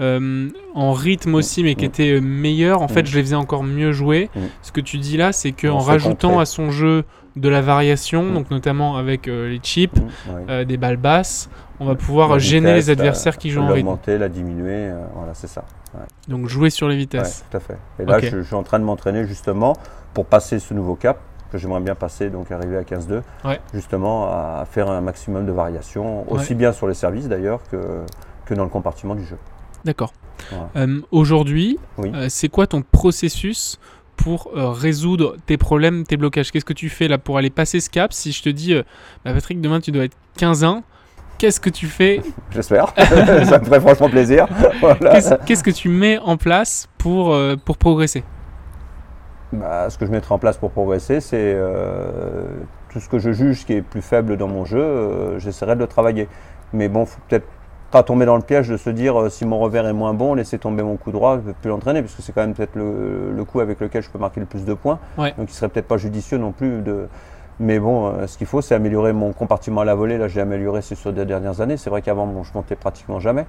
euh, 0.00 0.48
en 0.74 0.92
rythme 0.92 1.34
aussi, 1.36 1.62
mais 1.62 1.74
qui 1.76 1.84
Mm. 1.84 1.88
étaient 1.88 2.10
euh, 2.16 2.20
meilleurs, 2.20 2.82
en 2.82 2.88
fait, 2.88 3.06
je 3.06 3.14
les 3.16 3.22
faisais 3.22 3.36
encore 3.36 3.62
mieux 3.62 3.92
jouer. 3.92 4.28
Ce 4.62 4.72
que 4.72 4.80
tu 4.80 4.96
dis 4.98 5.16
là, 5.16 5.32
c'est 5.32 5.52
qu'en 5.52 5.78
rajoutant 5.78 6.40
à 6.40 6.46
son 6.46 6.70
jeu 6.72 7.04
de 7.36 7.48
la 7.48 7.60
variation, 7.60 8.32
donc 8.32 8.50
notamment 8.50 8.96
avec 8.96 9.26
euh, 9.28 9.48
les 9.48 9.58
chips, 9.58 9.98
euh, 10.48 10.64
des 10.64 10.76
balles 10.76 10.96
basses, 10.96 11.48
on 11.80 11.84
va 11.86 11.94
pouvoir 11.96 12.30
La 12.30 12.38
gêner 12.38 12.72
vitesse, 12.74 12.86
les 12.86 12.90
adversaires 12.92 13.36
qui 13.38 13.50
jouent 13.50 13.60
en 13.62 13.66
rythme. 13.66 13.78
L'augmenter, 13.86 14.18
la 14.18 14.28
diminuer, 14.28 14.72
euh, 14.90 15.04
voilà, 15.14 15.34
c'est 15.34 15.48
ça. 15.48 15.64
Ouais. 15.94 16.04
Donc 16.28 16.46
jouer 16.48 16.70
sur 16.70 16.86
les 16.88 16.94
Ouais, 16.94 17.00
vitesses. 17.00 17.44
tout 17.50 17.56
à 17.56 17.60
fait. 17.60 17.76
Et 17.98 18.04
là, 18.04 18.18
je, 18.20 18.28
je 18.38 18.42
suis 18.42 18.54
en 18.54 18.62
train 18.62 18.78
de 18.78 18.84
m'entraîner 18.84 19.26
justement 19.26 19.74
pour 20.12 20.26
passer 20.26 20.58
ce 20.60 20.74
nouveau 20.74 20.94
cap 20.94 21.18
que 21.50 21.58
j'aimerais 21.58 21.80
bien 21.80 21.94
passer, 21.94 22.30
donc 22.30 22.50
arriver 22.52 22.76
à 22.76 22.82
15-2, 22.82 23.22
Ouais. 23.44 23.60
justement 23.72 24.26
à 24.28 24.64
faire 24.70 24.88
un 24.90 25.00
maximum 25.00 25.44
de 25.46 25.52
variations, 25.52 26.30
aussi 26.32 26.54
bien 26.54 26.72
sur 26.72 26.86
les 26.88 26.94
services 26.94 27.28
d'ailleurs 27.28 27.60
que, 27.70 28.00
que 28.44 28.54
dans 28.54 28.64
le 28.64 28.70
compartiment 28.70 29.14
du 29.14 29.24
jeu. 29.24 29.36
D'accord. 29.84 30.12
Euh, 30.76 31.00
Aujourd'hui, 31.12 31.78
Oui. 31.98 32.10
euh, 32.14 32.26
c'est 32.28 32.48
quoi 32.48 32.66
ton 32.66 32.82
processus 32.82 33.78
pour 34.16 34.50
euh, 34.56 34.70
résoudre 34.70 35.36
tes 35.46 35.56
problèmes, 35.56 36.04
tes 36.04 36.16
blocages 36.16 36.50
Qu'est-ce 36.50 36.64
que 36.64 36.72
tu 36.72 36.88
fais 36.88 37.08
là 37.08 37.18
pour 37.18 37.38
aller 37.38 37.50
passer 37.50 37.80
ce 37.80 37.90
cap 37.90 38.12
Si 38.12 38.32
je 38.32 38.42
te 38.42 38.48
dis, 38.48 38.74
euh, 38.74 38.82
bah, 39.24 39.32
Patrick, 39.32 39.60
demain 39.60 39.80
tu 39.80 39.92
dois 39.92 40.04
être 40.04 40.16
15-1, 40.38 40.82
qu'est-ce 41.38 41.60
que 41.60 41.70
tu 41.70 41.86
fais 41.86 42.20
J'espère. 42.50 42.92
ça 43.44 43.58
me 43.58 43.64
ferait 43.64 43.80
franchement 43.80 44.08
plaisir. 44.08 44.46
Voilà. 44.80 45.20
Qu'est-ce 45.46 45.62
que 45.62 45.70
tu 45.70 45.88
mets 45.88 46.18
en 46.18 46.36
place 46.36 46.88
pour, 46.98 47.34
euh, 47.34 47.56
pour 47.56 47.78
progresser 47.78 48.24
Bah, 49.52 49.88
ce 49.90 49.98
que 49.98 50.06
je 50.06 50.10
mettrai 50.10 50.34
en 50.34 50.38
place 50.38 50.56
pour 50.56 50.70
progresser, 50.70 51.20
c'est 51.20 51.56
tout 52.90 53.00
ce 53.00 53.08
que 53.08 53.18
je 53.18 53.32
juge 53.32 53.64
qui 53.64 53.74
est 53.74 53.82
plus 53.82 54.02
faible 54.02 54.36
dans 54.36 54.48
mon 54.48 54.64
jeu, 54.64 55.38
j'essaierai 55.38 55.74
de 55.74 55.80
le 55.80 55.86
travailler. 55.86 56.28
Mais 56.72 56.88
bon, 56.88 57.06
faut 57.06 57.20
peut-être 57.28 57.46
pas 57.94 58.02
tomber 58.02 58.26
dans 58.26 58.34
le 58.34 58.42
piège 58.42 58.68
de 58.68 58.76
se 58.76 58.90
dire 58.90 59.16
euh, 59.20 59.30
si 59.30 59.46
mon 59.46 59.56
revers 59.60 59.86
est 59.86 59.92
moins 59.92 60.14
bon, 60.14 60.34
laisser 60.34 60.58
tomber 60.58 60.82
mon 60.82 60.96
coup 60.96 61.12
droit, 61.12 61.36
je 61.36 61.42
ne 61.42 61.46
peux 61.46 61.52
plus 61.52 61.68
l'entraîner, 61.70 62.02
parce 62.02 62.12
que 62.12 62.22
c'est 62.22 62.32
quand 62.32 62.40
même 62.40 62.52
peut-être 62.52 62.74
le, 62.74 63.30
le 63.30 63.44
coup 63.44 63.60
avec 63.60 63.78
lequel 63.78 64.02
je 64.02 64.10
peux 64.10 64.18
marquer 64.18 64.40
le 64.40 64.46
plus 64.46 64.64
de 64.64 64.74
points. 64.74 64.98
Ouais. 65.16 65.32
Donc 65.38 65.48
il 65.48 65.54
serait 65.54 65.68
peut-être 65.68 65.86
pas 65.86 65.96
judicieux 65.96 66.36
non 66.36 66.50
plus 66.50 66.82
de. 66.82 67.06
Mais 67.60 67.78
bon, 67.78 68.08
euh, 68.08 68.26
ce 68.26 68.36
qu'il 68.36 68.48
faut, 68.48 68.60
c'est 68.62 68.74
améliorer 68.74 69.12
mon 69.12 69.32
compartiment 69.32 69.82
à 69.82 69.84
la 69.84 69.94
volée. 69.94 70.18
Là, 70.18 70.26
j'ai 70.26 70.40
amélioré 70.40 70.82
c'est 70.82 70.96
sur 70.96 71.12
les 71.12 71.24
dernières 71.24 71.60
années. 71.60 71.76
C'est 71.76 71.88
vrai 71.88 72.02
qu'avant, 72.02 72.26
bon, 72.26 72.42
je 72.42 72.50
montais 72.52 72.74
pratiquement 72.74 73.20
jamais. 73.20 73.46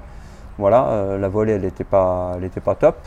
Voilà, 0.59 0.89
euh, 0.89 1.17
la 1.17 1.27
volée, 1.27 1.53
elle 1.53 1.63
n'était 1.63 1.83
pas, 1.83 2.33
elle 2.37 2.43
était 2.43 2.61
pas 2.61 2.75
top. 2.75 2.97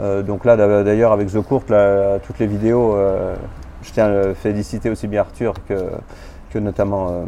Euh, 0.00 0.22
donc 0.22 0.46
là, 0.46 0.56
d'a- 0.56 0.82
d'ailleurs, 0.82 1.12
avec 1.12 1.30
The 1.30 1.42
Court, 1.42 1.64
là, 1.68 2.18
toutes 2.20 2.38
les 2.38 2.46
vidéos, 2.46 2.94
euh, 2.94 3.36
je 3.82 3.92
tiens 3.92 4.10
à 4.10 4.34
féliciter 4.34 4.88
aussi 4.88 5.08
bien 5.08 5.20
Arthur 5.20 5.52
que, 5.68 5.74
que 6.48 6.58
notamment 6.58 7.24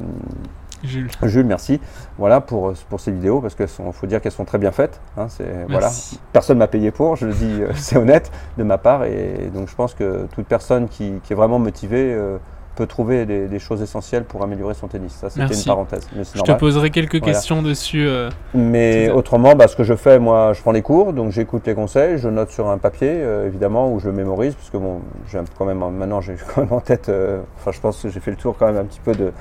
Jules. 0.83 1.09
Jules, 1.23 1.47
merci. 1.47 1.81
Voilà 2.19 2.41
pour, 2.41 2.73
pour 2.89 3.01
ces 3.01 3.13
vidéos 3.13 3.41
parce 3.41 3.55
qu'il 3.55 3.67
faut 3.69 4.07
dire 4.07 4.21
qu'elles 4.21 4.33
sont 4.33 4.45
très 4.45 4.59
bien 4.59 4.73
faites. 4.73 5.01
hein, 5.17 5.27
voilà. 5.69 5.91
Personne 6.33 6.59
m'a 6.59 6.67
payé 6.67 6.91
pour, 6.91 7.17
je 7.17 7.27
le 7.27 7.33
dis, 7.33 7.63
euh, 7.63 7.69
c'est 7.75 7.97
honnête 7.97 8.31
de 8.59 8.63
ma 8.65 8.79
part. 8.79 9.05
Et 9.05 9.51
donc 9.55 9.69
je 9.69 9.75
pense 9.75 9.95
que 9.95 10.27
toute 10.35 10.47
personne 10.47 10.89
qui, 10.89 11.15
qui 11.25 11.33
est 11.33 11.37
vraiment 11.37 11.59
motivée 11.59 12.13
euh, 12.13 12.39
peut 12.75 12.87
trouver 12.87 13.27
des, 13.27 13.49
des 13.49 13.59
choses 13.59 13.83
essentielles 13.83 14.25
pour 14.25 14.43
améliorer 14.43 14.73
son 14.73 14.89
tennis. 14.89 15.13
Ça, 15.13 15.29
c'était 15.29 15.55
une 15.55 15.65
parenthèse. 15.65 16.09
Mais 16.17 16.23
Je 16.35 16.41
te 16.41 16.53
poserai 16.53 16.89
quelques 16.89 17.19
Voilà. 17.19 17.35
questions 17.35 17.61
dessus. 17.61 18.07
euh, 18.07 18.31
Mais 18.55 19.11
autrement, 19.11 19.55
bah, 19.55 19.69
ce 19.69 19.77
que 19.77 19.85
je 19.85 19.93
fais, 19.95 20.19
moi, 20.19 20.55
je 20.55 20.63
prends 20.63 20.73
les 20.73 20.81
cours, 20.81 21.13
donc 21.13 21.33
j'écoute 21.33 21.67
les 21.67 21.75
conseils, 21.75 22.17
je 22.17 22.31
note 22.31 22.49
sur 22.51 22.71
un 22.71 22.79
papier, 22.79 23.11
euh, 23.13 23.47
évidemment, 23.47 23.93
où 23.93 24.01
je 24.01 24.07
le 24.07 24.13
mémorise, 24.15 24.55
parce 24.55 24.71
que 24.71 24.79
bon, 24.79 25.01
j'ai 25.31 25.39
quand 25.59 25.67
même, 25.67 25.81
maintenant, 25.81 26.23
j'ai 26.23 26.35
quand 26.55 26.63
même 26.63 26.73
en 26.73 26.81
tête, 26.81 27.11
euh, 27.11 27.43
enfin, 27.59 27.73
je 27.73 27.81
pense 27.81 28.01
que 28.03 28.09
j'ai 28.09 28.21
fait 28.21 28.31
le 28.31 28.39
tour 28.39 28.57
quand 28.59 28.65
même 28.65 28.79
un 28.79 28.85
petit 28.85 29.01
peu 29.01 29.13
de, 29.13 29.33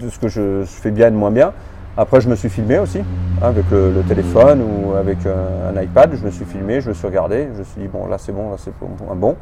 de 0.00 0.08
ce 0.08 0.18
que 0.18 0.28
je, 0.28 0.62
fais 0.64 0.90
bien 0.90 1.08
et 1.08 1.10
de 1.10 1.16
moins 1.16 1.30
bien. 1.30 1.52
Après, 1.96 2.20
je 2.20 2.28
me 2.28 2.36
suis 2.36 2.48
filmé 2.48 2.78
aussi, 2.78 3.00
hein, 3.00 3.04
avec 3.42 3.64
le, 3.70 4.02
téléphone 4.08 4.62
ou 4.62 4.94
avec 4.94 5.18
un, 5.26 5.76
un 5.76 5.82
iPad, 5.82 6.14
je 6.14 6.24
me 6.24 6.30
suis 6.30 6.46
filmé, 6.46 6.80
je 6.80 6.88
me 6.88 6.94
suis 6.94 7.06
regardé, 7.06 7.48
je 7.52 7.58
me 7.58 7.64
suis 7.64 7.82
dit, 7.82 7.88
bon, 7.88 8.06
là, 8.06 8.16
c'est 8.18 8.32
bon, 8.32 8.50
là, 8.50 8.56
c'est 8.58 8.72
bon, 8.80 8.88
un 9.10 9.14
bon. 9.14 9.36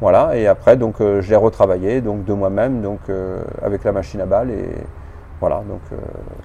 Voilà, 0.00 0.36
et 0.36 0.46
après, 0.46 0.76
donc, 0.76 1.00
euh, 1.00 1.20
je 1.20 1.30
l'ai 1.30 1.36
retravaillé, 1.36 2.00
donc, 2.00 2.24
de 2.24 2.32
moi-même, 2.32 2.82
donc, 2.82 3.00
euh, 3.08 3.42
avec 3.62 3.82
la 3.82 3.90
machine 3.90 4.20
à 4.20 4.26
balles, 4.26 4.50
et 4.50 4.68
voilà, 5.40 5.56
donc, 5.68 5.80
euh, 5.92 5.96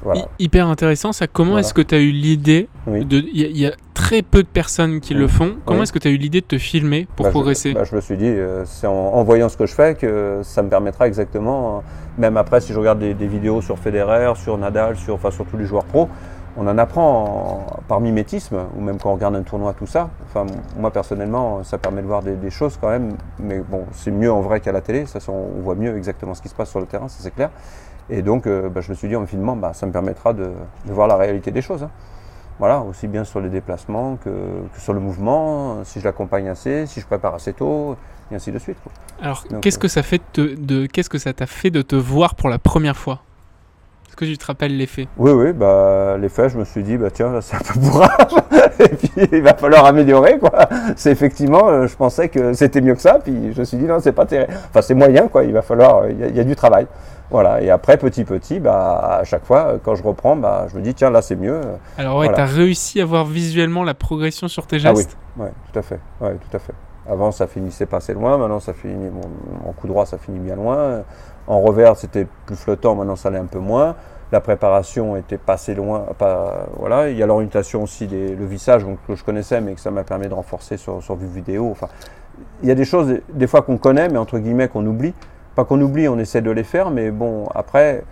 voilà. 0.04 0.22
hy- 0.22 0.26
Hyper 0.46 0.68
intéressant, 0.68 1.12
ça. 1.14 1.28
Comment 1.28 1.52
Voilà. 1.52 1.62
est-ce 1.62 1.74
que 1.74 1.82
tu 1.82 1.96
as 1.96 2.00
eu 2.00 2.12
l'idée 2.12 2.70
Oui. 2.88 3.06
de. 3.06 3.18
Il 3.34 3.42
y, 3.42 3.60
y 3.62 3.66
a 3.66 3.72
très 3.94 4.22
peu 4.22 4.44
de 4.44 4.48
personnes 4.48 5.00
qui 5.00 5.14
le 5.14 5.28
font. 5.28 5.56
Comment 5.66 5.80
Oui. 5.80 5.84
est-ce 5.84 5.94
que 5.94 6.00
tu 6.00 6.08
as 6.08 6.12
eu 6.12 6.18
l'idée 6.18 6.42
de 6.42 6.46
te 6.46 6.58
filmer 6.58 7.08
pour 7.16 7.24
Bah, 7.26 7.30
je- 7.30 7.34
progresser? 7.34 7.74
bah, 7.74 7.84
je, 7.86 7.96
me 7.96 8.02
suis 8.02 8.18
dit, 8.18 8.26
euh, 8.28 8.64
c'est 8.66 8.88
en, 8.88 8.92
en 8.94 9.24
voyant 9.24 9.50
ce 9.50 9.58
que 9.58 9.66
je 9.66 9.74
fais 9.74 9.96
que 9.96 10.42
ça 10.44 10.62
me 10.62 10.70
permettra 10.70 11.08
exactement, 11.08 11.78
euh, 11.78 11.82
même 12.18 12.38
après 12.38 12.62
si 12.62 12.74
je 12.74 12.78
regarde 12.80 13.00
des, 13.00 13.14
des 13.14 13.28
vidéos 13.28 13.62
sur 13.62 13.80
Federer, 13.80 14.34
sur 14.36 14.58
Nadal, 14.58 14.96
sur, 14.98 15.16
enfin, 15.16 15.32
sur 15.32 15.46
tous 15.46 15.58
les 15.58 15.66
joueurs 15.66 15.86
pros, 15.86 16.08
on 16.56 16.68
en 16.68 16.78
apprend 16.78 17.66
en- 17.80 17.82
par 17.88 18.00
mimétisme, 18.00 18.58
ou 18.78 18.82
même 18.82 18.98
quand 19.00 19.10
on 19.10 19.16
regarde 19.16 19.36
un 19.36 19.42
tournoi, 19.42 19.74
tout 19.74 19.88
ça. 19.88 20.10
Enfin, 20.28 20.46
moi 20.78 20.92
personnellement, 20.92 21.64
ça 21.64 21.78
permet 21.80 22.02
de 22.04 22.08
voir 22.08 22.22
des, 22.22 22.36
des 22.36 22.52
choses 22.52 22.78
quand 22.80 22.90
même, 22.90 23.14
mais 23.40 23.58
bon, 23.60 23.86
c'est 23.94 24.12
mieux 24.12 24.32
en 24.32 24.42
vrai 24.42 24.60
qu'à 24.60 24.72
la 24.72 24.82
télé, 24.82 25.06
ça, 25.08 25.18
on 25.30 25.62
voit 25.62 25.74
mieux 25.76 25.98
exactement 25.98 26.36
ce 26.36 26.42
qui 26.44 26.50
se 26.50 26.56
passe 26.56 26.70
sur 26.70 26.80
le 26.80 26.86
terrain, 26.86 27.08
ça 27.08 27.18
c'est 27.22 27.34
clair. 27.34 27.50
Et 28.10 28.22
donc, 28.22 28.48
euh, 28.48 28.70
bah, 28.70 28.82
je 28.82 28.90
me 28.90 28.96
suis 28.96 29.08
dit 29.08 29.16
en 29.16 29.26
filmant, 29.26 29.56
bah, 29.56 29.72
ça 29.74 29.86
me 29.86 29.92
permettra 29.92 30.34
de, 30.34 30.44
de 30.86 30.92
voir 30.94 31.08
la 31.08 31.16
réalité 31.16 31.52
des 31.52 31.62
choses. 31.62 31.84
hein. 31.84 31.90
Voilà, 32.60 32.82
aussi 32.82 33.08
bien 33.08 33.24
sur 33.24 33.40
les 33.42 33.50
déplacements 33.50 34.16
que, 34.24 34.30
que 34.30 34.80
sur 34.80 34.94
le 34.94 35.00
mouvement, 35.00 35.84
si 35.84 36.00
je 36.00 36.06
l'accompagne 36.06 36.50
assez, 36.50 36.86
si 36.86 37.00
je 37.02 37.06
prépare 37.06 37.34
assez 37.36 37.54
tôt, 37.54 37.96
et 38.32 38.36
ainsi 38.36 38.52
de 38.52 38.60
suite. 38.60 38.78
quoi. 38.84 38.92
Alors, 39.22 39.44
Donc, 39.50 39.62
qu'est-ce 39.62 39.78
euh, 39.78 39.82
que 39.82 39.88
ça 39.88 40.04
fait 40.04 40.22
de, 40.36 40.56
de- 40.58 40.86
qu'est-ce 40.86 41.10
que 41.10 41.18
ça 41.18 41.34
t'a 41.34 41.48
fait 41.48 41.72
de 41.72 41.82
te 41.82 41.96
voir 41.96 42.36
pour 42.36 42.50
la 42.50 42.60
première 42.60 42.96
fois? 42.96 43.22
Est-ce 44.08 44.16
que 44.16 44.26
tu 44.26 44.38
te 44.38 44.46
rappelles 44.46 44.78
l'effet? 44.78 45.08
Oui, 45.18 45.32
oui, 45.32 45.52
bah, 45.54 46.18
les 46.20 46.30
faits, 46.30 46.50
je 46.50 46.60
me 46.60 46.66
suis 46.66 46.84
dit, 46.84 46.98
bah, 46.98 47.10
tiens, 47.12 47.42
c'est 47.42 47.56
un 47.56 47.60
peu 47.60 47.80
bourrage, 47.80 48.36
et 48.80 48.90
puis 48.90 49.12
il 49.32 49.42
va 49.42 49.56
falloir 49.56 49.86
améliorer, 49.86 50.38
quoi. 50.38 50.52
C'est 50.96 51.10
effectivement, 51.12 51.68
euh, 51.70 51.88
je 51.88 51.96
pensais 51.96 52.30
que 52.30 52.54
c'était 52.54 52.82
mieux 52.82 52.94
que 52.94 53.02
ça, 53.02 53.18
puis 53.18 53.52
je 53.52 53.60
me 53.60 53.66
suis 53.66 53.78
dit, 53.78 53.86
non, 53.86 54.00
c'est 54.00 54.12
pas 54.12 54.28
terrible. 54.28 54.54
Enfin, 54.70 54.84
c'est 54.84 54.94
moyen, 54.94 55.28
quoi, 55.28 55.44
il 55.44 55.52
va 55.54 55.64
falloir, 55.64 56.08
il 56.10 56.20
y, 56.20 56.24
a- 56.24 56.28
il 56.28 56.36
y 56.36 56.40
a 56.40 56.44
du 56.44 56.56
travail. 56.56 56.86
Voilà, 57.34 57.62
et 57.62 57.70
après, 57.72 57.98
petit, 57.98 58.24
petit, 58.26 58.60
bah, 58.60 59.18
à 59.20 59.24
chaque 59.24 59.44
fois, 59.44 59.66
euh, 59.74 59.78
quand 59.84 59.96
je 59.96 60.04
reprends, 60.04 60.36
bah, 60.36 60.68
je 60.72 60.78
me 60.78 60.82
dis, 60.82 60.94
tiens, 60.94 61.10
là, 61.10 61.22
c'est 61.22 61.36
mieux. 61.36 61.60
Alors 61.98 62.18
ouais, 62.20 62.28
Voilà. 62.28 62.38
t'as 62.38 62.46
réussi 62.46 63.02
à 63.02 63.06
voir 63.06 63.26
visuellement 63.26 63.84
la 63.84 63.96
progression 63.96 64.48
sur 64.48 64.68
tes 64.68 64.78
Ah 64.86 64.92
oui, 64.92 64.98
gestes. 64.98 65.18
ouais, 65.38 65.52
tout 65.72 65.80
à 65.80 65.82
fait. 65.82 66.00
Ouais, 66.22 66.36
tout 66.36 66.56
à 66.56 66.60
fait. 66.60 66.74
Avant, 67.10 67.32
ça 67.32 67.48
finissait 67.48 67.88
pas 67.88 67.98
assez 67.98 68.14
loin. 68.14 68.38
Maintenant, 68.38 68.60
ça 68.62 68.72
finit. 68.74 69.10
Mon, 69.10 69.74
coup 69.74 69.88
droit, 69.88 70.06
ça 70.06 70.18
finit 70.18 70.40
bien 70.40 70.56
loin. 70.56 71.02
En 71.48 71.60
revers, 71.60 71.98
c'était 71.98 72.26
plus 72.46 72.56
flottant. 72.56 72.96
Maintenant, 72.96 73.16
ça 73.18 73.28
allait 73.30 73.40
un 73.40 73.46
peu 73.46 73.60
moins. 73.60 73.96
La 74.32 74.40
préparation 74.40 75.18
était 75.18 75.38
pas 75.40 75.54
assez 75.54 75.74
loin. 75.76 76.06
Pas, 76.18 76.68
voilà. 76.78 77.10
Il 77.10 77.18
y 77.18 77.24
a 77.24 77.26
l'orientation 77.26 77.84
aussi, 77.84 78.08
des, 78.08 78.36
le 78.36 78.46
vissage 78.46 78.86
donc, 78.86 79.00
que 79.08 79.16
je 79.16 79.24
connaissais, 79.24 79.60
mais 79.60 79.74
que 79.74 79.82
ça 79.82 79.92
m'a 79.92 80.04
permis 80.04 80.28
de 80.30 80.34
renforcer 80.34 80.78
sur, 80.78 81.04
sur 81.04 81.16
vue 81.16 81.28
vidéo. 81.28 81.68
Enfin, 81.72 81.88
il 82.62 82.70
y 82.70 82.72
a 82.72 82.76
des 82.76 82.86
choses, 82.86 83.08
des- 83.08 83.24
des 83.34 83.48
fois 83.48 83.64
qu'on 83.64 83.78
connaît, 83.78 84.08
mais 84.08 84.18
entre 84.20 84.38
guillemets 84.40 84.68
qu'on 84.70 84.86
oublie. 84.86 85.14
Pas 85.56 85.66
qu'on 85.66 85.80
oublie, 85.82 86.08
on 86.08 86.18
essaie 86.18 86.42
de 86.42 86.52
les 86.52 86.64
faire, 86.64 86.90
mais 86.90 87.12
bon, 87.12 87.46
après, 87.54 88.04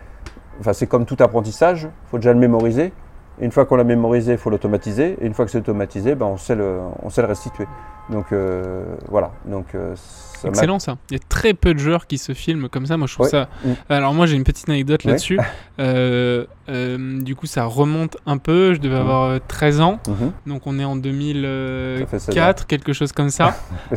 c'est 0.73 0.87
comme 0.87 1.05
tout 1.05 1.17
apprentissage. 1.19 1.83
Il 1.83 2.09
faut 2.09 2.17
déjà 2.17 2.33
le 2.33 2.39
mémoriser. 2.39 2.93
Et 3.39 3.45
une 3.45 3.51
fois 3.51 3.65
qu'on 3.65 3.75
l'a 3.75 3.83
mémorisé, 3.83 4.33
il 4.33 4.37
faut 4.37 4.49
l'automatiser. 4.49 5.17
Et 5.19 5.25
une 5.25 5.33
fois 5.33 5.45
que 5.45 5.51
c'est 5.51 5.57
automatisé, 5.57 6.15
ben, 6.15 6.27
on, 6.27 6.37
sait 6.37 6.55
le, 6.55 6.79
on 7.01 7.09
sait 7.09 7.21
le 7.21 7.27
restituer. 7.27 7.65
Donc 8.09 8.31
euh, 8.31 8.83
voilà. 9.09 9.31
Donc, 9.45 9.73
euh, 9.75 9.95
ça 9.95 10.47
Excellent 10.47 10.79
ça. 10.79 10.97
Il 11.09 11.13
y 11.13 11.15
a 11.17 11.23
très 11.29 11.53
peu 11.53 11.73
de 11.73 11.79
joueurs 11.79 12.07
qui 12.07 12.17
se 12.17 12.33
filment 12.33 12.67
comme 12.67 12.85
ça. 12.87 12.97
Moi, 12.97 13.05
je 13.07 13.13
trouve 13.13 13.27
ça. 13.29 13.47
Mm. 13.63 13.69
Alors 13.89 14.13
moi, 14.13 14.25
j'ai 14.25 14.35
une 14.35 14.43
petite 14.43 14.67
anecdote 14.69 15.03
là-dessus. 15.03 15.39
Euh, 15.79 16.45
euh, 16.69 17.21
du 17.23 17.35
coup, 17.35 17.47
ça 17.47 17.65
remonte 17.65 18.15
un 18.27 18.37
peu. 18.37 18.75
Je 18.75 18.79
devais 18.79 18.97
Mm. 18.97 19.01
avoir 19.01 19.23
euh, 19.23 19.39
13 19.47 19.81
ans. 19.81 19.99
Mhm. 20.07 20.31
Donc, 20.45 20.67
on 20.67 20.77
est 20.77 20.83
en 20.85 20.93
Ça 20.95 21.01
fait 21.01 22.19
16 22.19 22.35
2004, 22.35 22.67
quelque 22.67 22.93
chose 22.93 23.11
comme 23.13 23.29
ça. 23.29 23.55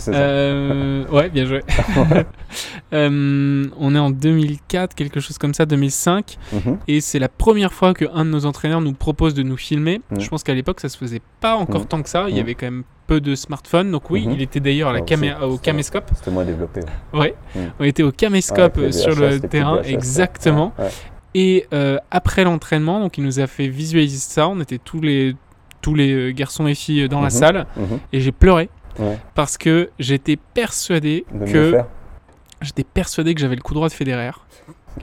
Ouais, 1.13 1.29
bien 1.29 1.45
joué. 1.45 1.61
On 2.93 3.95
est 3.95 3.99
en 3.99 4.11
2004, 4.11 4.95
quelque 4.95 5.21
chose 5.21 5.37
comme 5.37 5.53
ça, 5.53 5.67
2005. 5.67 6.39
Mhm. 6.53 6.79
Et 6.89 7.01
c'est 7.03 7.19
la 7.19 7.29
première 7.29 7.73
fois 7.75 7.93
qu'un 7.93 8.25
de 8.25 8.31
nos 8.31 8.47
entraîneurs 8.47 8.81
nous 8.81 8.95
propose 8.95 9.35
de 9.35 9.43
nous 9.43 9.57
filmer. 9.59 10.01
Mhm. 10.11 10.21
Je 10.21 10.29
pense 10.29 10.43
qu'à 10.43 10.55
l'époque, 10.55 10.81
ça 10.81 10.89
se 10.89 10.97
faisait 10.97 11.21
pas 11.41 11.57
encore 11.57 11.87
tant 11.87 12.03
que 12.03 12.09
ça. 12.09 12.27
Il 12.31 12.37
y 12.37 12.41
avait 12.41 12.55
quand 12.55 12.67
même 12.67 12.85
peu 13.07 13.21
de 13.21 13.35
smartphones. 13.35 13.91
Donc 13.91 14.11
oui, 14.11 14.27
Mhm. 14.27 14.33
il 14.35 14.43
était 14.43 14.61
d'ailleurs 14.61 14.93
la 14.93 15.01
caméra, 15.01 15.47
au 15.49 15.59
caméscope. 15.59 16.11
C'était 16.15 16.31
moins 16.31 16.45
développé. 16.45 16.81
ouais. 17.13 17.19
Ouais, 17.21 17.35
Mhm. 17.55 17.71
on 17.81 17.85
était 17.85 18.03
au 18.03 18.13
caméscope 18.13 18.79
sur 18.93 19.15
le 19.15 19.41
terrain, 19.41 19.83
exactement. 19.83 20.73
Ouais. 20.79 20.89
Et 21.37 21.67
euh, 21.73 21.99
après 22.11 22.45
l'entraînement, 22.45 23.01
donc 23.01 23.19
il 23.19 23.25
nous 23.25 23.41
a 23.41 23.47
fait 23.47 23.67
visualiser 23.69 24.19
ça. 24.19 24.49
On 24.49 24.61
était 24.61 24.79
tous 24.79 25.01
les 25.01 25.35
tous 25.81 25.95
les 25.95 26.13
euh, 26.13 26.31
garçons 26.33 26.67
et 26.67 26.75
filles 26.75 27.09
dans 27.11 27.19
la 27.21 27.27
Mhm. 27.27 27.31
salle 27.31 27.67
Mhm. 27.77 27.99
et 28.15 28.21
j'ai 28.21 28.33
pleuré 28.33 28.71
Ouais. 28.99 29.19
parce 29.35 29.59
que 29.59 29.91
j'étais 29.99 30.37
persuadé 30.37 31.27
De 31.31 31.45
que 31.53 31.79
j'étais 32.63 32.85
persuadé 32.85 33.35
que 33.35 33.41
j'avais 33.41 33.57
le 33.57 33.61
coup 33.61 33.75
droit 33.75 33.89
de 33.89 33.93
Federer. 33.93 34.31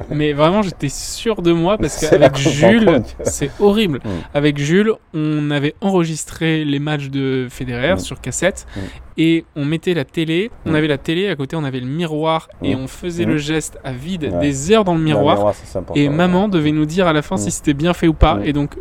Mais 0.09 0.33
vraiment, 0.33 0.61
j'étais 0.61 0.89
sûr 0.89 1.41
de 1.41 1.51
moi 1.51 1.77
parce 1.77 1.99
qu'avec 1.99 2.37
Jules, 2.37 3.01
c'est 3.23 3.51
horrible. 3.59 3.99
Mm. 4.05 4.09
Avec 4.33 4.57
Jules, 4.57 4.93
on 5.13 5.51
avait 5.51 5.75
enregistré 5.81 6.63
les 6.65 6.79
matchs 6.79 7.09
de 7.09 7.47
Federer 7.49 7.95
Mm. 7.95 7.99
sur 7.99 8.21
cassette 8.21 8.65
Mm. 8.75 8.79
et 9.17 9.45
on 9.55 9.65
mettait 9.65 9.93
la 9.93 10.05
télé. 10.05 10.49
On 10.65 10.73
avait 10.73 10.87
la 10.87 10.97
télé, 10.97 11.27
à 11.27 11.35
côté, 11.35 11.55
on 11.55 11.63
avait 11.63 11.79
le 11.81 11.87
miroir 11.87 12.47
et 12.63 12.75
on 12.75 12.87
faisait 12.87 13.25
le 13.25 13.37
geste 13.37 13.77
à 13.83 13.91
vide 13.91 14.29
Ouais. 14.31 14.39
des 14.39 14.71
heures 14.71 14.83
dans 14.85 14.93
le 14.93 14.99
Le 14.99 15.05
miroir. 15.05 15.53
Et 15.95 16.09
maman 16.09 16.47
devait 16.47 16.71
nous 16.71 16.85
dire 16.85 17.07
à 17.07 17.13
la 17.13 17.21
fin 17.21 17.37
si 17.37 17.51
c'était 17.51 17.73
bien 17.73 17.93
fait 17.93 18.07
ou 18.07 18.13
pas. 18.13 18.39
Et 18.43 18.53
donc, 18.53 18.75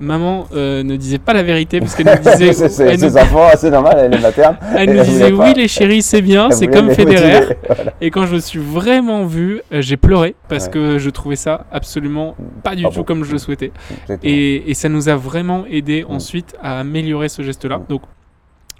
maman 0.00 0.46
euh, 0.54 0.82
ne 0.82 0.96
disait 0.96 1.18
pas 1.18 1.32
la 1.32 1.42
vérité 1.42 1.78
parce 1.80 1.94
qu'elle 1.94 2.06
nous 2.06 2.30
disait, 2.36 2.52
c'est 2.68 2.96
nous, 2.96 3.16
enfants, 3.16 3.48
c'est 3.56 3.70
normal, 3.70 3.96
elle 3.98 4.14
est 4.14 4.18
materne. 4.22 4.56
elle 4.76 4.96
nous 4.96 5.02
disait 5.04 5.30
oui 5.32 5.38
pas. 5.38 5.52
les 5.52 5.68
chéris 5.68 6.02
c'est 6.02 6.22
bien, 6.22 6.50
c'est 6.50 6.66
comme 6.68 6.90
Federer. 6.90 7.56
Voilà. 7.66 7.92
Et 8.00 8.10
quand 8.10 8.26
je 8.26 8.34
me 8.34 8.40
suis 8.40 8.58
vraiment 8.58 9.24
vu, 9.26 9.60
euh, 9.72 9.80
j'ai 9.82 9.96
pleuré 9.96 10.34
parce 10.48 10.64
Ouais. 10.66 10.70
que 10.72 10.98
je 10.98 11.10
trouvais 11.10 11.36
ça 11.36 11.66
absolument 11.70 12.34
pas 12.64 12.74
du 12.74 12.82
Pas 12.82 12.88
tout 12.90 12.96
bon. 12.96 13.04
comme 13.04 13.24
je 13.24 13.32
le 13.32 13.38
souhaitais. 13.38 13.72
Et 14.22 14.74
ça 14.74 14.88
nous 14.88 15.08
a 15.08 15.16
vraiment 15.16 15.64
aidé 15.70 16.04
Mm. 16.08 16.12
ensuite 16.14 16.54
à 16.62 16.80
améliorer 16.80 17.28
ce 17.28 17.42
geste-là. 17.42 17.78
Mm. 17.78 17.84
Donc 17.88 18.02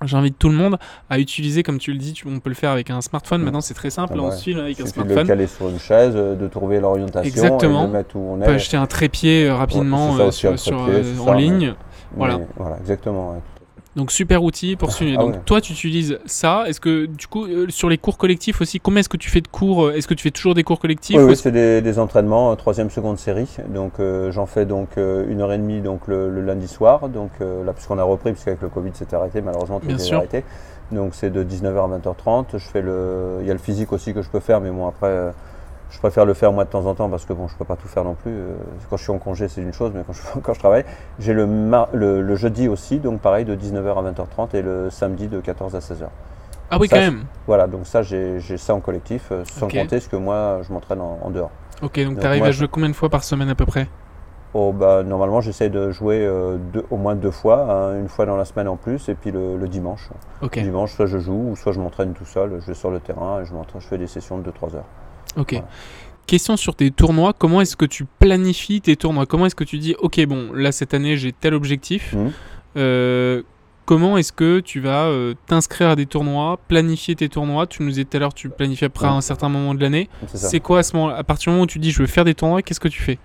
j'invite 0.02 0.38
tout 0.38 0.48
le 0.48 0.54
monde 0.54 0.78
à 1.08 1.18
utiliser, 1.18 1.62
comme 1.62 1.78
tu 1.78 1.92
le 1.92 1.98
dis, 1.98 2.12
tu- 2.12 2.26
on 2.28 2.38
peut 2.40 2.48
le 2.50 2.54
faire 2.54 2.70
avec 2.70 2.90
un 2.90 3.00
smartphone. 3.00 3.42
Maintenant 3.42 3.60
c'est 3.60 3.74
très 3.74 3.90
simple, 3.90 4.14
Ah 4.16 4.20
on 4.20 4.28
ouais. 4.30 4.36
se 4.36 4.42
filme 4.42 4.60
avec 4.60 4.80
un 4.80 4.86
suffit 4.86 5.00
de 5.00 5.04
le 5.04 5.10
smartphone. 5.12 5.26
caler 5.26 5.46
sur 5.46 5.68
une 5.68 5.78
chaise, 5.78 6.12
euh, 6.16 6.34
de 6.34 6.46
trouver 6.48 6.80
l'orientation, 6.80 7.22
Exactement. 7.28 7.80
et 7.84 7.86
de 7.88 7.92
le 7.92 7.98
mettre 7.98 8.16
où 8.16 8.20
on 8.20 8.34
On 8.34 8.44
peut 8.44 8.50
acheter 8.52 8.76
un 8.76 8.86
trépied 8.86 9.46
euh, 9.48 9.54
rapidement 9.54 10.16
euh, 10.18 10.30
sur, 10.30 10.58
sur, 10.58 10.76
trépied, 10.84 11.20
en 11.20 11.24
ça, 11.26 11.32
mais- 11.34 11.40
ligne. 11.40 11.74
voilà. 12.16 12.40
Voilà, 12.56 12.76
exactement. 12.80 13.30
ouais. 13.32 13.38
Donc 13.96 14.12
super 14.12 14.42
outil 14.44 14.76
pour 14.76 14.92
suivre. 14.94 15.16
Ah 15.18 15.22
Donc 15.24 15.34
ouais. 15.34 15.40
toi 15.44 15.60
tu 15.60 15.72
utilises 15.72 16.18
ça. 16.26 16.64
Est-ce 16.66 16.80
que 16.80 17.06
du 17.06 17.26
coup 17.26 17.46
euh, 17.46 17.66
sur 17.68 17.88
les 17.88 17.98
cours 17.98 18.18
collectifs 18.18 18.60
aussi, 18.60 18.78
combien 18.78 19.00
est-ce 19.00 19.08
que 19.08 19.16
tu 19.16 19.30
fais 19.30 19.40
de 19.40 19.48
cours 19.48 19.86
euh, 19.86 19.92
Est-ce 19.92 20.06
que 20.06 20.14
tu 20.14 20.22
fais 20.22 20.30
toujours 20.30 20.54
des 20.54 20.62
cours 20.62 20.78
collectifs 20.78 21.16
Oui, 21.16 21.22
ou 21.24 21.28
oui, 21.28 21.36
c'est 21.36 21.50
des, 21.50 21.80
des 21.80 21.98
entraînements, 21.98 22.52
euh, 22.52 22.54
troisième, 22.54 22.90
seconde 22.90 23.18
série. 23.18 23.48
Donc 23.68 23.94
euh, 23.98 24.30
j'en 24.30 24.46
fais 24.46 24.64
donc 24.64 24.90
euh, 24.96 25.26
une 25.28 25.40
heure 25.40 25.52
et 25.52 25.58
demie 25.58 25.80
donc 25.80 26.06
le, 26.06 26.30
le 26.30 26.40
lundi 26.40 26.68
soir. 26.68 27.08
Donc 27.08 27.30
là, 27.40 27.72
puisqu'on 27.72 27.98
a 27.98 28.04
repris, 28.04 28.32
puisqu'avec 28.32 28.62
le 28.62 28.68
Covid 28.68 28.90
c'était 28.94 29.16
arrêté, 29.16 29.40
malheureusement 29.40 29.80
tout 29.80 29.90
est 29.90 30.12
arrêté. 30.12 30.44
Donc 30.92 31.14
c'est 31.14 31.30
de 31.30 31.42
19h 31.44 31.92
à 31.92 31.98
20h30. 31.98 32.46
Je 32.54 32.58
fais 32.58 32.82
le, 32.82 33.38
il 33.40 33.46
y 33.46 33.50
a 33.50 33.54
le 33.54 33.60
physique 33.60 33.92
aussi 33.92 34.12
que 34.14 34.22
je 34.22 34.28
peux 34.28 34.40
faire, 34.40 34.60
mais 34.60 34.70
bon 34.70 34.86
après, 34.88 35.32
je 35.90 35.98
préfère 35.98 36.24
le 36.24 36.34
faire 36.34 36.52
moi 36.52 36.64
de 36.64 36.70
temps 36.70 36.86
en 36.86 36.94
temps 36.94 37.08
parce 37.08 37.24
que 37.24 37.32
bon, 37.32 37.48
je 37.48 37.56
peux 37.56 37.64
pas 37.64 37.76
tout 37.76 37.88
faire 37.88 38.04
non 38.04 38.14
plus. 38.14 38.32
Euh, 38.32 38.54
Quand 38.88 38.96
je 38.96 39.02
suis 39.02 39.12
en 39.12 39.18
congé, 39.18 39.48
c'est 39.48 39.60
une 39.60 39.72
chose, 39.72 39.92
mais 39.94 40.02
quand 40.06 40.12
je, 40.12 40.22
quand 40.42 40.54
je 40.54 40.58
travaille, 40.58 40.84
j'ai 41.18 41.32
le, 41.32 41.46
mar- 41.46 41.88
le, 41.92 42.22
le 42.22 42.36
jeudi 42.36 42.68
aussi, 42.68 42.98
donc 42.98 43.20
pareil 43.20 43.44
de 43.44 43.54
19h 43.54 43.98
à 43.98 44.02
20h30 44.02 44.54
et 44.56 44.62
le 44.62 44.90
samedi 44.90 45.28
de 45.28 45.40
14 45.40 45.74
à 45.74 45.80
16h. 45.80 46.06
Ah 46.70 46.78
oui 46.78 46.88
ça, 46.88 46.96
quand 46.96 47.02
même. 47.02 47.24
Voilà, 47.46 47.66
donc 47.66 47.86
ça 47.86 48.02
j'ai 48.02 48.38
ça 48.56 48.74
en 48.74 48.80
collectif, 48.80 49.28
euh, 49.32 49.42
sans 49.44 49.68
compter 49.68 49.98
ce 50.00 50.08
que 50.08 50.16
moi 50.16 50.60
je 50.66 50.72
m'entraîne 50.72 51.00
en, 51.00 51.18
en 51.22 51.30
dehors. 51.30 51.50
Ok 51.82 51.96
donc 51.98 52.14
Donc 52.14 52.20
t'arrives 52.20 52.40
moi, 52.40 52.48
à 52.48 52.52
jouer 52.52 52.68
combien 52.68 52.88
de 52.88 52.94
fois 52.94 53.08
par 53.08 53.24
semaine 53.24 53.48
à 53.48 53.54
peu 53.54 53.66
près? 53.66 53.88
Oh, 54.52 54.72
bah, 54.72 55.04
normalement, 55.04 55.40
j'essaie 55.40 55.68
de 55.70 55.92
jouer 55.92 56.26
euh, 56.26 56.56
deux- 56.72 56.84
au 56.90 56.96
moins 56.96 57.14
deux 57.14 57.30
fois, 57.30 57.70
hein, 57.72 58.00
une 58.00 58.08
fois 58.08 58.26
dans 58.26 58.36
la 58.36 58.44
semaine 58.44 58.66
en 58.66 58.76
plus, 58.76 59.08
et 59.08 59.14
puis 59.14 59.30
le, 59.30 59.56
le 59.56 59.68
dimanche. 59.68 60.08
Le 60.42 60.48
dimanche, 60.64 60.92
soit 60.92 61.06
je 61.06 61.18
joue, 61.18 61.50
ou 61.52 61.56
soit 61.56 61.70
je 61.72 61.78
m'entraîne 61.80 62.14
tout 62.14 62.24
seul, 62.24 62.58
je 62.60 62.66
vais 62.66 62.74
sur 62.74 62.90
le 62.90 62.98
terrain 62.98 63.40
et 63.40 63.44
je, 63.44 63.52
je 63.78 63.86
fais 63.86 63.96
des 63.98 64.08
sessions 64.08 64.38
de 64.38 64.42
2-3 64.50 64.74
heures. 64.74 64.84
Ok. 65.36 65.52
Voilà. 65.52 65.66
question 66.26 66.56
sur 66.56 66.74
tes 66.76 66.90
tournois. 66.90 67.32
Comment 67.36 67.60
est-ce 67.60 67.76
que 67.76 67.84
tu 67.86 68.04
planifies 68.18 68.80
tes 68.80 68.96
tournois? 68.96 69.26
Comment 69.26 69.46
est-ce 69.46 69.54
que 69.56 69.64
tu 69.64 69.78
dis, 69.78 69.94
ok, 70.00 70.24
bon, 70.26 70.52
là 70.54 70.70
cette 70.72 70.94
année 70.94 71.16
j'ai 71.16 71.32
tel 71.32 71.54
objectif. 71.54 72.12
Mhm. 72.14 72.30
Euh, 72.76 73.42
comment 73.84 74.16
est-ce 74.16 74.32
que 74.32 74.60
tu 74.60 74.78
vas 74.80 75.06
euh, 75.06 75.34
t'inscrire 75.48 75.88
à 75.88 75.96
des 75.96 76.06
tournois, 76.06 76.58
planifier 76.68 77.16
tes 77.16 77.28
tournois? 77.28 77.66
Tu 77.66 77.82
nous 77.82 77.88
disais 77.88 78.04
tout 78.04 78.16
à 78.16 78.20
l'heure, 78.20 78.32
tu 78.34 78.48
planifies 78.48 78.84
après 78.84 79.06
Ouais. 79.08 79.12
un 79.12 79.20
certain 79.20 79.48
moment 79.48 79.74
de 79.74 79.80
l'année. 79.80 80.08
C'est 80.34 80.60
quoi 80.60 80.78
à 80.78 80.82
ce 80.84 80.96
moment 80.96 81.08
À 81.12 81.24
partir 81.24 81.50
du 81.50 81.54
moment 81.54 81.64
où 81.64 81.66
tu 81.66 81.80
dis, 81.80 81.90
je 81.90 81.98
veux 82.00 82.06
faire 82.06 82.24
des 82.24 82.34
tournois, 82.34 82.62
qu'est-ce 82.62 82.80
que 82.80 82.88
tu 82.88 83.02
fais? 83.02 83.18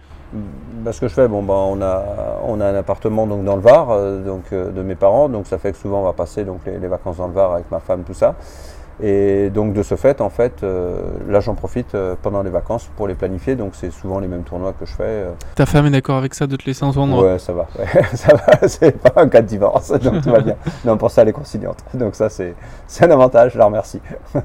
Bah, 0.84 0.91
ce 0.91 1.00
que 1.00 1.08
je 1.08 1.13
fais, 1.13 1.28
bon, 1.28 1.44
bah, 1.44 1.54
on, 1.54 1.80
a, 1.84 2.04
on 2.48 2.60
a 2.60 2.65
un 2.65 2.76
appartement 2.76 3.28
donc, 3.28 3.46
dans 3.46 3.56
le 3.56 3.62
Var 3.62 3.89
euh, 3.91 4.26
donc, 4.26 4.46
euh, 4.52 4.72
de 4.72 4.82
mes 4.82 4.96
parents, 4.96 5.30
donc 5.30 5.46
ça 5.46 5.60
fait 5.60 5.72
que 5.72 5.78
souvent 5.78 6.02
on 6.02 6.04
va 6.04 6.13
passer 6.13 6.44
donc, 6.44 6.62
les, 6.65 6.80
les 6.80 6.88
vacances 6.88 7.18
dans 7.18 7.28
le 7.28 7.34
Var 7.34 7.54
avec 7.54 7.70
ma 7.72 7.80
femme, 7.80 8.04
tout 8.04 8.15
ça. 8.15 8.36
Et 9.03 9.49
donc 9.49 9.73
de 9.73 9.84
ce 9.84 9.95
fait, 9.95 10.21
en 10.21 10.29
fait, 10.29 10.63
euh, 10.63 11.01
là 11.27 11.41
j'en 11.41 11.53
profite 11.53 11.95
euh, 11.95 12.15
pendant 12.21 12.43
les 12.43 12.49
vacances 12.49 12.89
pour 12.95 13.08
les 13.08 13.13
planifier, 13.15 13.55
donc 13.55 13.71
c'est 13.73 13.91
souvent 13.91 14.19
les 14.19 14.27
mêmes 14.27 14.43
tournois 14.43 14.71
que 14.79 14.86
je 14.86 14.93
fais. 14.93 15.03
euh. 15.03 15.31
Ta 15.55 15.65
femme 15.65 15.86
est 15.88 15.91
d'accord 15.91 16.15
avec 16.17 16.34
ça 16.34 16.47
de 16.47 16.55
te 16.55 16.65
laisser 16.65 16.86
en 16.86 16.93
tournoi? 16.93 17.21
Ouais, 17.34 17.39
ça 17.39 17.51
va, 17.51 17.67
ouais, 17.79 18.03
ça 18.13 18.34
va, 18.36 18.67
c'est 18.69 18.97
pas 18.97 19.21
un 19.21 19.27
cas 19.27 19.41
de 19.41 19.47
divorce, 19.47 19.91
donc 19.99 20.21
tout 20.21 20.29
va 20.29 20.39
bien. 20.39 20.55
Non, 20.86 20.95
pour 20.97 21.12
ça 21.12 21.23
elle 21.23 21.27
est 21.29 21.34
conciliante, 21.34 21.77
donc 21.93 22.15
ça 22.15 22.29
c'est 22.29 22.55
c'est 22.88 23.03
un 23.05 23.12
avantage, 23.12 23.51
je 23.53 23.58
la 23.58 23.65
remercie, 23.65 23.99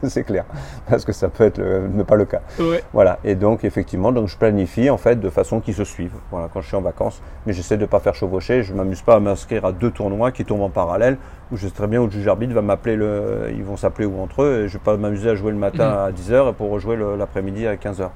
c'est 0.05 0.25
clair, 0.25 0.45
parce 0.89 1.05
que 1.05 1.13
ça 1.13 1.29
peut 1.29 1.45
être 1.45 1.59
le- 1.59 1.87
ne 1.89 2.03
pas 2.03 2.17
le 2.17 2.25
cas. 2.25 2.41
Ouais. 2.59 2.83
Voilà, 2.93 3.19
et 3.23 3.37
donc 3.37 3.63
effectivement, 3.65 4.11
donc 4.11 4.27
je 4.27 4.37
planifie 4.37 4.91
en 4.91 4.99
fait 4.99 5.17
de 5.21 5.31
façon 5.31 5.61
qu'ils 5.61 5.75
se 5.75 5.85
suivent. 5.85 6.17
Voilà, 6.33 6.49
quand 6.53 6.61
je 6.61 6.67
suis 6.67 6.77
en 6.77 6.81
vacances, 6.81 7.23
mais 7.47 7.53
j'essaie 7.53 7.77
de 7.77 7.83
ne 7.83 7.87
pas 7.87 8.01
faire 8.01 8.15
chevaucher. 8.17 8.63
Je 8.65 8.75
m'amuse 8.75 9.03
pas 9.03 9.15
à 9.15 9.21
m'inscrire 9.21 9.65
à 9.65 9.73
deux 9.73 9.91
tournois 9.93 10.33
qui 10.33 10.45
tournent 10.45 10.63
en 10.63 10.71
parallèle, 10.71 11.19
où 11.53 11.57
je 11.57 11.67
sais 11.67 11.75
très 11.75 11.87
bien 11.87 12.01
où 12.01 12.07
le 12.07 12.11
juge 12.11 12.27
arbitre 12.29 12.53
va 12.55 12.63
m'appeler 12.63 12.97
le, 12.97 13.51
ils 13.55 13.65
vont 13.65 13.77
s'appeler 13.77 14.07
ou 14.07 14.21
entre 14.21 14.43
eux, 14.43 14.63
et 14.65 14.69
je 14.69 14.75
vais 14.75 14.85
pas 14.85 14.97
m'amuser 14.97 15.31
à 15.31 15.35
jouer 15.35 15.51
le 15.53 15.59
matin 15.59 15.89
à 16.07 16.11
10h 16.11 16.51
et 16.51 16.53
pour 16.53 16.71
rejouer 16.71 16.97
l'après-midi 17.19 17.67
à 17.67 17.75
15h. 17.77 18.09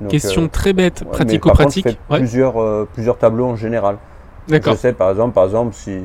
Donc, 0.00 0.10
Question 0.10 0.42
euh, 0.44 0.48
très 0.48 0.72
bête, 0.72 1.02
ouais, 1.02 1.10
pratico-pratique. 1.12 1.86
Ouais, 2.10 2.18
plusieurs, 2.18 2.60
euh, 2.60 2.88
plusieurs 2.92 3.16
tableaux 3.16 3.46
en 3.46 3.56
général. 3.56 3.96
d'accord. 4.48 4.74
Je 4.74 4.78
sais 4.78 4.92
par 4.92 5.10
exemple, 5.10 5.32
par 5.34 5.44
exemple, 5.44 5.72
si 5.74 5.98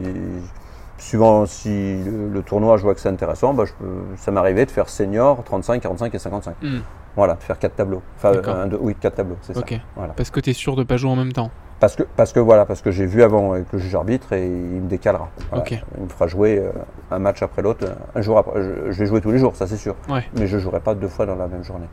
suivant 0.97 1.45
si 1.45 1.69
le, 2.03 2.29
le 2.29 2.41
tournoi 2.41 2.77
je 2.77 2.83
vois 2.83 2.93
que 2.93 2.99
c'est 2.99 3.09
intéressant, 3.09 3.53
bah, 3.53 3.63
je 3.65 3.71
ça 4.17 4.31
m'arrivait 4.31 4.65
de 4.65 4.71
faire 4.71 4.89
senior 4.89 5.43
35, 5.43 5.81
45 5.81 6.13
et 6.13 6.19
55. 6.19 6.55
Hmm, 6.61 6.79
Voilà, 7.15 7.35
de 7.35 7.41
faire 7.43 7.57
quatre 7.57 7.75
tableaux. 7.75 8.01
Enfin, 8.17 8.33
un, 8.47 8.67
deux- 8.67 8.77
oui, 8.81 8.95
quatre 8.99 9.15
tableaux, 9.15 9.37
c'est 9.41 9.53
ça. 9.53 9.61
Voilà. 9.95 10.13
Parce 10.13 10.29
que 10.29 10.39
tu 10.39 10.49
es 10.49 10.53
sûr 10.53 10.75
de 10.75 10.83
pas 10.83 10.97
jouer 10.97 11.09
en 11.11 11.15
même 11.15 11.31
temps. 11.33 11.51
Parce 11.79 11.95
que, 11.95 12.03
parce 12.03 12.33
que 12.33 12.39
voilà, 12.39 12.65
parce 12.65 12.81
que 12.81 12.91
j'ai 12.91 13.05
vu 13.05 13.23
avant 13.23 13.53
avec 13.53 13.71
le 13.71 13.79
juge 13.79 13.95
arbitre 13.95 14.33
et 14.33 14.45
il 14.45 14.81
me 14.81 14.87
décalera. 14.89 15.29
Voilà. 15.49 15.65
Il 15.97 16.03
me 16.03 16.09
fera 16.09 16.27
jouer 16.27 16.59
euh, 16.59 16.71
un 17.09 17.19
match 17.19 17.41
après 17.41 17.61
l'autre, 17.61 17.85
un 18.15 18.21
jour 18.21 18.37
après. 18.37 18.61
Je, 18.61 18.91
je 18.91 18.99
vais 18.99 19.05
jouer 19.05 19.21
tous 19.21 19.31
les 19.31 19.39
jours, 19.39 19.55
ça 19.55 19.65
c'est 19.65 19.77
sûr. 19.77 19.95
Ouais. 20.09 20.25
Mais 20.37 20.47
je 20.47 20.57
jouerai 20.57 20.81
pas 20.81 20.93
deux 20.93 21.07
fois 21.07 21.25
dans 21.25 21.35
la 21.35 21.47
même 21.47 21.63
journée. 21.63 21.87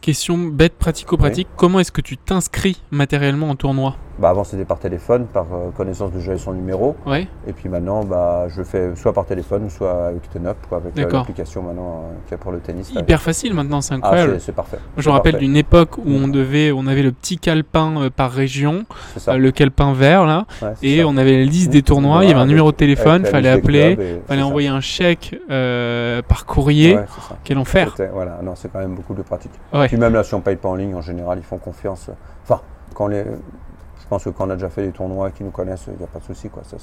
Question 0.00 0.36
bête 0.36 0.76
pratico-pratique. 0.76 1.48
Comment 1.56 1.80
est-ce 1.80 1.90
que 1.90 2.02
tu 2.02 2.18
t'inscris 2.18 2.82
matériellement 2.90 3.48
en 3.48 3.54
tournoi? 3.54 3.96
Bah 4.18 4.28
avant 4.30 4.44
c'était 4.44 4.64
par 4.64 4.78
téléphone, 4.78 5.26
par 5.26 5.46
euh, 5.52 5.70
connaissance 5.76 6.12
de 6.12 6.20
jeu 6.20 6.34
et 6.34 6.38
son 6.38 6.52
numéro. 6.52 6.94
Ouais. 7.04 7.26
Et 7.48 7.52
puis 7.52 7.68
maintenant, 7.68 8.04
bah, 8.04 8.46
je 8.48 8.58
le 8.58 8.64
fais 8.64 8.94
soit 8.94 9.12
par 9.12 9.24
téléphone, 9.26 9.68
soit 9.70 10.06
avec 10.06 10.30
TenUp, 10.30 10.54
avec 10.70 10.96
euh, 10.98 11.10
l'application 11.10 11.62
maintenant 11.62 12.04
euh, 12.04 12.14
qu'il 12.24 12.30
y 12.32 12.34
a 12.34 12.38
pour 12.38 12.52
le 12.52 12.60
tennis. 12.60 12.92
Hyper 12.94 13.20
facile 13.20 13.54
maintenant, 13.54 13.80
c'est 13.80 13.94
Ah, 13.94 13.96
incroyable. 13.96 14.34
c'est- 14.34 14.46
c'est 14.46 14.52
parfait. 14.52 14.78
Je 14.96 15.08
me 15.08 15.12
rappelle 15.14 15.38
d'une 15.38 15.56
époque 15.56 15.98
où 15.98 16.02
on 16.06 16.28
devait, 16.28 16.70
on 16.70 16.86
avait 16.86 17.02
le 17.02 17.10
petit 17.10 17.38
calepin 17.38 18.02
euh, 18.02 18.10
par 18.10 18.30
région, 18.30 18.84
euh, 19.28 19.36
le 19.36 19.50
calepin 19.50 19.92
vert 19.94 20.26
là, 20.26 20.46
Ouais, 20.62 20.68
et 20.82 21.00
ça. 21.00 21.06
on 21.08 21.16
avait 21.16 21.38
la 21.38 21.44
liste 21.44 21.68
Mmh. 21.70 21.72
des 21.72 21.82
tournois. 21.82 22.22
Il 22.24 22.28
y 22.28 22.32
avait 22.32 22.40
un 22.40 22.46
numéro 22.46 22.70
de 22.70 22.76
téléphone, 22.76 23.24
fallait 23.24 23.48
appeler, 23.48 24.20
fallait 24.28 24.40
ça. 24.42 24.46
envoyer 24.46 24.68
un 24.68 24.80
chèque 24.80 25.34
par 26.28 26.46
courrier. 26.46 26.98
Quel 27.42 27.58
enfer. 27.58 27.94
Voilà, 28.12 28.38
non, 28.44 28.54
c'est 28.54 28.70
quand 28.72 28.78
même 28.78 28.94
beaucoup 28.94 29.14
plus 29.14 29.24
pratique. 29.24 29.50
Puis 29.88 29.96
même 29.96 30.12
là, 30.14 30.22
si 30.22 30.34
on 30.34 30.40
paye 30.40 30.56
pas 30.56 30.68
en 30.68 30.76
ligne, 30.76 30.94
en 30.94 31.00
général, 31.02 31.38
ils 31.38 31.44
font 31.44 31.58
confiance. 31.58 32.10
Enfin, 32.44 32.60
quand 32.94 33.08
les, 33.08 33.24
je 34.04 34.08
pense 34.10 34.24
que 34.24 34.30
quand 34.30 34.46
on 34.46 34.50
a 34.50 34.54
déjà 34.54 34.68
fait 34.68 34.82
des 34.82 34.92
tournois 34.92 35.30
qui 35.30 35.42
nous 35.44 35.50
connaissent, 35.50 35.86
il 35.88 35.96
n'y 35.96 36.04
a 36.04 36.06
pas 36.06 36.18
de 36.18 36.24
souci, 36.24 36.50
quoi. 36.50 36.62
Ça, 36.64 36.76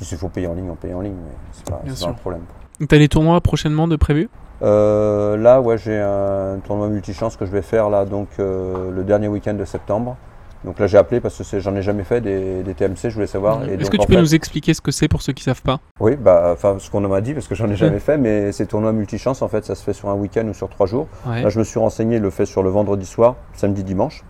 s'il 0.00 0.16
faut 0.18 0.28
payer 0.28 0.46
en 0.46 0.54
ligne, 0.54 0.70
on 0.70 0.74
paye 0.74 0.94
en 0.94 1.02
ligne, 1.02 1.12
mais 1.22 1.32
c'est 1.52 1.66
pas, 1.68 1.76
pas 1.76 2.10
un 2.10 2.14
problème. 2.14 2.42
Donc, 2.80 2.88
T'as 2.88 2.96
les 2.96 3.08
tournois 3.08 3.40
prochainement 3.42 3.86
de 3.86 3.96
prévu 3.96 4.28
Euh, 4.62 5.36
là, 5.36 5.60
ouais, 5.60 5.76
j'ai 5.76 5.98
un 6.00 6.58
tournoi 6.64 6.88
multichance 6.88 7.36
que 7.36 7.44
je 7.44 7.50
vais 7.50 7.62
faire 7.62 7.90
là, 7.90 8.04
donc 8.06 8.28
euh, 8.38 8.90
le 8.90 9.04
dernier 9.04 9.28
week-end 9.28 9.54
de 9.54 9.64
septembre. 9.66 10.16
Donc 10.64 10.78
là, 10.78 10.86
j'ai 10.86 10.96
appelé 10.96 11.20
parce 11.20 11.36
que 11.42 11.58
j'en 11.58 11.74
ai 11.74 11.82
jamais 11.82 12.04
fait 12.04 12.20
des, 12.20 12.62
des 12.62 12.72
TMC, 12.74 12.96
je 13.10 13.14
voulais 13.14 13.26
savoir. 13.26 13.64
Et 13.68 13.74
Est-ce 13.74 13.90
que 13.90 13.96
tu 13.96 14.06
peux 14.06 14.14
fait- 14.14 14.20
nous 14.20 14.34
expliquer 14.34 14.72
ce 14.74 14.80
que 14.80 14.92
c'est 14.92 15.08
pour 15.08 15.20
ceux 15.20 15.32
qui 15.32 15.42
savent 15.42 15.60
pas? 15.62 15.80
Oui, 16.00 16.14
bah, 16.16 16.54
ce 16.78 16.88
qu'on 16.88 17.00
m'a 17.00 17.20
dit 17.20 17.34
parce 17.34 17.48
que 17.48 17.54
j'en 17.56 17.68
ai 17.68 17.74
jamais 17.86 17.98
fait, 17.98 18.16
mais 18.16 18.52
ces 18.52 18.66
tournois 18.66 18.92
multichance, 18.92 19.42
en 19.42 19.48
fait, 19.48 19.64
ça 19.64 19.74
se 19.74 19.82
fait 19.82 19.92
sur 19.92 20.08
un 20.08 20.14
week-end 20.14 20.46
ou 20.46 20.54
sur 20.54 20.68
trois 20.70 20.86
jours. 20.86 21.08
Ouais. 21.26 21.42
Là, 21.42 21.48
je 21.48 21.58
me 21.58 21.64
suis 21.64 21.80
renseigné, 21.80 22.16
il 22.16 22.22
le 22.22 22.30
fait 22.30 22.46
sur 22.46 22.62
le 22.62 22.70
vendredi 22.70 23.04
soir, 23.06 23.34
samedi, 23.54 23.82
dimanche. 23.82 24.22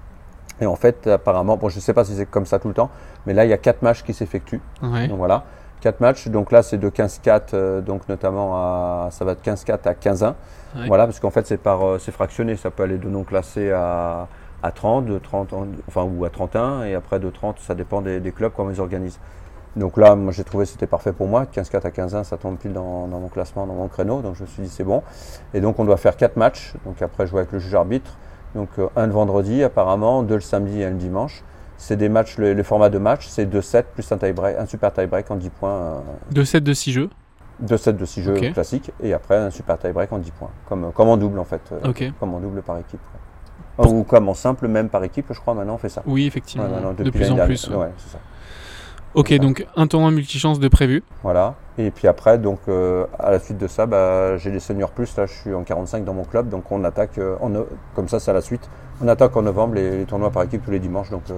Et 0.60 0.66
en 0.66 0.76
fait, 0.76 1.06
apparemment, 1.06 1.56
bon, 1.56 1.68
je 1.68 1.76
ne 1.76 1.80
sais 1.80 1.92
pas 1.94 2.04
si 2.04 2.14
c'est 2.14 2.26
comme 2.26 2.46
ça 2.46 2.58
tout 2.58 2.68
le 2.68 2.74
temps, 2.74 2.90
mais 3.26 3.32
là, 3.34 3.44
il 3.44 3.50
y 3.50 3.52
a 3.52 3.58
quatre 3.58 3.82
matchs 3.82 4.02
qui 4.02 4.12
s'effectuent. 4.14 4.60
Ouais. 4.82 5.08
Donc 5.08 5.18
voilà, 5.18 5.44
quatre 5.80 6.00
matchs. 6.00 6.28
Donc 6.28 6.52
là, 6.52 6.62
c'est 6.62 6.78
de 6.78 6.88
15-4, 6.90 7.40
euh, 7.54 7.80
donc 7.80 8.08
notamment 8.08 8.54
à, 8.56 9.08
ça 9.10 9.24
va 9.24 9.34
de 9.34 9.40
15-4 9.40 9.88
à 9.88 9.94
15-1. 9.94 10.26
Ouais. 10.28 10.86
Voilà, 10.86 11.06
parce 11.06 11.18
qu'en 11.20 11.30
fait, 11.30 11.46
c'est 11.46 11.56
par, 11.56 11.84
euh, 11.86 11.98
c'est 11.98 12.12
fractionné. 12.12 12.56
Ça 12.56 12.70
peut 12.70 12.82
aller 12.84 12.98
de 12.98 13.08
non 13.08 13.24
classé 13.24 13.70
à, 13.72 14.28
à 14.62 14.70
30, 14.70 15.06
de 15.06 15.18
30, 15.18 15.52
en- 15.52 15.66
enfin, 15.88 16.02
ou 16.04 16.24
à 16.24 16.30
31, 16.30 16.84
et 16.84 16.94
après 16.94 17.18
de 17.18 17.28
30, 17.30 17.58
ça 17.58 17.74
dépend 17.74 18.00
des, 18.00 18.20
des 18.20 18.30
clubs, 18.32 18.52
comment 18.54 18.70
ils 18.70 18.80
organisent. 18.80 19.18
Donc 19.74 19.96
là, 19.96 20.14
moi, 20.14 20.32
j'ai 20.32 20.44
trouvé 20.44 20.66
que 20.66 20.70
c'était 20.70 20.86
parfait 20.86 21.12
pour 21.14 21.26
moi. 21.28 21.46
15-4 21.46 21.86
à 21.86 21.90
15-1, 21.90 22.24
ça 22.24 22.36
tombe 22.36 22.58
pile 22.58 22.74
dans, 22.74 23.08
dans 23.08 23.18
mon 23.20 23.28
classement, 23.28 23.66
dans 23.66 23.72
mon 23.74 23.88
créneau. 23.88 24.20
Donc 24.20 24.36
je 24.36 24.42
me 24.42 24.46
suis 24.46 24.62
dit, 24.62 24.68
c'est 24.68 24.84
bon. 24.84 25.02
Et 25.54 25.60
donc, 25.62 25.78
on 25.78 25.84
doit 25.86 25.96
faire 25.96 26.14
quatre 26.16 26.36
matchs. 26.36 26.74
Donc 26.84 27.00
après, 27.00 27.26
jouer 27.26 27.40
avec 27.40 27.52
le 27.52 27.58
juge 27.58 27.74
arbitre. 27.74 28.12
Donc 28.54 28.68
euh, 28.78 28.88
un 28.96 29.06
le 29.06 29.12
vendredi, 29.12 29.62
apparemment, 29.62 30.22
deux 30.22 30.34
le 30.36 30.40
samedi 30.40 30.80
et 30.80 30.84
un 30.84 30.90
le 30.90 30.96
dimanche. 30.96 31.42
C'est 31.78 31.96
des 31.96 32.08
matchs, 32.08 32.36
le, 32.38 32.52
le 32.54 32.62
format 32.62 32.90
de 32.90 32.98
match, 32.98 33.26
c'est 33.28 33.44
2-7 33.46 33.84
plus 33.94 34.12
un, 34.12 34.18
tie 34.18 34.32
break, 34.32 34.56
un 34.58 34.66
super 34.66 34.92
tie-break 34.92 35.30
en 35.30 35.36
10 35.36 35.50
points. 35.50 35.70
euh, 35.70 36.00
2 36.30 36.44
sets 36.44 36.60
de 36.60 36.72
6 36.74 36.92
jeux. 36.92 37.10
2-7 37.64 37.96
de 37.96 38.04
6 38.04 38.22
jeux 38.22 38.36
Ok. 38.36 38.52
classiques. 38.52 38.92
Et 39.02 39.12
après, 39.12 39.36
un 39.36 39.50
super 39.50 39.78
tie-break 39.78 40.12
en 40.12 40.18
10 40.18 40.30
points. 40.32 40.50
Comme, 40.68 40.92
comme 40.92 41.08
en 41.08 41.16
double, 41.16 41.38
en 41.40 41.44
fait. 41.44 41.60
euh, 41.72 41.88
Ok. 41.88 42.04
Comme 42.20 42.34
en 42.34 42.40
double 42.40 42.62
par 42.62 42.78
équipe. 42.78 43.00
ouais. 43.78 43.86
Ou 43.88 44.04
comme 44.04 44.28
en 44.28 44.34
simple, 44.34 44.68
même 44.68 44.88
par 44.90 45.02
équipe, 45.02 45.26
je 45.30 45.40
crois, 45.40 45.54
maintenant 45.54 45.74
on 45.74 45.78
fait 45.78 45.88
ça. 45.88 46.02
Oui, 46.06 46.26
effectivement. 46.26 46.66
Ouais, 46.68 47.04
de 47.04 47.10
plus 47.10 47.30
en 47.30 47.36
plus. 47.46 47.68
Ouais, 47.68 47.88
c'est 47.96 48.12
ça. 48.12 48.18
Ok, 49.14 49.32
donc 49.34 49.66
un 49.76 49.86
tournoi 49.86 50.10
multichance 50.10 50.58
de 50.58 50.68
prévu. 50.68 51.02
Voilà. 51.22 51.54
Et 51.78 51.90
puis 51.90 52.08
après, 52.08 52.38
donc, 52.38 52.60
euh, 52.68 53.04
à 53.18 53.30
la 53.30 53.38
suite 53.38 53.58
de 53.58 53.66
ça, 53.66 53.86
bah, 53.86 54.36
j'ai 54.38 54.50
les 54.50 54.60
seniors 54.60 54.90
plus. 54.90 55.14
Là, 55.16 55.26
je 55.26 55.32
suis 55.32 55.54
en 55.54 55.62
45 55.62 56.04
dans 56.04 56.14
mon 56.14 56.24
club. 56.24 56.48
Donc, 56.48 56.70
on 56.70 56.82
attaque, 56.84 57.18
euh, 57.18 57.36
en 57.40 57.50
comme 57.94 58.08
ça, 58.08 58.20
c'est 58.20 58.30
à 58.30 58.34
la 58.34 58.40
suite. 58.40 58.68
On 59.02 59.08
attaque 59.08 59.36
en 59.36 59.42
novembre 59.42 59.74
les, 59.74 59.98
les 59.98 60.04
tournois 60.04 60.30
par 60.30 60.42
équipe 60.44 60.64
tous 60.64 60.70
les 60.70 60.78
dimanches. 60.78 61.10
Donc, 61.10 61.22
euh, 61.30 61.34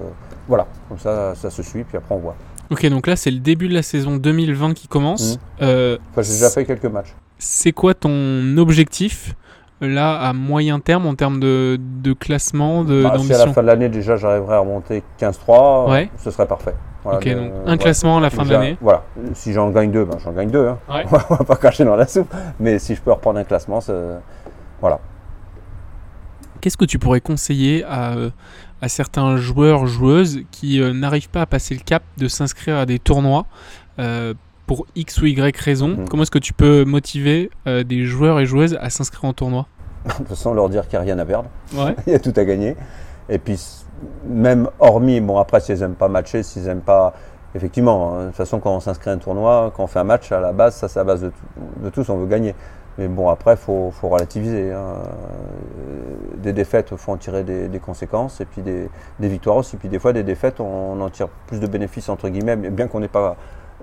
voilà. 0.47 0.67
Comme 0.89 0.99
ça, 0.99 1.35
ça 1.35 1.49
se 1.49 1.63
suit. 1.63 1.83
Puis 1.83 1.97
après, 1.97 2.15
on 2.15 2.19
voit. 2.19 2.35
Ok, 2.71 2.83
donc 2.87 3.05
là 3.05 3.15
c'est 3.15 3.29
le 3.29 3.37
début 3.37 3.67
de 3.67 3.75
la 3.75 3.83
saison 3.83 4.15
2020 4.15 4.73
qui 4.73 4.87
commence. 4.87 5.35
Mmh. 5.35 5.61
Enfin, 5.61 6.21
j'ai 6.23 6.33
déjà 6.33 6.49
fait 6.49 6.65
quelques 6.65 6.85
matchs. 6.85 7.13
c'est 7.37 7.71
quoi 7.71 7.93
ton 7.93 8.57
objectif 8.57 9.35
là 9.81 10.17
à 10.19 10.33
moyen 10.33 10.79
terme 10.79 11.05
en 11.05 11.15
termes 11.15 11.39
de, 11.39 11.77
de 12.01 12.13
classement, 12.13 12.83
de- 12.83 13.03
Bah, 13.03 13.15
si 13.19 13.33
à 13.33 13.45
la 13.45 13.53
fin 13.53 13.61
de 13.61 13.67
l'année, 13.67 13.89
déjà, 13.89 14.15
j'arriverai 14.15 14.55
à 14.55 14.59
remonter 14.59 15.03
15-3, 15.19 15.89
Ouais. 15.89 16.09
ce 16.17 16.31
serait 16.31 16.47
parfait. 16.47 16.73
Voilà, 17.03 17.19
Ok, 17.19 17.25
le- 17.25 17.33
donc 17.35 17.51
un 17.67 17.77
classement 17.77 18.17
à 18.17 18.21
la 18.21 18.29
fin 18.29 18.43
de 18.45 18.51
l'année. 18.51 18.77
Voilà. 18.81 19.03
Si 19.33 19.53
j'en 19.53 19.69
gagne 19.69 19.91
deux, 19.91 20.05
ben, 20.05 20.17
j'en 20.23 20.31
gagne 20.31 20.49
deux. 20.49 20.67
Hein. 20.69 20.77
Ouais. 20.89 21.03
on 21.29 21.35
va 21.35 21.43
pas 21.43 21.55
cracher 21.55 21.83
dans 21.85 21.95
la 21.95 22.07
soupe. 22.07 22.33
Mais 22.59 22.79
si 22.79 22.95
je 22.95 23.01
peux 23.01 23.11
reprendre 23.11 23.37
un 23.39 23.43
classement, 23.43 23.79
voilà. 24.81 24.99
Qu'est-ce 26.61 26.77
que 26.77 26.85
tu 26.85 26.97
pourrais 26.97 27.21
conseiller 27.21 27.83
à, 27.83 28.13
euh, 28.15 28.29
à 28.81 28.87
certains 28.87 29.37
joueurs, 29.37 29.85
joueuses 29.85 30.39
qui 30.49 30.81
euh, 30.81 30.93
n'arrivent 30.93 31.29
pas 31.29 31.41
à 31.41 31.45
passer 31.45 31.75
le 31.75 31.81
cap 31.81 32.01
de 32.17 32.27
s'inscrire 32.27 32.77
à 32.77 32.85
des 32.87 32.97
tournois 32.97 33.45
euh, 33.99 34.33
pour 34.65 34.85
X 34.95 35.21
ou 35.21 35.25
Y 35.25 35.55
raison 35.57 35.87
Mhm. 35.89 36.09
Comment 36.09 36.23
est-ce 36.23 36.31
que 36.31 36.39
tu 36.39 36.53
peux 36.53 36.85
motiver 36.85 37.49
euh, 37.67 37.83
des 37.83 38.05
joueurs 38.05 38.39
et 38.39 38.45
joueuses 38.45 38.77
à 38.81 38.89
s'inscrire 38.89 39.25
en 39.25 39.33
tournoi? 39.33 39.67
De 40.05 40.11
toute 40.13 40.27
façon, 40.27 40.53
leur 40.53 40.69
dire 40.69 40.87
qu'il 40.87 40.97
n'y 40.99 41.03
a 41.03 41.05
rien 41.13 41.19
à 41.19 41.25
perdre. 41.25 41.49
Ouais. 41.73 41.95
Il 42.07 42.13
y 42.13 42.15
a 42.15 42.19
tout 42.19 42.33
à 42.35 42.43
gagner. 42.45 42.75
Et 43.29 43.37
puis, 43.39 43.59
même 44.27 44.69
hormis, 44.79 45.19
bon, 45.21 45.37
après, 45.37 45.59
s'ils 45.59 45.79
n'aiment 45.79 45.95
pas 45.95 46.07
matcher, 46.07 46.43
s'ils 46.43 46.63
n'aiment 46.63 46.81
pas. 46.81 47.13
Effectivement, 47.55 48.13
hein, 48.15 48.21
de 48.23 48.25
toute 48.27 48.35
façon, 48.35 48.59
quand 48.59 48.75
on 48.75 48.79
s'inscrit 48.81 49.09
à 49.09 49.13
un 49.13 49.17
tournoi, 49.17 49.71
quand 49.75 49.83
on 49.83 49.87
fait 49.87 49.99
un 49.99 50.03
match, 50.03 50.31
à 50.31 50.39
la 50.41 50.51
base, 50.51 50.75
ça, 50.75 50.87
c'est 50.89 50.99
à 50.99 51.03
base 51.05 51.21
de, 51.21 51.29
tout- 51.29 51.83
de 51.85 51.89
tous, 51.89 52.09
on 52.09 52.17
veut 52.17 52.27
gagner. 52.27 52.53
Mais 52.97 53.07
bon, 53.07 53.29
après, 53.29 53.53
il 53.53 53.57
faut, 53.57 53.91
faut 53.91 54.09
relativiser. 54.09 54.71
hein. 54.73 54.77
Euh, 54.77 56.15
Des 56.37 56.53
défaites, 56.53 56.89
il 56.91 56.97
faut 56.97 57.11
en 57.13 57.17
tirer 57.17 57.43
des, 57.43 57.67
des 57.67 57.79
conséquences. 57.79 58.41
Et 58.41 58.45
puis 58.45 58.61
des, 58.61 58.89
des 59.19 59.27
victoires 59.27 59.57
aussi. 59.57 59.77
Puis 59.77 59.89
des 59.89 59.99
fois, 59.99 60.13
des 60.13 60.23
défaites, 60.23 60.59
on 60.59 60.99
en 61.01 61.09
tire 61.09 61.27
plus 61.47 61.59
de 61.59 61.67
bénéfices, 61.67 62.09
entre 62.09 62.29
guillemets, 62.29 62.55
bien 62.57 62.87
qu'on 62.87 62.99
n'est 62.99 63.07
pas 63.07 63.35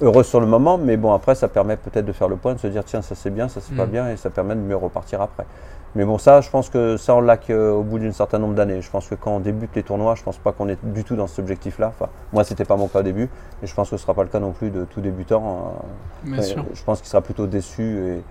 heureux 0.02 0.22
sur 0.24 0.40
le 0.40 0.46
moment. 0.46 0.76
Mais 0.78 0.96
bon, 0.98 1.12
après, 1.14 1.34
ça 1.34 1.48
permet 1.48 1.76
peut-être 1.76 2.04
de 2.04 2.12
faire 2.12 2.28
le 2.28 2.36
point, 2.36 2.54
de 2.54 2.58
se 2.60 2.66
dire, 2.66 2.84
tiens, 2.84 3.00
ça 3.02 3.14
c'est 3.14 3.30
bien, 3.30 3.48
ça 3.48 3.60
c'est 3.62 3.74
pas 3.76 3.86
Mm. 3.86 3.90
bien, 3.90 4.10
et 4.10 4.16
ça 4.16 4.28
permet 4.30 4.54
de 4.54 4.60
mieux 4.60 4.76
repartir 4.76 5.22
après. 5.22 5.46
Mais 5.94 6.04
bon, 6.04 6.16
ça, 6.18 6.40
je 6.40 6.48
pense 6.50 6.70
que 6.70 6.96
ça, 6.96 7.14
on 7.14 7.20
l'a 7.20 7.36
qu'au 7.36 7.82
bout 7.82 7.98
d'un 7.98 8.12
certain 8.12 8.38
nombre 8.38 8.54
d'années. 8.54 8.80
Je 8.80 8.90
pense 8.90 9.08
que 9.08 9.14
quand 9.14 9.32
on 9.32 9.40
débute 9.40 9.70
les 9.76 9.82
tournois, 9.82 10.14
je 10.14 10.22
pense 10.22 10.38
pas 10.38 10.52
qu'on 10.52 10.68
est 10.68 10.78
du 10.82 11.04
tout 11.04 11.16
dans 11.16 11.26
cet 11.26 11.38
objectif-là. 11.40 11.88
Enfin, 11.94 12.10
moi, 12.32 12.44
c'était 12.44 12.64
pas 12.64 12.76
mon 12.76 12.88
cas 12.88 13.00
au 13.00 13.02
début, 13.02 13.28
et 13.62 13.66
je 13.66 13.74
pense 13.74 13.90
que 13.90 13.96
ce 13.96 14.02
sera 14.02 14.14
pas 14.14 14.22
le 14.22 14.28
cas 14.30 14.40
non 14.40 14.52
plus 14.52 14.70
de 14.70 14.84
tout 14.84 15.00
débutant. 15.00 15.74
Euh, 16.26 16.30
Bien 16.30 16.42
sûr. 16.42 16.64
Je 16.74 16.82
pense 16.82 17.00
qu'il 17.00 17.08
sera 17.08 17.20
plutôt 17.20 17.46
déçu, 17.46 17.82
et, 17.82 18.22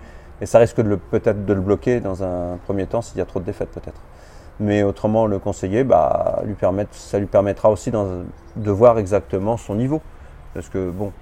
et 0.42 0.46
ça 0.46 0.58
risque 0.58 0.82
peut-être 1.10 1.44
de 1.46 1.52
le 1.52 1.60
bloquer 1.60 2.00
dans 2.00 2.24
un 2.24 2.58
premier 2.64 2.86
temps 2.86 3.00
s'il 3.00 3.18
y 3.18 3.20
a 3.20 3.26
trop 3.26 3.38
de 3.38 3.44
défaites, 3.44 3.70
peut-être. 3.70 4.00
Mais 4.58 4.82
autrement, 4.82 5.26
le 5.26 5.38
conseiller, 5.38 5.84
bah, 5.84 6.40
lui 6.44 6.54
permettre, 6.54 6.94
ça 6.94 7.18
lui 7.20 7.26
permettra 7.26 7.70
aussi 7.70 7.90
de 7.92 8.70
voir 8.70 8.98
exactement 8.98 9.56
son 9.56 9.76
niveau. 9.76 10.00
Parce 10.54 10.68
que 10.68 10.90
bon, 10.90 11.06
euh, 11.06 11.12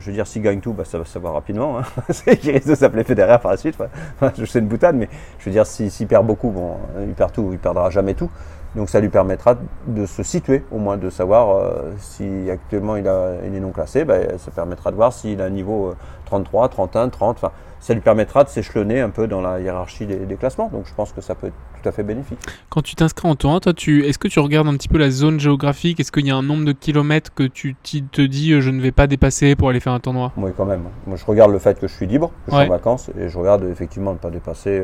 je 0.00 0.06
veux 0.06 0.12
dire, 0.12 0.26
s'il 0.26 0.42
gagne 0.42 0.60
tout, 0.60 0.72
bah, 0.72 0.84
ça 0.84 0.98
va 0.98 1.04
se 1.04 1.12
savoir 1.12 1.34
rapidement. 1.34 1.78
Hein. 1.78 1.84
il 2.42 2.50
risque 2.50 2.68
de 2.68 2.74
s'appeler 2.74 3.04
Federer 3.04 3.38
par 3.40 3.52
la 3.52 3.56
suite. 3.56 3.76
je 4.38 4.44
sais 4.44 4.58
une 4.58 4.66
boutade, 4.66 4.96
mais 4.96 5.08
je 5.38 5.44
veux 5.44 5.50
dire, 5.52 5.66
s'il 5.66 6.06
perd 6.06 6.26
beaucoup, 6.26 6.50
bon, 6.50 6.76
il 7.06 7.14
perd 7.14 7.32
tout, 7.32 7.50
il 7.52 7.58
perdra 7.58 7.90
jamais 7.90 8.14
tout. 8.14 8.30
Donc 8.76 8.88
ça 8.88 9.00
lui 9.00 9.08
permettra 9.08 9.56
de 9.86 10.06
se 10.06 10.22
situer, 10.22 10.64
au 10.70 10.78
moins 10.78 10.96
de 10.96 11.10
savoir 11.10 11.56
euh, 11.56 11.92
si 11.98 12.50
actuellement 12.50 12.96
il, 12.96 13.06
a, 13.06 13.34
il 13.46 13.54
est 13.54 13.60
non 13.60 13.70
classé, 13.70 14.04
bah, 14.04 14.36
ça 14.38 14.50
permettra 14.50 14.90
de 14.90 14.96
voir 14.96 15.12
s'il 15.12 15.40
a 15.40 15.44
un 15.44 15.50
niveau 15.50 15.94
33, 16.26 16.68
31, 16.68 17.08
30. 17.08 17.36
Enfin, 17.36 17.52
ça 17.84 17.92
lui 17.92 18.00
permettra 18.00 18.44
de 18.44 18.48
s'échelonner 18.48 19.00
un 19.00 19.10
peu 19.10 19.28
dans 19.28 19.42
la 19.42 19.60
hiérarchie 19.60 20.06
des, 20.06 20.36
classements. 20.36 20.70
Donc 20.72 20.86
je 20.86 20.94
pense 20.94 21.12
que 21.12 21.20
ça 21.20 21.34
peut 21.34 21.48
être 21.48 21.54
tout 21.82 21.88
à 21.88 21.92
fait 21.92 22.02
bénéfique. 22.02 22.38
Quand 22.70 22.80
tu 22.80 22.94
t'inscris 22.94 23.28
en 23.28 23.36
tournoi, 23.36 23.60
toi, 23.60 23.74
tu, 23.74 24.06
est-ce 24.06 24.18
que 24.18 24.26
tu 24.26 24.40
regardes 24.40 24.66
un 24.68 24.72
petit 24.72 24.88
peu 24.88 24.96
la 24.96 25.10
zone 25.10 25.38
géographique? 25.38 26.00
Est-ce 26.00 26.10
qu'il 26.10 26.26
y 26.26 26.30
a 26.30 26.36
un 26.36 26.42
nombre 26.42 26.64
de 26.64 26.72
kilomètres 26.72 27.32
que 27.34 27.42
tu 27.42 27.74
te 27.74 28.22
dis 28.22 28.52
euh, 28.52 28.62
je 28.62 28.70
ne 28.70 28.80
vais 28.80 28.90
pas 28.90 29.06
dépasser 29.06 29.54
pour 29.54 29.68
aller 29.68 29.80
faire 29.80 29.92
un 29.92 30.00
tournoi? 30.00 30.32
Oui, 30.38 30.50
quand 30.56 30.64
même. 30.64 30.84
Moi, 31.06 31.18
je 31.18 31.26
regarde 31.26 31.52
le 31.52 31.58
fait 31.58 31.78
que 31.78 31.86
je 31.86 31.92
suis 31.92 32.06
libre, 32.06 32.30
que 32.46 32.52
je 32.52 32.56
suis 32.56 32.66
en 32.66 32.70
vacances, 32.70 33.10
et 33.20 33.28
je 33.28 33.38
regarde 33.38 33.64
effectivement 33.64 34.12
ne 34.12 34.18
pas 34.18 34.30
dépasser. 34.30 34.82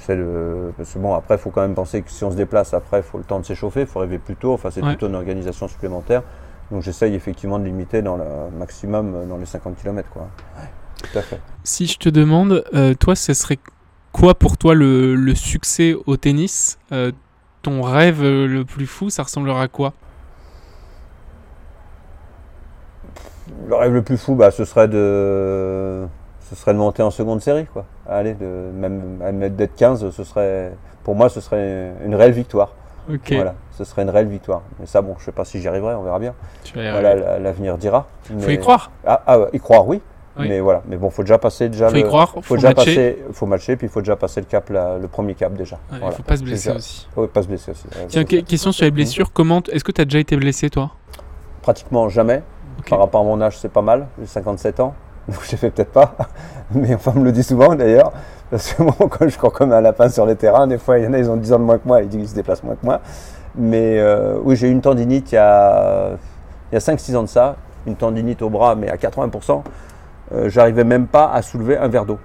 Euh, 0.00 0.06
sais 0.06 0.16
le... 0.16 0.72
Parce 0.76 0.92
que 0.92 0.98
bon, 0.98 1.14
après, 1.14 1.34
il 1.34 1.38
faut 1.38 1.50
quand 1.50 1.62
même 1.62 1.74
penser 1.74 2.02
que 2.02 2.10
si 2.10 2.24
on 2.24 2.30
se 2.30 2.36
déplace, 2.36 2.74
après, 2.74 3.00
il 3.00 3.02
faut 3.02 3.18
le 3.18 3.24
temps 3.24 3.40
de 3.40 3.44
s'échauffer, 3.44 3.80
il 3.82 3.86
faut 3.86 4.00
arriver 4.00 4.18
plus 4.18 4.36
tôt. 4.36 4.52
Enfin, 4.52 4.70
c'est 4.70 4.82
plutôt 4.82 5.08
une 5.08 5.14
organisation 5.14 5.68
supplémentaire. 5.68 6.22
Donc 6.70 6.82
j'essaye 6.82 7.14
effectivement 7.14 7.58
de 7.58 7.64
limiter 7.64 8.00
dans 8.00 8.16
le 8.16 8.24
maximum 8.56 9.14
euh, 9.14 9.26
dans 9.26 9.36
les 9.36 9.46
50 9.46 9.76
km. 9.76 10.08
Quoi. 10.10 10.28
Tout 11.02 11.18
à 11.18 11.22
fait. 11.22 11.40
Si 11.64 11.86
je 11.86 11.98
te 11.98 12.08
demande, 12.08 12.64
euh, 12.74 12.94
toi, 12.94 13.16
ce 13.16 13.34
serait 13.34 13.58
quoi 14.12 14.34
pour 14.34 14.56
toi 14.56 14.74
le, 14.74 15.34
succès 15.34 15.96
au 16.06 16.16
tennis? 16.16 16.78
Euh, 16.92 17.12
Ton 17.62 17.82
rêve 17.82 18.22
le 18.22 18.62
plus 18.64 18.86
fou, 18.86 19.10
ça 19.10 19.24
ressemblera 19.24 19.62
à 19.62 19.68
quoi? 19.68 19.92
Le 23.68 23.74
rêve 23.74 23.92
le 23.92 24.02
plus 24.02 24.16
fou, 24.16 24.34
bah, 24.34 24.50
ce 24.50 24.64
serait 24.64 24.88
de 24.88 26.06
ce 26.50 26.56
serait 26.56 26.72
de 26.72 26.78
monter 26.78 27.02
en 27.02 27.12
seconde 27.12 27.40
série, 27.40 27.66
quoi. 27.66 27.84
Allez, 28.08 28.34
de, 28.34 28.70
même 28.74 29.48
d'être 29.50 29.76
15, 29.76 30.10
ce 30.10 30.24
serait, 30.24 30.72
pour 31.04 31.14
moi, 31.14 31.28
ce 31.28 31.40
serait 31.40 31.92
une 32.04 32.16
réelle 32.16 32.32
victoire. 32.32 32.72
Voilà, 33.28 33.54
ce 33.76 33.84
serait 33.84 34.02
une 34.02 34.10
réelle 34.10 34.28
victoire. 34.28 34.62
Mais 34.78 34.86
ça, 34.86 35.00
bon, 35.00 35.14
je 35.18 35.24
sais 35.24 35.32
pas 35.32 35.44
si 35.44 35.60
j'y 35.60 35.68
arriverai, 35.68 35.94
on 35.94 36.02
verra 36.02 36.18
bien. 36.18 36.34
L'avenir 36.74 37.78
dira. 37.78 38.08
Il 38.30 38.40
faut 38.40 38.50
y 38.50 38.58
croire. 38.58 38.90
Ah, 39.06 39.22
ah, 39.26 39.38
y 39.52 39.60
croire, 39.60 39.86
oui. 39.86 40.00
Mais 40.38 40.60
voilà, 40.60 40.82
mais 40.88 40.96
bon, 40.96 41.10
faut 41.10 41.22
déjà 41.22 41.38
passer 41.38 41.68
déjà. 41.68 41.90
Faut 41.90 41.96
y 41.96 42.02
croire. 42.02 42.34
Faut, 42.40 42.56
déjà 42.56 42.72
passer. 42.72 43.18
Faut 43.32 43.46
matcher, 43.46 43.76
puis 43.76 43.86
il 43.86 43.90
faut 43.90 44.00
déjà 44.00 44.16
passer 44.16 44.40
le 44.40 44.46
cap, 44.46 44.70
le 44.70 45.06
premier 45.06 45.34
cap 45.34 45.52
déjà. 45.54 45.78
Il 45.92 46.04
ne 46.04 46.10
faut 46.10 46.22
pas 46.22 46.36
se 46.36 46.42
blesser 46.42 46.70
aussi. 46.70 47.06
Oui, 47.16 47.28
pas 47.28 47.42
se 47.42 47.48
blesser 47.48 47.70
aussi. 47.70 47.84
Tiens, 48.08 48.24
question 48.24 48.72
sur 48.72 48.84
les 48.84 48.90
blessures. 48.90 49.32
Comment 49.32 49.62
Est-ce 49.70 49.84
que 49.84 49.92
tu 49.92 50.00
as 50.00 50.04
déjà 50.04 50.18
été 50.18 50.36
blessé 50.36 50.68
toi? 50.68 50.90
Pratiquement 51.62 52.08
jamais. 52.08 52.42
Par 52.88 52.98
rapport 52.98 53.20
à 53.20 53.24
mon 53.24 53.40
âge, 53.40 53.58
c'est 53.58 53.68
pas 53.68 53.82
mal. 53.82 54.06
J'ai 54.18 54.26
57 54.26 54.80
ans, 54.80 54.94
donc 55.28 55.38
j'ai 55.48 55.56
fait 55.56 55.70
peut-être 55.70 55.92
pas. 55.92 56.14
Mais 56.74 56.94
enfin, 56.94 57.12
on 57.14 57.20
me 57.20 57.24
le 57.24 57.32
dit 57.32 57.42
souvent 57.42 57.74
d'ailleurs. 57.74 58.12
Parce 58.50 58.72
que 58.72 58.82
moi, 58.82 58.94
quand 58.98 59.28
je 59.28 59.38
cours 59.38 59.52
comme 59.52 59.72
un 59.72 59.80
lapin 59.80 60.08
sur 60.08 60.26
les 60.26 60.36
terrains, 60.36 60.66
des 60.66 60.78
fois, 60.78 60.98
il 60.98 61.04
y 61.04 61.08
en 61.08 61.12
a, 61.12 61.18
ils 61.18 61.30
ont 61.30 61.36
10 61.36 61.52
ans 61.52 61.58
de 61.58 61.64
moins 61.64 61.78
que 61.78 61.86
moi, 61.86 62.02
ils 62.02 62.08
disent 62.08 62.20
qu'ils 62.20 62.28
se 62.30 62.34
déplacent 62.34 62.62
moins 62.62 62.74
que 62.74 62.84
moi. 62.84 63.00
Mais 63.56 63.98
euh, 63.98 64.38
oui, 64.42 64.56
j'ai 64.56 64.68
eu 64.68 64.72
une 64.72 64.80
tendinite 64.80 65.32
il 65.32 65.34
y 65.34 65.38
a, 65.38 66.10
il 66.70 66.74
y 66.74 66.76
a 66.76 66.80
5-6 66.80 67.16
ans 67.16 67.22
de 67.22 67.28
ça, 67.28 67.56
une 67.86 67.96
tendinite 67.96 68.42
au 68.42 68.50
bras, 68.50 68.74
mais 68.74 68.88
à 68.88 68.96
80%. 68.96 69.62
Euh, 70.32 70.48
j'arrivais 70.48 70.84
même 70.84 71.06
pas 71.06 71.30
à 71.32 71.42
soulever 71.42 71.76
un 71.76 71.88
verre 71.88 72.06
d'eau. 72.06 72.18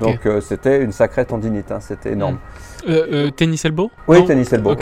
Donc 0.00 0.24
euh, 0.24 0.40
c'était 0.40 0.82
une 0.82 0.92
sacrée 0.92 1.26
tendinite, 1.26 1.70
hein, 1.70 1.78
c'était 1.78 2.12
énorme. 2.12 2.38
Euh, 2.88 3.30
tennis 3.30 3.64
elbow? 3.66 3.90
Oui, 4.08 4.24
tennis 4.24 4.50
elbow, 4.52 4.74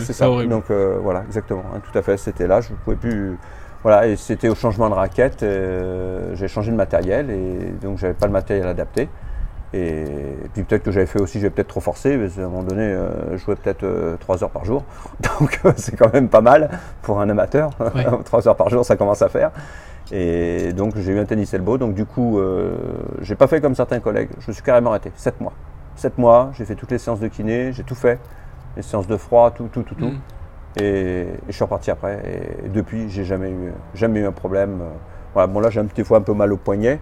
c'est 0.00 0.12
ça. 0.14 0.26
Donc 0.26 0.64
voilà, 1.02 1.22
exactement, 1.26 1.64
hein, 1.74 1.80
tout 1.90 1.96
à 1.96 2.02
fait, 2.02 2.16
c'était 2.16 2.46
là, 2.46 2.60
je 2.60 2.72
ne 2.72 2.76
pouvais 2.76 2.96
plus. 2.96 3.36
Voilà, 3.86 4.08
et 4.08 4.16
c'était 4.16 4.48
au 4.48 4.56
changement 4.56 4.88
de 4.88 4.94
raquette, 4.94 5.44
j'ai 6.34 6.48
changé 6.48 6.72
de 6.72 6.76
matériel 6.76 7.30
et 7.30 7.70
donc 7.80 7.98
j'avais 7.98 8.14
pas 8.14 8.26
le 8.26 8.32
matériel 8.32 8.66
adapté. 8.66 9.08
Et, 9.72 10.04
puis 10.54 10.64
peut-être 10.64 10.82
que 10.82 10.90
j'avais 10.90 11.06
fait 11.06 11.20
aussi, 11.20 11.38
j'ai 11.38 11.50
peut-être 11.50 11.68
trop 11.68 11.78
forcé, 11.78 12.16
mais 12.16 12.26
à 12.36 12.46
un 12.46 12.48
moment 12.48 12.64
donné, 12.64 12.98
je 13.30 13.36
jouais 13.36 13.54
peut-être 13.54 13.86
3 14.18 14.42
heures 14.42 14.50
par 14.50 14.64
jour. 14.64 14.82
Donc 15.20 15.60
c'est 15.76 15.94
quand 15.94 16.12
même 16.12 16.28
pas 16.28 16.40
mal 16.40 16.68
pour 17.02 17.20
un 17.20 17.30
amateur. 17.30 17.70
3 18.24 18.48
heures 18.48 18.56
par 18.56 18.70
jour, 18.70 18.84
ça 18.84 18.96
commence 18.96 19.22
à 19.22 19.28
faire. 19.28 19.52
Et 20.10 20.72
donc 20.72 20.96
j'ai 20.96 21.12
eu 21.12 21.20
un 21.20 21.24
tennis 21.24 21.54
elbow. 21.54 21.78
Donc 21.78 21.94
du 21.94 22.06
coup, 22.06 22.40
euh, 22.40 22.76
j'ai 23.20 23.36
pas 23.36 23.46
fait 23.46 23.60
comme 23.60 23.76
certains 23.76 24.00
collègues. 24.00 24.30
Je 24.40 24.48
me 24.48 24.52
suis 24.52 24.64
carrément 24.64 24.90
arrêté. 24.90 25.12
7 25.14 25.40
mois. 25.40 25.52
7 25.94 26.18
mois, 26.18 26.50
j'ai 26.58 26.64
fait 26.64 26.74
toutes 26.74 26.90
les 26.90 26.98
séances 26.98 27.20
de 27.20 27.28
kiné, 27.28 27.72
j'ai 27.72 27.84
tout 27.84 27.94
fait. 27.94 28.18
Les 28.76 28.82
séances 28.82 29.06
de 29.06 29.16
froid, 29.16 29.52
tout, 29.52 29.68
tout, 29.72 29.84
tout, 29.84 29.94
tout. 29.94 30.06
Mm. 30.06 30.18
Et, 30.76 31.26
je 31.48 31.52
suis 31.52 31.64
reparti 31.64 31.90
après. 31.90 32.20
Et, 32.64 32.68
depuis, 32.68 33.08
j'ai 33.08 33.24
jamais 33.24 33.50
eu, 33.50 33.72
jamais 33.94 34.20
eu 34.20 34.26
un 34.26 34.32
problème. 34.32 34.80
Voilà, 35.32 35.46
bon 35.46 35.60
là 35.60 35.70
j'ai 35.70 35.80
un 35.80 35.86
petit 35.86 36.04
fois 36.04 36.18
un 36.18 36.22
peu 36.22 36.34
mal 36.34 36.52
au 36.52 36.56
poignet. 36.56 37.00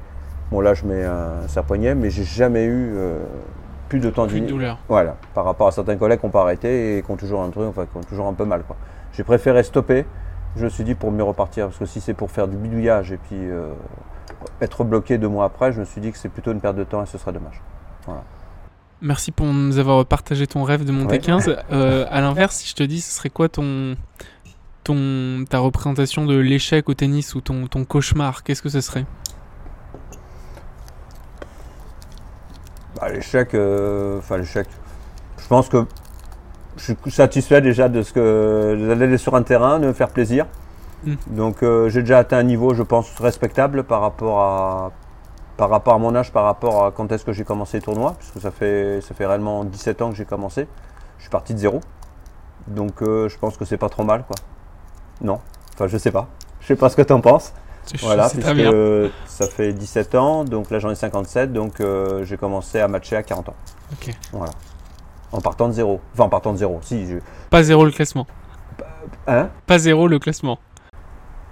Bon 0.51 0.61
là 0.61 0.75
je 0.75 0.85
mets 0.85 1.05
un 1.05 1.47
serre-poignet, 1.49 1.95
mais 1.95 2.11
j'ai 2.11 2.25
jamais 2.25 2.65
eu 2.65 2.93
euh, 2.97 3.23
plus 3.89 4.01
de 4.01 4.11
tendinite. 4.11 4.45
Plus 4.45 4.47
de 4.47 4.53
douleur. 4.53 4.79
Voilà. 4.89 5.17
Par 5.35 5.45
rapport 5.45 5.69
à 5.69 5.73
certains 5.73 5.97
collègues 5.97 6.21
qui 6.21 6.27
n'ont 6.27 6.33
pas 6.33 6.43
arrêté 6.43 6.99
et 6.99 7.03
qui 7.03 7.11
ont 7.11 7.17
toujours 7.17 7.43
un 7.43 7.51
truc, 7.51 7.67
enfin 7.69 7.87
qui 7.87 7.97
ont 7.97 8.03
toujours 8.03 8.27
un 8.27 8.35
peu 8.35 8.45
mal. 8.45 8.63
J'ai 9.13 9.25
préféré 9.25 9.63
stopper 9.63 10.05
je 10.57 10.65
me 10.65 10.69
suis 10.69 10.85
dit 10.85 10.95
pour 10.95 11.11
mieux 11.11 11.25
repartir, 11.25 11.67
parce 11.67 11.79
que 11.79 11.87
si 11.87 12.01
c'est 12.01 12.15
pour 12.15 12.31
faire 12.31 12.49
du 12.49 12.57
bidouillage 12.57 13.13
et 13.13 13.17
puis 13.17 13.37
euh, 13.37 13.73
être 14.61 14.85
bloqué 14.85 15.19
deux 15.19 15.29
mois 15.29 15.47
après, 15.47 15.73
je 15.73 15.81
me 15.81 15.85
suis 15.85 16.01
dit 16.01 16.13
que 16.13 16.19
c'est 16.19 16.29
plutôt 16.29 16.53
une 16.53 16.61
perte 16.61 16.77
de 16.77 16.85
temps 16.85 17.03
et 17.03 17.07
ce 17.07 17.19
serait 17.19 17.33
dommage. 17.33 17.61
Merci 19.03 19.33
pour 19.33 19.47
nous 19.47 19.79
avoir 19.79 20.05
partagé 20.07 20.47
ton 20.47 20.63
rêve 20.63 20.85
de 20.85 20.93
monter 20.93 21.19
15. 21.19 21.57
Euh, 21.73 22.07
à 22.11 22.21
l'inverse, 22.21 22.57
si 22.57 22.69
je 22.69 22.75
te 22.75 22.83
dis, 22.83 23.01
ce 23.01 23.13
serait 23.13 23.31
quoi 23.31 23.49
ton, 23.49 23.97
ton, 24.83 25.45
ta 25.49 25.59
représentation 25.59 26.25
de 26.25 26.37
l'échec 26.37 26.89
au 26.89 26.95
tennis 26.95 27.35
ou 27.35 27.41
ton, 27.41 27.67
ton 27.67 27.85
cauchemar 27.85 28.43
Qu'est-ce 28.45 28.63
que 28.63 28.69
ce 28.69 28.81
serait? 28.81 29.05
Bah, 32.97 33.11
L'échec, 33.13 33.55
euh, 33.55 34.19
enfin 34.19 34.39
l'échec. 34.39 34.69
Je 35.43 35.49
pense 35.49 35.69
que 35.69 35.85
je 36.77 36.83
suis 36.83 36.97
satisfait 37.11 37.61
déjà 37.61 37.89
de 37.89 38.03
ce 38.03 38.13
que 38.13 38.95
d'aller 38.95 39.19
sur 39.19 39.35
un 39.35 39.43
terrain, 39.43 39.79
de 39.79 39.87
me 39.87 39.93
faire 39.93 40.09
plaisir. 40.09 40.47
Hmm. 41.05 41.15
Donc 41.27 41.63
euh, 41.63 41.89
j'ai 41.89 42.01
déjà 42.01 42.19
atteint 42.19 42.39
un 42.39 42.45
niveau, 42.45 42.75
je 42.75 42.83
pense, 42.83 43.15
respectable 43.21 43.85
par 43.85 44.01
rapport 44.01 44.41
à 44.41 44.93
par 45.57 45.71
rapport 45.71 45.95
à 45.95 45.99
mon 45.99 46.15
âge, 46.15 46.33
par 46.33 46.45
rapport 46.45 46.87
à 46.87 46.91
quand 46.91 47.11
est-ce 47.13 47.25
que 47.25 47.33
j'ai 47.33 47.45
commencé 47.45 47.79
le 47.79 47.83
tournoi, 47.83 48.15
puisque 48.19 48.41
ça 48.41 48.51
fait 48.51 49.01
ça 49.01 49.15
fait 49.15 49.27
réellement 49.27 49.65
17 49.65 50.03
ans 50.03 50.11
que 50.11 50.17
j'ai 50.17 50.25
commencé. 50.25 50.67
Je 51.19 51.25
suis 51.25 51.31
parti 51.31 51.55
de 51.55 51.59
zéro. 51.59 51.81
Donc 52.67 53.03
euh, 53.03 53.29
je 53.29 53.39
pense 53.39 53.57
que 53.57 53.65
c'est 53.65 53.77
pas 53.77 53.89
trop 53.89 54.05
mal 54.05 54.25
quoi. 54.25 54.37
Non. 55.21 55.41
Enfin 55.75 55.87
je 55.87 55.99
sais 55.99 56.13
pas. 56.13 56.29
Je 56.61 56.67
sais 56.67 56.77
pas 56.77 56.89
ce 56.89 56.97
que 56.97 57.03
tu 57.03 57.13
en 57.13 57.21
penses. 57.21 57.53
Voilà, 58.01 58.31
puisque 58.31 59.13
ça 59.27 59.47
fait 59.47 59.75
17 59.75 60.15
ans, 60.15 60.45
donc 60.45 60.71
là 60.71 60.79
j'en 60.79 60.91
ai 60.91 60.95
57, 60.95 61.53
donc 61.53 61.81
euh, 61.81 62.25
j'ai 62.25 62.39
commencé 62.39 62.81
à 62.81 62.89
matcher 62.89 63.17
à 63.17 63.23
40 63.23 63.51
ans. 63.51 63.55
Ok. 63.93 64.15
Voilà 64.33 64.53
en 65.35 65.41
partant 65.41 65.69
de 65.69 65.73
zéro. 65.73 66.01
Enfin, 66.15 66.25
en 66.25 66.29
partant 66.29 66.53
de 66.53 66.59
zéro, 66.59 66.79
si. 66.83 67.07
Je... 67.07 67.17
Pas 67.51 67.63
zéro 67.63 67.85
le 67.85 67.91
classement. 67.91 68.27
Hein? 69.27 69.51
Pas 69.67 69.79
zéro 69.79 70.07
le 70.07 70.19
classement. 70.19 70.59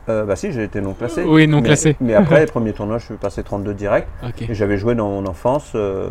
Euh, 0.08 0.24
bah 0.24 0.34
si, 0.34 0.52
j'ai 0.52 0.64
été 0.64 0.80
non 0.80 0.94
classé. 0.94 1.22
Oui, 1.22 1.46
non 1.46 1.62
classé. 1.62 1.96
Mais 2.00 2.14
après, 2.14 2.46
premier 2.46 2.72
tournoi, 2.72 2.98
je 2.98 3.06
suis 3.06 3.14
passé 3.14 3.42
32 3.42 3.74
direct. 3.74 4.08
Et 4.40 4.54
j'avais 4.54 4.76
joué 4.76 4.94
dans 4.94 5.08
mon 5.08 5.26
enfance, 5.26 5.72
euh, 5.74 6.08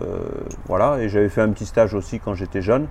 voilà, 0.68 1.00
et 1.00 1.10
j'avais 1.10 1.30
fait 1.30 1.42
un 1.42 1.50
petit 1.50 1.66
stage 1.66 1.94
aussi 1.94 2.20
quand 2.20 2.34
j'étais 2.34 2.62
jeune. 2.62 2.88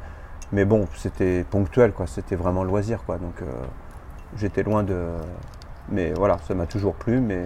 Mais 0.53 0.65
bon, 0.65 0.89
c'était 0.97 1.45
ponctuel, 1.49 1.93
quoi. 1.93 2.07
C'était 2.07 2.37
vraiment 2.37 2.65
loisir, 2.65 3.03
quoi. 3.07 3.17
Donc, 3.19 3.41
euh, 3.41 3.47
j'étais 4.37 4.63
loin 4.63 4.83
de. 4.83 4.97
Mais 5.91 6.13
voilà, 6.13 6.39
ça 6.47 6.55
m'a 6.55 6.67
toujours 6.67 6.95
plu. 6.95 7.21
Mais 7.21 7.45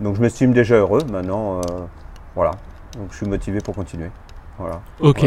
donc, 0.00 0.16
je 0.16 0.20
m'estime 0.20 0.52
déjà 0.52 0.76
heureux. 0.76 1.02
Maintenant, 1.10 1.60
voilà. 2.34 2.52
Donc, 2.96 3.08
je 3.10 3.16
suis 3.16 3.26
motivé 3.26 3.60
pour 3.60 3.74
continuer. 3.74 4.10
Voilà. 4.58 4.82
Ok. 5.00 5.26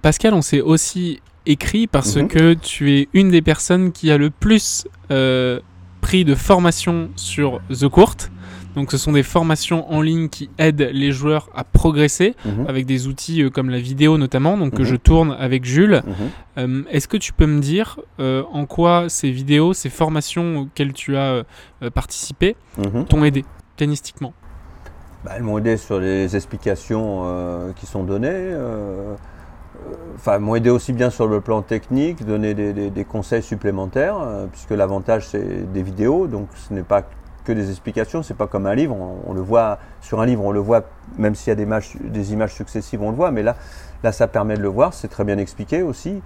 Pascal, 0.00 0.34
on 0.34 0.42
s'est 0.42 0.60
aussi 0.60 1.20
écrit 1.46 1.86
parce 1.86 2.16
mhm. 2.16 2.28
que 2.28 2.54
tu 2.54 2.92
es 2.92 3.08
une 3.12 3.30
des 3.30 3.42
personnes 3.42 3.92
qui 3.92 4.10
a 4.10 4.18
le 4.18 4.30
plus 4.30 4.86
euh, 6.14 6.24
de 6.24 6.34
formation 6.34 7.10
sur 7.16 7.60
The 7.70 7.88
Court. 7.88 8.16
Donc 8.74 8.92
ce 8.92 8.98
sont 8.98 9.12
des 9.12 9.22
formations 9.22 9.90
en 9.90 10.02
ligne 10.02 10.28
qui 10.28 10.50
aident 10.58 10.90
les 10.92 11.10
joueurs 11.10 11.48
à 11.54 11.64
progresser 11.64 12.34
mhm. 12.44 12.66
avec 12.68 12.84
des 12.84 13.06
outils 13.06 13.42
euh, 13.42 13.50
comme 13.50 13.70
la 13.70 13.78
vidéo 13.78 14.18
notamment, 14.18 14.58
donc 14.58 14.74
que 14.74 14.82
mhm. 14.82 14.88
je 14.88 14.96
tourne 14.96 15.36
avec 15.38 15.64
Jules. 15.64 16.02
Est-ce 16.56 17.08
que 17.08 17.16
tu 17.16 17.32
peux 17.32 17.46
me 17.46 17.60
dire 17.60 18.00
en 18.18 18.66
quoi 18.66 19.08
ces 19.08 19.30
vidéos, 19.30 19.74
ces 19.74 19.90
formations 19.90 20.60
auxquelles 20.60 20.92
tu 20.92 21.16
as 21.16 21.44
participé 21.94 22.56
t'ont 23.08 23.24
aidé 23.24 23.44
tennistiquement 23.76 24.32
bah, 25.24 25.32
Elles 25.36 25.42
m'ont 25.42 25.58
aidé 25.58 25.76
sur 25.76 26.00
les 26.00 26.34
explications 26.34 27.74
qui 27.76 27.84
sont 27.84 28.04
données 28.04 28.54
enfin, 30.14 30.38
m'ont 30.38 30.54
aidé 30.54 30.70
aussi 30.70 30.92
bien 30.92 31.10
sur 31.10 31.26
le 31.26 31.40
plan 31.40 31.62
technique, 31.62 32.24
donner 32.24 32.54
des, 32.54 33.04
conseils 33.04 33.42
supplémentaires, 33.42 34.18
euh, 34.20 34.46
puisque 34.50 34.70
l'avantage 34.70 35.28
c'est 35.28 35.72
des 35.72 35.82
vidéos, 35.82 36.26
donc 36.26 36.48
ce 36.54 36.74
n'est 36.74 36.82
pas 36.82 37.02
que 37.44 37.52
des 37.52 37.70
explications, 37.70 38.22
c'est 38.22 38.34
pas 38.34 38.48
comme 38.48 38.66
un 38.66 38.74
livre, 38.74 38.96
on, 39.26 39.32
le 39.32 39.40
voit 39.40 39.78
sur 40.00 40.20
un 40.20 40.26
livre, 40.26 40.44
on 40.44 40.50
le 40.50 40.58
voit, 40.58 40.82
même 41.16 41.36
s'il 41.36 41.48
y 41.48 41.52
a 41.52 41.54
des, 41.54 42.32
images 42.32 42.54
successives, 42.54 43.02
on 43.02 43.10
le 43.10 43.16
voit, 43.16 43.30
mais 43.30 43.42
là, 43.42 43.54
Là, 44.02 44.12
ça 44.12 44.28
permet 44.28 44.56
de 44.56 44.62
le 44.62 44.68
voir, 44.68 44.94
c'est 44.94 45.08
très 45.08 45.24
bien 45.24 45.38
expliqué 45.38 45.82
aussi. 45.82 46.22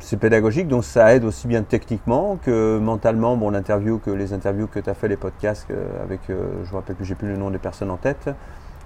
C'est 0.00 0.16
pédagogique, 0.16 0.66
donc 0.66 0.84
ça 0.84 1.14
aide 1.14 1.24
aussi 1.24 1.46
bien 1.46 1.62
techniquement 1.62 2.36
que 2.42 2.78
mentalement. 2.78 3.36
Bon, 3.36 3.50
l'interview, 3.50 3.98
que 3.98 4.10
les 4.10 4.32
interviews 4.32 4.66
que 4.66 4.80
tu 4.80 4.90
as 4.90 4.94
fait, 4.94 5.08
les 5.08 5.16
podcasts 5.16 5.68
avec, 6.02 6.20
je 6.28 6.32
me 6.32 6.74
rappelle 6.74 6.96
que 6.96 7.04
j'ai 7.04 7.14
plus 7.14 7.28
le 7.28 7.36
nom 7.36 7.50
des 7.50 7.58
personnes 7.58 7.90
en 7.90 7.96
tête. 7.96 8.28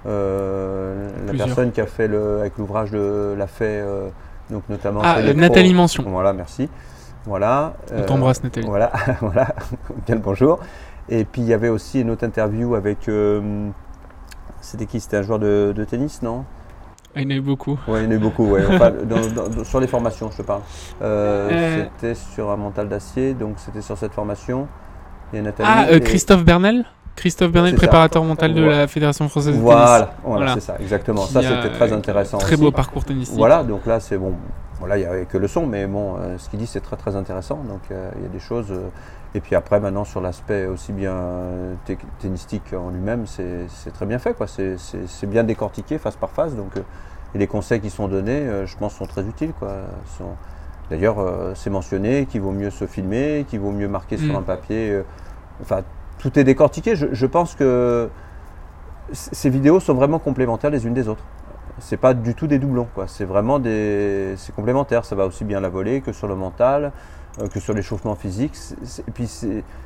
La 0.05 1.35
personne 1.37 1.73
qui 1.73 1.81
a 1.81 1.87
fait 1.87 2.09
le, 2.09 2.41
avec 2.41 2.59
l'ouvrage 2.59 2.93
l'a 2.93 3.47
fait, 3.47 3.85
donc 4.51 4.63
notamment. 4.69 5.01
Ah, 5.03 5.23
Nathalie 5.35 5.75
Mention. 5.75 6.05
Voilà, 6.07 6.33
merci. 6.33 6.69
Voilà. 7.27 7.75
On 7.95 8.03
t'embrasse, 8.03 8.43
Nathalie. 8.43 8.67
Voilà, 8.67 8.93
voilà. 9.21 9.49
Bien 10.07 10.17
le 10.17 10.21
bonjour. 10.21 10.61
Et 11.09 11.25
puis 11.25 11.43
il 11.43 11.49
y 11.49 11.55
avait 11.55 11.69
aussi 11.69 12.01
une 12.01 12.11
autre 12.11 12.25
interview 12.25 12.75
avec. 12.75 13.09
Euh, 13.09 13.69
c'était 14.61 14.87
qui? 14.87 15.01
C'était 15.01 15.19
un 15.19 15.23
joueur 15.23 15.39
de, 15.39 15.87
tennis, 15.89 16.23
non? 16.23 16.45
Ah, 17.15 17.21
il 17.21 17.25
y 17.25 17.27
en 17.27 17.31
a 17.31 17.39
eu 17.39 17.41
beaucoup. 17.41 17.79
Oui, 17.87 18.01
il 18.01 18.05
y 18.05 18.07
en 18.09 18.11
a 18.11 18.15
eu 18.15 18.19
beaucoup, 18.19 18.47
ouais. 18.47 18.63
sur 19.65 19.81
les 19.81 19.87
formations, 19.87 20.31
je 20.31 20.39
te 20.39 20.43
parle. 20.43 20.63
Euh, 21.03 21.51
euh. 21.51 21.85
C'était 22.01 22.15
sur 22.15 22.51
un 22.51 22.57
mental 22.57 22.89
d'acier, 22.89 23.35
donc 23.35 23.55
c'était 23.59 23.83
sur 23.83 23.97
cette 23.97 24.13
formation. 24.13 24.67
A 25.33 25.41
Nathalie 25.41 25.69
ah, 25.69 26.01
Christophe 26.01 26.45
Bernel 26.45 26.85
Christophe 27.17 27.53
Bernel, 27.53 27.75
préparateur 27.75 28.25
mental 28.25 28.55
de 28.55 28.63
la 28.63 28.87
Fédération 28.87 29.29
française 29.29 29.55
de 29.55 29.61
voilà, 29.61 29.99
tennis. 29.99 30.15
Voilà, 30.25 30.55
c'est 30.55 30.61
ça, 30.61 30.77
exactement. 30.81 31.23
ça, 31.23 31.43
c'était 31.43 31.71
très 31.71 31.93
intéressant. 31.93 32.39
Très 32.39 32.57
beau 32.57 32.71
parcours 32.71 33.05
tennistique. 33.05 33.37
Voilà, 33.37 33.63
donc 33.63 33.87
là, 33.87 34.01
c'est 34.01 34.19
bon. 34.19 34.35
Voilà, 34.81 34.99
il 34.99 35.01
n'y 35.01 35.07
avait 35.07 35.25
que 35.25 35.39
le 35.39 35.49
son, 35.49 35.67
mais 35.67 35.87
bon, 35.87 36.17
ce 36.37 36.49
qu'il 36.49 36.59
dit, 36.59 36.67
c'est 36.67 36.81
très 36.81 36.97
très 36.97 37.17
intéressant. 37.17 37.63
Donc, 37.69 37.81
il 37.91 38.23
y 38.23 38.27
a 38.27 38.29
des 38.29 38.41
choses. 38.41 38.73
Et 39.35 39.41
puis 39.41 39.57
après, 39.57 39.81
maintenant, 39.81 40.05
sur 40.05 40.21
l'aspect 40.21 40.67
aussi 40.67 40.93
bien 40.93 41.13
euh, 41.13 41.75
tennistique 42.21 42.73
en 42.73 42.91
lui-même, 42.91 43.27
c'est 43.27 43.67
très 43.93 44.07
bien 44.07 44.19
fait. 44.19 44.37
C'est 44.47 45.27
bien 45.27 45.43
décortiqué 45.43 45.99
face 45.99 46.17
par 46.17 46.31
face. 46.31 46.55
Donc, 46.55 46.77
euh, 46.77 46.83
et 47.35 47.39
les 47.39 47.49
conseils 47.49 47.81
qui 47.81 47.91
sont 47.91 48.07
donnés, 48.07 48.43
euh, 48.43 48.65
je 48.65 48.77
pense, 48.77 48.95
sont 48.95 49.07
très 49.07 49.27
utiles. 49.27 49.53
D'ailleurs, 50.91 51.17
c'est 51.55 51.71
mentionné 51.71 52.27
qu'il 52.27 52.43
vaut 52.43 52.53
mieux 52.53 52.71
se 52.71 52.87
filmer, 52.87 53.47
qu'il 53.49 53.59
vaut 53.59 53.73
mieux 53.73 53.89
marquer 53.89 54.19
sur 54.19 54.35
mm. 54.35 54.37
un 54.37 54.43
papier. 54.43 55.03
enfin, 55.63 55.83
tout 56.25 56.39
est 56.39 56.45
décortiqué. 56.45 56.97
Je, 56.97 57.27
pense 57.27 57.55
que 57.55 58.09
ces 59.13 59.51
vidéos 59.51 59.79
sont 59.79 59.93
vraiment 59.93 60.19
complémentaires 60.19 60.71
les 60.71 60.87
unes 60.87 60.95
des 60.95 61.07
autres. 61.07 61.23
C'est 61.81 61.99
pas 61.99 62.15
du 62.15 62.35
tout 62.35 62.47
des 62.47 62.59
doublons, 62.59 62.89
C'est 63.09 63.27
vraiment 63.27 63.59
des, 63.59 64.33
c'est 64.39 64.55
complémentaire. 64.55 65.05
Ça 65.05 65.17
va 65.17 65.27
aussi 65.27 65.45
bien 65.45 65.61
la 65.61 65.69
volée 65.69 66.01
que 66.01 66.13
sur 66.13 66.27
le 66.27 66.35
mental. 66.35 66.93
Euh, 67.41 67.49
que 67.49 67.59
sur 67.59 67.75
l'échauffement 67.75 68.15
physique. 68.15 68.57
et 69.07 69.11
puis 69.11 69.27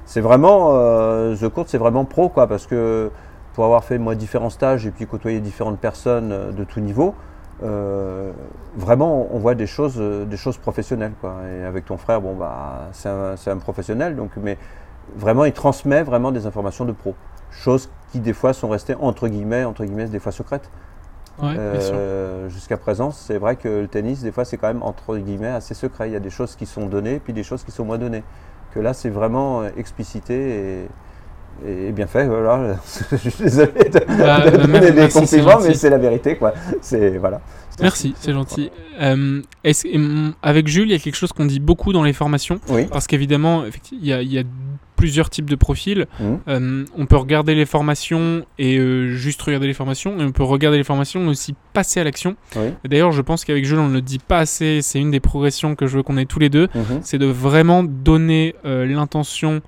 c'est 0.05 0.21
vraiment 0.21 0.73
euh, 0.75 1.35
The 1.35 1.49
Court, 1.49 1.65
c'est 1.67 1.79
vraiment 1.79 2.05
pro 2.05 2.29
quoi, 2.29 2.47
parce 2.47 2.67
que 2.67 3.11
pour 3.55 3.65
avoir 3.65 3.85
fait 3.85 3.97
moi 3.97 4.15
différents 4.15 4.51
stages 4.51 4.87
et 4.87 4.91
puis 4.91 5.07
côtoyer 5.07 5.41
différentes 5.41 5.79
personnes 5.79 6.31
euh, 6.31 6.53
de 6.53 6.63
tout 6.65 6.81
niveau, 6.81 7.15
vraiment 8.77 9.29
on 9.33 9.39
voit 9.39 9.55
des 9.55 9.67
choses, 9.67 9.97
des 9.97 10.37
choses 10.37 10.59
professionnelles 10.59 11.15
quoi. 11.23 11.37
Et 11.51 11.65
avec 11.65 11.87
ton 11.87 11.97
frère, 11.97 12.21
bon 12.21 12.35
bah 12.35 12.91
c'est 12.93 13.09
un, 13.09 13.35
un, 13.47 13.57
professionnel, 13.57 14.15
donc 14.15 14.33
mais 14.37 14.59
vraiment 15.17 15.45
il 15.45 15.53
transmet 15.53 16.03
vraiment 16.03 16.33
des 16.33 16.47
informations 16.47 16.85
de 16.85 16.93
pro, 16.93 17.15
choses 17.51 17.89
qui 18.13 18.21
des 18.21 18.33
fois 18.33 18.53
sont 18.53 18.69
restées 18.69 18.95
entre 18.95 19.29
guillemets, 19.29 19.65
entre 19.65 19.85
guillemets 19.85 20.07
des 20.07 20.19
fois 20.19 20.33
secrètes. 20.33 20.71
Euh, 21.43 22.49
jusqu'à 22.49 22.77
présent, 22.77 23.13
c'est 23.13 23.39
vrai 23.39 23.57
que 23.57 23.69
le 23.69 23.89
tennis, 23.89 24.23
des 24.23 24.33
fois, 24.33 24.45
c'est 24.45 24.57
quand 24.57 24.69
même 24.69 24.83
entre 24.83 25.17
guillemets 25.17 25.49
assez 25.49 25.75
secret. 25.75 26.09
Il 26.09 26.13
y 26.13 26.17
a 26.17 26.21
des 26.21 26.31
choses 26.31 26.57
qui 26.57 26.67
sont 26.67 26.87
données, 26.87 27.21
puis 27.23 27.33
des 27.33 27.45
choses 27.45 27.63
qui 27.63 27.71
sont 27.71 27.85
moins 27.85 27.99
données. 27.99 28.25
Que 28.75 28.81
là, 28.81 28.93
c'est 28.93 29.09
vraiment 29.09 29.63
euh, 29.63 29.69
explicité 29.77 30.89
et, 31.67 31.93
bien 31.93 32.07
fait. 32.07 32.27
Voilà. 32.27 32.77
Je 33.13 33.31
suis 33.31 33.45
désolé 33.45 33.89
de, 33.89 34.19
bah, 34.19 34.51
donner 34.51 34.91
des 34.91 35.09
compliments, 35.09 35.61
mais 35.63 35.75
c'est 35.75 35.91
la 35.91 35.99
vérité, 35.99 36.37
quoi. 36.37 36.55
C'est 36.81 37.19
voilà. 37.19 37.41
Merci, 37.81 38.15
c'est 38.19 38.33
gentil. 38.33 38.73
Euh, 39.01 39.41
avec 40.43 40.67
Jules, 40.67 40.89
il 40.89 40.93
y 40.93 40.97
a 40.97 40.99
quelque 40.99 41.15
chose 41.15 41.33
qu'on 41.33 41.47
dit 41.47 41.61
beaucoup 41.61 41.93
dans 41.93 42.03
les 42.03 42.13
formations? 42.13 42.61
Parce 42.91 43.07
qu'évidemment, 43.07 43.63
il 43.93 44.05
y, 44.05 44.09
y, 44.09 44.39
a 44.39 44.43
plusieurs 44.99 45.31
types 45.31 45.49
de 45.49 45.55
profils. 45.55 46.07
Mmh. 46.19 46.25
Euh, 46.49 46.85
on 46.97 47.07
peut 47.07 47.17
regarder 47.17 47.55
les 47.55 47.67
formations 47.67 48.45
et 48.59 48.79
euh, 48.79 49.15
juste 49.15 49.41
regarder 49.41 49.69
les 49.69 49.73
formations, 49.73 50.19
et 50.19 50.25
on 50.25 50.33
peut 50.33 50.43
regarder 50.43 50.77
les 50.77 50.85
formations 50.85 51.25
et 51.25 51.29
aussi 51.29 51.55
passer 51.73 52.01
à 52.01 52.05
l'action. 52.05 52.37
D'ailleurs, 52.85 53.13
je 53.13 53.23
pense 53.23 53.45
qu'avec 53.45 53.65
Jules, 53.65 53.79
on 53.79 53.89
ne 53.89 53.95
le 53.95 54.03
dit 54.03 54.19
pas 54.19 54.41
assez, 54.41 54.83
c'est 54.83 54.99
une 54.99 55.13
des 55.13 55.21
progressions 55.21 55.77
que 55.77 55.87
je 55.87 55.97
veux 55.97 56.03
qu'on 56.03 56.19
ait 56.19 56.27
tous 56.27 56.41
les 56.41 56.51
deux, 56.51 56.67
mmh. 56.67 56.81
c'est 57.03 57.19
de 57.19 57.27
vraiment 57.27 57.85
donner 57.85 58.57
euh, 58.65 58.85
l'intention 58.85 59.63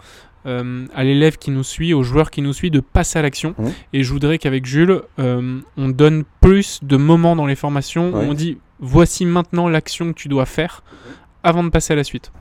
à 0.47 1.05
l'élève 1.05 1.37
qui 1.37 1.51
nous 1.51 1.63
suit, 1.63 1.93
au 1.93 2.03
joueur 2.03 2.31
qui 2.31 2.41
nous 2.41 2.55
suit, 2.55 2.71
de 2.71 2.81
passer 2.81 3.19
à 3.19 3.23
l'action. 3.23 3.55
Mmh. 3.59 3.67
Et 3.93 4.03
je 4.03 4.11
voudrais 4.11 4.39
qu'avec 4.39 4.65
Jules, 4.65 5.03
on 5.19 5.89
donne 5.91 6.25
plus 6.41 6.81
de 6.83 6.97
moments 6.97 7.37
dans 7.37 7.47
les 7.47 7.55
formations 7.55 8.11
où 8.11 8.17
on 8.17 8.33
dit 8.33 8.57
voici 8.81 9.27
maintenant 9.27 9.69
l'action 9.69 10.13
que 10.13 10.19
tu 10.19 10.29
dois 10.29 10.47
faire 10.47 10.83
avant 11.43 11.63
de 11.63 11.69
passer 11.69 11.93
à 11.93 11.97
la 11.97 12.05
suite. 12.05 12.33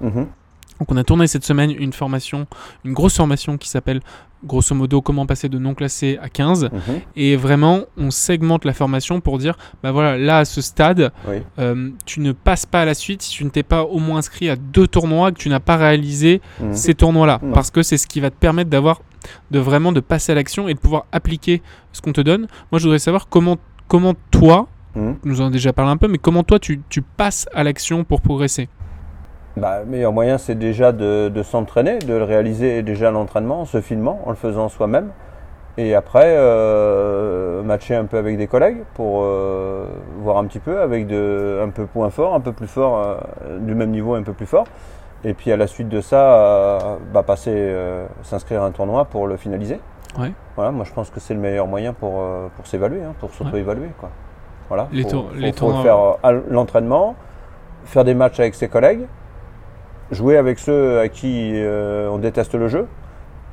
Donc 0.80 0.92
on 0.92 0.98
a 0.98 1.04
tourné 1.04 1.28
cette 1.28 1.44
semaine 1.44 1.72
une 1.72 1.94
formation, 1.94 2.48
une 2.86 2.94
grosse 2.94 3.18
formation 3.18 3.58
qui 3.58 3.70
s'appelle 3.70 4.02
grosso 4.44 4.74
modo 4.74 5.02
comment 5.02 5.26
passer 5.26 5.50
de 5.50 5.58
non 5.58 5.74
classé 5.74 6.18
à 6.22 6.30
15 6.30 6.70
mhm. 6.72 7.02
et 7.18 7.36
vraiment 7.36 7.82
on 7.98 8.10
segmente 8.10 8.64
la 8.64 8.74
formation 8.74 9.20
pour 9.20 9.38
dire 9.38 9.58
bah 9.84 9.92
voilà 9.92 10.18
là 10.18 10.40
à 10.40 10.46
ce 10.46 10.62
stade 10.62 11.12
euh, 11.60 11.90
tu 12.06 12.22
ne 12.22 12.32
passes 12.32 12.66
pas 12.66 12.82
à 12.82 12.86
la 12.86 12.94
suite 12.94 13.22
si 13.22 13.32
tu 13.32 13.44
ne 13.44 13.50
t'es 13.50 13.64
pas 13.64 13.84
au 13.84 14.00
moins 14.00 14.20
inscrit 14.20 14.50
à 14.50 14.56
deux 14.56 14.88
tournois 14.88 15.34
que 15.34 15.38
tu 15.40 15.50
n'as 15.50 15.60
pas 15.60 15.76
réalisé 15.76 16.42
mhm. 16.62 16.74
ces 16.74 16.94
tournois 16.94 17.28
là 17.28 17.40
mhm. 17.42 17.52
parce 17.52 17.70
que 17.70 17.84
c'est 17.84 17.98
ce 17.98 18.08
qui 18.08 18.22
va 18.22 18.30
te 18.30 18.38
permettre 18.38 18.70
d'avoir 18.70 19.02
de 19.52 19.60
vraiment 19.60 19.92
de 19.92 20.00
passer 20.00 20.32
à 20.32 20.36
l'action 20.36 20.70
et 20.70 20.74
de 20.74 20.80
pouvoir 20.80 21.06
appliquer 21.12 21.62
ce 21.92 22.02
qu'on 22.02 22.14
te 22.14 22.22
donne 22.22 22.48
moi 22.72 22.80
je 22.80 22.84
voudrais 22.84 23.00
savoir 23.00 23.28
comment 23.28 23.58
comment 23.90 24.14
toi 24.32 24.70
nous 25.24 25.40
en 25.40 25.46
avons 25.46 25.50
déjà 25.52 25.72
parlé 25.72 25.92
un 25.92 25.98
peu 25.98 26.08
mais 26.08 26.18
comment 26.18 26.44
toi 26.44 26.60
tu, 26.60 26.82
tu 26.90 27.02
passes 27.02 27.48
à 27.54 27.64
l'action 27.64 28.04
pour 28.04 28.22
progresser? 28.22 28.68
Bah, 29.60 29.80
le 29.80 29.86
meilleur 29.86 30.12
moyen, 30.12 30.38
c'est 30.38 30.56
déjà 30.56 30.92
de, 30.92 31.44
s'entraîner, 31.44 32.00
de 32.00 32.14
le 32.14 32.24
réaliser 32.24 32.82
déjà 32.82 33.12
l'entraînement, 33.12 33.62
en 33.62 33.66
se 33.66 33.82
filmant, 33.82 34.22
en 34.26 34.32
le 34.32 34.36
faisant 34.36 34.70
soi-même. 34.70 35.10
Et 35.78 35.96
après, 35.96 36.36
euh, 36.36 37.62
matcher 37.64 37.96
un 37.96 38.06
peu 38.06 38.18
avec 38.18 38.38
des 38.38 38.48
collègues 38.48 38.84
pour 38.96 39.22
euh, 39.24 39.86
voir 40.18 40.38
un 40.38 40.46
petit 40.46 40.60
peu, 40.60 40.82
avec 40.82 41.08
de, 41.08 41.62
un 41.64 41.70
peu 41.70 41.86
point 41.86 42.10
fort, 42.10 42.34
un 42.34 42.42
peu 42.42 42.52
plus 42.52 42.68
fort, 42.68 43.00
euh, 43.00 43.60
du 43.60 43.76
même 43.76 43.92
niveau, 43.92 44.16
un 44.16 44.24
peu 44.24 44.34
plus 44.34 44.46
fort. 44.46 44.66
Et 45.24 45.34
puis 45.34 45.52
à 45.52 45.58
la 45.58 45.68
suite 45.68 45.90
de 45.90 46.02
ça, 46.02 46.80
bah, 47.14 47.24
passer, 47.24 47.76
s'inscrire 48.24 48.64
à 48.64 48.66
un 48.66 48.72
tournoi 48.72 49.06
pour 49.06 49.28
le 49.28 49.36
finaliser. 49.36 49.80
Voilà, 50.56 50.72
moi 50.72 50.86
je 50.86 50.94
pense 50.94 51.10
que 51.10 51.20
c'est 51.20 51.34
le 51.34 51.40
meilleur 51.40 51.68
moyen 51.68 51.94
pour, 51.94 52.24
pour 52.56 52.68
s'évaluer, 52.68 53.04
hein, 53.04 53.14
pour 53.20 53.34
s'auto-évaluer. 53.34 53.90
Voilà, 54.70 54.88
les, 54.92 55.04
faire 55.84 56.18
l'entraînement, 56.50 57.16
faire 57.86 58.06
des 58.06 58.14
matchs 58.14 58.40
avec 58.40 58.56
ses 58.56 58.70
collègues, 58.70 59.08
jouer 60.12 60.38
avec 60.38 60.60
ceux 60.60 61.00
à 61.00 61.10
qui 61.10 61.52
euh, 61.56 62.10
on 62.10 62.18
déteste 62.18 62.56
le 62.56 62.68
jeu. 62.68 62.88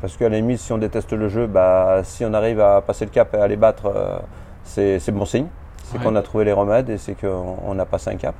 Parce 0.00 0.16
qu'à 0.16 0.28
la 0.28 0.36
limite, 0.36 0.58
si 0.58 0.72
on 0.72 0.78
déteste 0.78 1.12
le 1.12 1.28
jeu, 1.28 1.46
bah, 1.46 2.02
si 2.04 2.24
on 2.24 2.34
arrive 2.34 2.60
à 2.60 2.80
passer 2.82 3.04
le 3.06 3.10
cap 3.10 3.34
et 3.34 3.38
à 3.38 3.48
les 3.48 3.56
battre, 3.56 3.86
euh, 3.86 4.18
c'est 4.64 5.10
bon 5.10 5.24
signe. 5.24 5.46
C'est 5.84 6.02
qu'on 6.02 6.16
a 6.16 6.22
trouvé 6.22 6.44
les 6.44 6.52
remèdes 6.52 6.90
et 6.90 6.98
c'est 6.98 7.14
qu'on 7.14 7.78
a 7.78 7.84
passé 7.86 8.10
un 8.10 8.16
cap. 8.16 8.34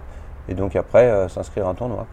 Et 0.49 0.55
donc 0.55 0.77
après, 0.77 1.05
euh, 1.05 1.29
s'inscrire 1.29 1.67
à 1.67 1.71
un 1.71 1.75
tournoi. 1.75 2.07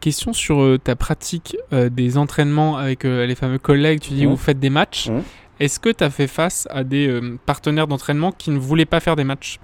Question 0.00 0.32
sur 0.32 0.78
ta 0.82 0.94
pratique 0.94 1.56
des 1.72 2.18
entraînements 2.18 2.76
avec 2.76 3.02
les 3.04 3.34
fameux 3.34 3.58
collègues. 3.58 4.00
Tu 4.00 4.12
dis, 4.12 4.26
mmh. 4.26 4.30
vous 4.30 4.36
faites 4.36 4.60
des 4.60 4.70
matchs. 4.70 5.08
Mmh. 5.08 5.20
Est-ce 5.60 5.80
que 5.80 5.88
tu 5.88 6.04
as 6.04 6.10
fait 6.10 6.28
face 6.28 6.68
à 6.70 6.84
des 6.84 7.20
partenaires 7.46 7.88
d'entraînement 7.88 8.30
qui 8.30 8.50
ne 8.50 8.58
voulaient 8.58 8.84
pas 8.84 9.00
faire 9.00 9.16
des 9.16 9.24
matchs? 9.24 9.58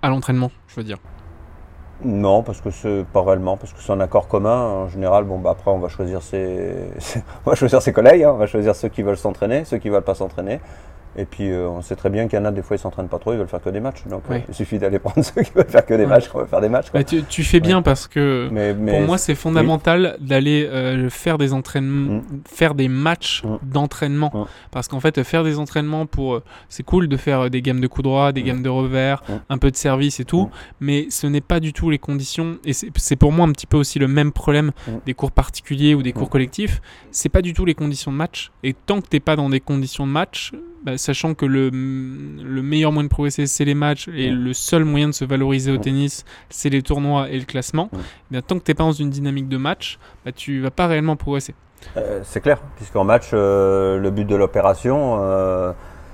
À 0.00 0.08
l'entraînement, 0.08 0.50
je 0.68 0.76
veux 0.76 0.84
dire. 0.84 0.98
Non, 2.04 2.42
parce 2.42 2.60
que 2.60 2.70
c'est 2.70 3.04
pas 3.10 3.22
réellement, 3.22 3.56
parce 3.56 3.72
que 3.72 3.80
c'est 3.80 3.92
un 3.92 4.00
accord 4.00 4.28
commun. 4.28 4.56
En 4.56 4.88
général, 4.88 5.24
bon, 5.24 5.38
bah 5.38 5.50
après, 5.52 5.70
on 5.70 5.78
va 5.78 5.88
choisir 5.88 6.22
ses, 6.22 6.74
on 7.46 7.50
va 7.50 7.56
choisir 7.56 7.80
ses 7.80 7.92
collègues, 7.92 8.24
hein. 8.24 8.32
on 8.34 8.36
va 8.36 8.46
choisir 8.46 8.76
ceux 8.76 8.88
qui 8.88 9.02
veulent 9.02 9.16
s'entraîner, 9.16 9.64
ceux 9.64 9.78
qui 9.78 9.88
veulent 9.88 10.02
pas 10.02 10.14
s'entraîner. 10.14 10.60
Et 11.18 11.24
puis, 11.24 11.50
euh, 11.50 11.68
on 11.68 11.80
sait 11.80 11.96
très 11.96 12.10
bien 12.10 12.28
qu'il 12.28 12.38
y 12.38 12.42
en 12.42 12.44
a, 12.44 12.50
des 12.50 12.62
fois, 12.62 12.76
ils 12.76 12.80
s'entraînent 12.80 13.08
pas 13.08 13.18
trop, 13.18 13.32
ils 13.32 13.38
veulent 13.38 13.48
faire 13.48 13.62
que 13.62 13.70
des 13.70 13.80
matchs. 13.80 14.04
Donc, 14.08 14.22
euh, 14.30 14.38
il 14.48 14.54
suffit 14.54 14.78
d'aller 14.78 14.98
prendre 14.98 15.22
ceux 15.24 15.42
qui 15.42 15.52
veulent 15.54 15.68
faire 15.68 15.86
que 15.86 15.94
des 15.94 16.06
matchs, 16.06 16.28
qu'on 16.28 16.40
veut 16.40 16.46
faire 16.46 16.60
des 16.60 16.68
matchs. 16.68 16.86
Bah, 16.92 17.04
tu, 17.04 17.44
fais 17.44 17.60
bien 17.60 17.82
parce 17.82 18.06
que 18.06 18.48
pour 18.90 19.00
moi, 19.00 19.18
c'est 19.18 19.34
fondamental 19.34 20.16
d'aller 20.20 20.66
euh, 20.66 21.08
faire 21.08 21.38
des 21.38 21.52
entraînements, 21.52 22.16
mm. 22.16 22.22
faire 22.46 22.74
des 22.74 22.88
matchs 22.88 23.42
mm. 23.44 23.58
d'entraînement. 23.62 24.30
Mm. 24.34 24.44
Parce 24.70 24.88
qu'en 24.88 25.00
fait, 25.00 25.22
faire 25.22 25.44
des 25.44 25.58
entraînements 25.58 26.06
pour. 26.06 26.42
c'est 26.68 26.82
cool 26.82 27.08
de 27.08 27.16
faire 27.16 27.48
des 27.50 27.62
gammes 27.62 27.80
de 27.80 27.86
coups 27.86 28.04
droits, 28.04 28.32
des 28.32 28.42
gammes 28.42 28.62
de 28.62 28.68
revers, 28.68 29.22
un 29.48 29.58
peu 29.58 29.70
de 29.70 29.76
service 29.76 30.20
et 30.20 30.24
tout, 30.24 30.50
mais 30.80 31.06
ce 31.10 31.26
n'est 31.26 31.40
pas 31.40 31.60
du 31.60 31.72
tout 31.72 31.88
les 31.90 31.98
conditions. 31.98 32.58
Et 32.64 32.72
c'est 32.72 33.16
pour 33.16 33.32
moi 33.32 33.46
un 33.46 33.52
petit 33.52 33.66
peu 33.66 33.76
aussi 33.76 33.98
le 33.98 34.08
même 34.08 34.32
problème 34.32 34.72
des 35.06 35.14
cours 35.14 35.32
particuliers 35.32 35.94
ou 35.94 36.02
des 36.02 36.12
cours 36.12 36.28
collectifs. 36.28 36.80
C'est 37.10 37.28
pas 37.30 37.42
du 37.42 37.54
tout 37.54 37.64
les 37.64 37.74
conditions 37.74 38.12
de 38.12 38.16
match. 38.16 38.50
Et 38.62 38.74
tant 38.74 39.00
que 39.00 39.08
t'es 39.08 39.20
pas 39.20 39.36
dans 39.36 39.48
des 39.48 39.60
conditions 39.60 40.06
de 40.06 40.12
match, 40.12 40.52
bah, 40.86 40.96
sachant 40.98 41.34
que 41.34 41.44
le, 41.44 41.68
le, 41.68 42.62
meilleur 42.62 42.92
moyen 42.92 43.08
de 43.08 43.10
progresser, 43.10 43.48
c'est 43.48 43.64
les 43.64 43.74
matchs, 43.74 44.06
et 44.06 44.30
le 44.30 44.52
seul 44.52 44.84
moyen 44.84 45.08
de 45.08 45.12
se 45.12 45.24
valoriser 45.24 45.72
au 45.72 45.78
tennis, 45.78 46.24
c'est 46.48 46.68
les 46.68 46.80
tournois 46.80 47.28
et 47.28 47.40
le 47.40 47.44
classement, 47.44 47.90
eh 47.92 47.98
bien, 48.30 48.40
tant 48.40 48.56
que 48.56 48.62
tu 48.62 48.70
n'es 48.70 48.76
pas 48.76 48.84
dans 48.84 48.92
une 48.92 49.10
dynamique 49.10 49.48
de 49.48 49.56
match, 49.56 49.98
bah, 50.24 50.30
tu 50.30 50.60
vas 50.60 50.70
pas 50.70 50.86
réellement 50.86 51.16
progresser. 51.16 51.56
Euh, 51.96 52.20
c'est 52.22 52.40
clair, 52.40 52.60
puisqu'en 52.76 53.02
match, 53.02 53.30
euh, 53.32 53.98
le 53.98 54.10
but 54.12 54.26
de 54.26 54.36
l'opération, 54.36 55.18
euh, 55.22 55.72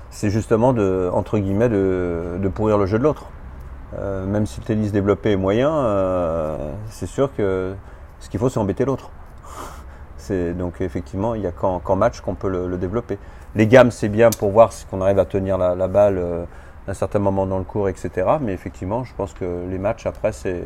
c'est 0.09 0.31
justement 0.31 0.73
de, 0.73 1.07
entre 1.13 1.37
guillemets, 1.37 1.69
de, 1.69 2.39
de 2.41 2.47
pourrir 2.47 2.79
le 2.79 2.87
jeu 2.87 2.97
de 2.97 3.03
l'autre. 3.03 3.27
Même 3.95 4.47
si 4.47 4.59
le 4.59 4.65
tennis 4.65 4.91
développé 4.91 5.33
est 5.33 5.37
moyen, 5.37 6.57
c'est 6.89 7.05
sûr 7.05 7.29
que 7.37 7.75
ce 8.19 8.27
qu'il 8.27 8.39
faut, 8.39 8.49
c'est 8.49 8.59
embêter 8.59 8.85
l'autre. 8.85 9.11
Donc 10.57 10.81
effectivement, 10.81 11.35
il 11.35 11.41
n'y 11.41 11.47
a 11.47 11.51
qu'en 11.51 11.95
match 11.95 12.21
qu'on 12.21 12.33
peut 12.33 12.49
le, 12.49 12.67
le 12.67 12.77
développer. 12.77 13.19
Les 13.55 13.67
gammes, 13.67 13.91
c'est 13.91 14.09
bien 14.09 14.29
pour 14.31 14.51
voir 14.51 14.73
si 14.73 14.85
on 14.91 15.01
arrive 15.01 15.19
à 15.19 15.25
tenir 15.25 15.57
la, 15.57 15.75
la 15.75 15.87
balle 15.87 16.17
euh, 16.17 16.45
à 16.87 16.91
un 16.91 16.93
certain 16.93 17.19
moment 17.19 17.45
dans 17.45 17.59
le 17.59 17.63
cours, 17.63 17.87
etc. 17.89 18.11
Mais 18.41 18.53
effectivement, 18.53 19.03
je 19.03 19.13
pense 19.15 19.33
que 19.33 19.65
les 19.69 19.77
matchs 19.77 20.05
après, 20.05 20.31
c'est 20.31 20.63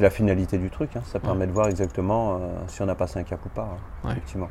la 0.00 0.10
finalité 0.10 0.58
du 0.58 0.70
truc. 0.70 0.96
hein. 0.96 1.02
Ça 1.06 1.18
permet 1.18 1.46
de 1.46 1.52
voir 1.52 1.68
exactement 1.68 2.34
euh, 2.34 2.38
si 2.68 2.82
on 2.82 2.88
a 2.88 2.94
passé 2.94 3.18
un 3.18 3.22
cap 3.24 3.40
ou 3.44 3.48
pas. 3.48 3.62
hein, 3.72 3.76
Ouais. 4.04 4.12
Effectivement. 4.12 4.48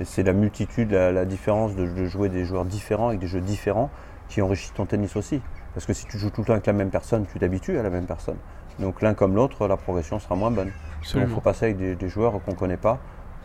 Et 0.00 0.04
c'est 0.04 0.22
la 0.22 0.32
multitude, 0.32 0.92
la, 0.92 1.10
la 1.10 1.24
différence 1.24 1.74
de, 1.74 1.86
de 1.86 2.04
jouer 2.06 2.28
des 2.28 2.44
joueurs 2.44 2.64
différents 2.64 3.08
avec 3.08 3.18
des 3.20 3.26
jeux 3.26 3.40
différents 3.40 3.90
qui 4.28 4.40
enrichit 4.42 4.70
ton 4.72 4.86
tennis 4.86 5.16
aussi. 5.16 5.40
Parce 5.74 5.86
que 5.86 5.92
si 5.92 6.06
tu 6.06 6.18
joues 6.18 6.30
tout 6.30 6.42
le 6.42 6.46
temps 6.46 6.52
avec 6.52 6.66
la 6.66 6.72
même 6.72 6.90
personne, 6.90 7.26
tu 7.26 7.38
t'habitues 7.40 7.78
à 7.78 7.82
la 7.82 7.90
même 7.90 8.06
personne. 8.06 8.36
Donc 8.78 9.02
l'un 9.02 9.14
comme 9.14 9.34
l'autre, 9.34 9.66
la 9.66 9.76
progression 9.76 10.20
sera 10.20 10.36
moins 10.36 10.52
bonne. 10.52 10.70
Il 11.18 11.26
faut 11.34 11.40
passer 11.40 11.64
avec 11.66 11.78
des, 11.78 11.96
des 11.96 12.08
joueurs 12.08 12.32
qu'on 12.44 12.52
ne 12.52 12.56
connaît 12.56 12.76
pas, 12.76 12.98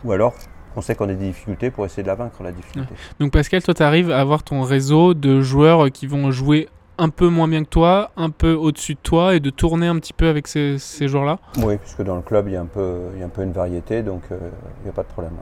ou 0.04 0.12
alors 0.12 0.34
on 0.76 0.80
sait 0.80 0.94
qu'on 0.94 1.08
a 1.08 1.14
des 1.14 1.26
difficultés 1.26 1.70
pour 1.70 1.84
essayer 1.84 2.02
de 2.02 2.08
la 2.08 2.14
vaincre, 2.14 2.42
la 2.42 2.52
difficulté. 2.52 2.94
Donc 3.20 3.32
Pascal, 3.32 3.62
toi, 3.62 3.74
tu 3.74 3.82
arrives 3.82 4.10
à 4.10 4.20
avoir 4.20 4.42
ton 4.42 4.62
réseau 4.62 5.14
de 5.14 5.40
joueurs 5.40 5.90
qui 5.90 6.06
vont 6.06 6.30
jouer 6.30 6.68
un 6.98 7.08
peu 7.08 7.28
moins 7.28 7.48
bien 7.48 7.64
que 7.64 7.68
toi, 7.68 8.10
un 8.16 8.30
peu 8.30 8.52
au-dessus 8.52 8.94
de 8.94 9.00
toi, 9.02 9.34
et 9.34 9.40
de 9.40 9.50
tourner 9.50 9.86
un 9.86 9.96
petit 9.96 10.12
peu 10.12 10.28
avec 10.28 10.46
ces, 10.46 10.78
ces 10.78 11.08
joueurs-là? 11.08 11.38
Oui, 11.58 11.76
puisque 11.78 12.02
dans 12.02 12.16
le 12.16 12.22
club, 12.22 12.46
il 12.48 12.54
y 12.54 12.56
a 12.56 12.60
un 12.60 12.66
peu, 12.66 12.98
il 13.14 13.20
y 13.20 13.22
a 13.22 13.26
un 13.26 13.30
peu 13.30 13.42
une 13.42 13.52
variété, 13.52 14.02
donc 14.02 14.22
euh, 14.30 14.38
il 14.80 14.84
n'y 14.84 14.90
a 14.90 14.92
pas 14.92 15.02
de 15.02 15.08
problème. 15.08 15.32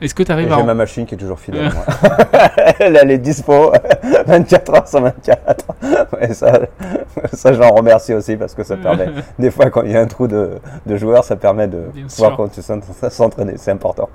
Est-ce 0.00 0.14
que 0.14 0.22
tu 0.22 0.32
arrives 0.32 0.48
j'ai 0.48 0.54
à... 0.54 0.62
ma 0.62 0.74
machine 0.74 1.04
qui 1.04 1.14
est 1.14 1.18
toujours 1.18 1.38
fidèle 1.38 1.70
moi. 1.74 1.84
Elle, 2.78 2.96
elle 2.96 3.10
est 3.10 3.18
dispo 3.18 3.70
24 4.26 4.74
heures 4.74 4.88
sur 4.88 5.02
24. 5.02 5.64
Et 6.22 6.32
ça, 6.32 6.60
ça 7.34 7.52
j'en 7.52 7.70
remercie 7.70 8.14
aussi 8.14 8.36
parce 8.36 8.54
que 8.54 8.64
ça 8.64 8.78
permet, 8.78 9.08
des 9.38 9.50
fois 9.50 9.68
quand 9.68 9.82
il 9.82 9.90
y 9.90 9.96
a 9.96 10.00
un 10.00 10.06
trou 10.06 10.26
de, 10.26 10.52
de 10.86 10.96
joueurs, 10.96 11.24
ça 11.24 11.36
permet 11.36 11.68
de 11.68 11.90
Bien 11.92 12.06
pouvoir 12.06 12.48
s'entraîner. 13.10 13.54
C'est 13.56 13.72
important. 13.72 14.08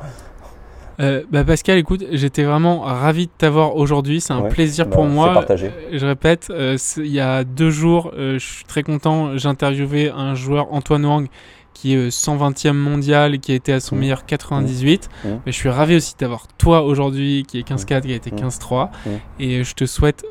Euh, 0.99 1.23
bah 1.29 1.43
Pascal, 1.43 1.77
écoute, 1.77 2.03
j'étais 2.11 2.43
vraiment 2.43 2.81
ravi 2.81 3.25
de 3.27 3.31
t'avoir 3.37 3.75
aujourd'hui. 3.75 4.21
C'est 4.21 4.33
un 4.33 4.41
Ouais, 4.41 4.49
plaisir 4.49 4.85
bah, 4.85 4.95
pour 4.95 5.05
moi. 5.05 5.33
partagé. 5.33 5.67
Euh, 5.67 5.97
Je 5.97 6.05
répète, 6.05 6.47
euh, 6.51 6.77
il 6.97 7.07
y 7.07 7.19
a 7.19 7.43
deux 7.43 7.69
jours, 7.69 8.11
euh, 8.17 8.39
je 8.39 8.45
suis 8.45 8.63
très 8.65 8.83
content. 8.83 9.37
J'ai 9.37 9.47
interviewé 9.47 10.09
un 10.09 10.35
joueur, 10.35 10.73
Antoine 10.73 11.05
Wang, 11.05 11.27
qui 11.73 11.93
est 11.93 11.97
euh, 11.97 12.09
120e 12.09 12.71
mondial, 12.77 13.39
qui 13.39 13.51
a 13.51 13.55
été 13.55 13.73
à 13.73 13.79
son 13.81 13.95
Mm. 13.95 13.99
meilleur 13.99 14.25
98. 14.25 15.09
Mm. 15.23 15.27
Mais 15.45 15.51
je 15.51 15.57
suis 15.57 15.69
ravi 15.69 15.95
aussi 15.97 16.15
d'avoir 16.17 16.47
toi 16.57 16.83
aujourd'hui, 16.83 17.43
qui 17.47 17.59
est 17.59 17.63
15-4, 17.67 18.05
qui 18.05 18.13
a 18.13 18.15
été 18.15 18.31
Mm. 18.31 18.35
15-3. 18.35 18.89
Mm. 19.05 19.09
Et 19.41 19.63
je 19.65 19.73
te 19.75 19.85
souhaite 19.85 20.23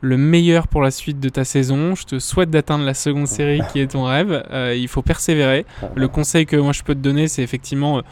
le 0.00 0.16
meilleur 0.16 0.68
pour 0.68 0.80
la 0.82 0.90
suite 0.92 1.18
de 1.18 1.28
ta 1.28 1.44
saison. 1.44 1.94
Je 1.96 2.04
te 2.04 2.18
souhaite 2.18 2.50
d'atteindre 2.50 2.84
la 2.84 2.94
seconde 2.94 3.26
série 3.26 3.60
qui 3.72 3.80
est 3.80 3.88
ton 3.88 4.04
rêve. 4.04 4.44
Euh, 4.52 4.74
il 4.76 4.86
faut 4.86 5.02
persévérer. 5.02 5.64
Le 5.96 6.06
conseil 6.08 6.46
que 6.46 6.54
moi 6.56 6.72
je 6.72 6.82
peux 6.84 6.94
te 6.94 7.00
donner, 7.00 7.26
c'est 7.26 7.42
effectivement, 7.42 7.98
euh, 7.98 8.02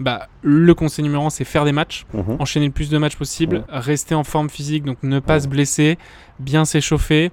bah, 0.00 0.26
le 0.42 0.74
conseil 0.74 1.04
numéro 1.04 1.26
un, 1.26 1.30
c'est 1.30 1.44
faire 1.44 1.64
des 1.64 1.72
matchs, 1.72 2.06
Mhm. 2.14 2.36
enchaîner 2.40 2.66
le 2.66 2.72
plus 2.72 2.90
de 2.90 2.98
matchs 2.98 3.16
possible, 3.16 3.64
rester 3.68 4.14
en 4.14 4.24
forme 4.24 4.48
physique, 4.50 4.84
donc 4.84 4.96
ne 5.02 5.20
pas 5.20 5.38
se 5.40 5.46
blesser, 5.48 5.98
bien 6.40 6.64
s'échauffer. 6.64 7.30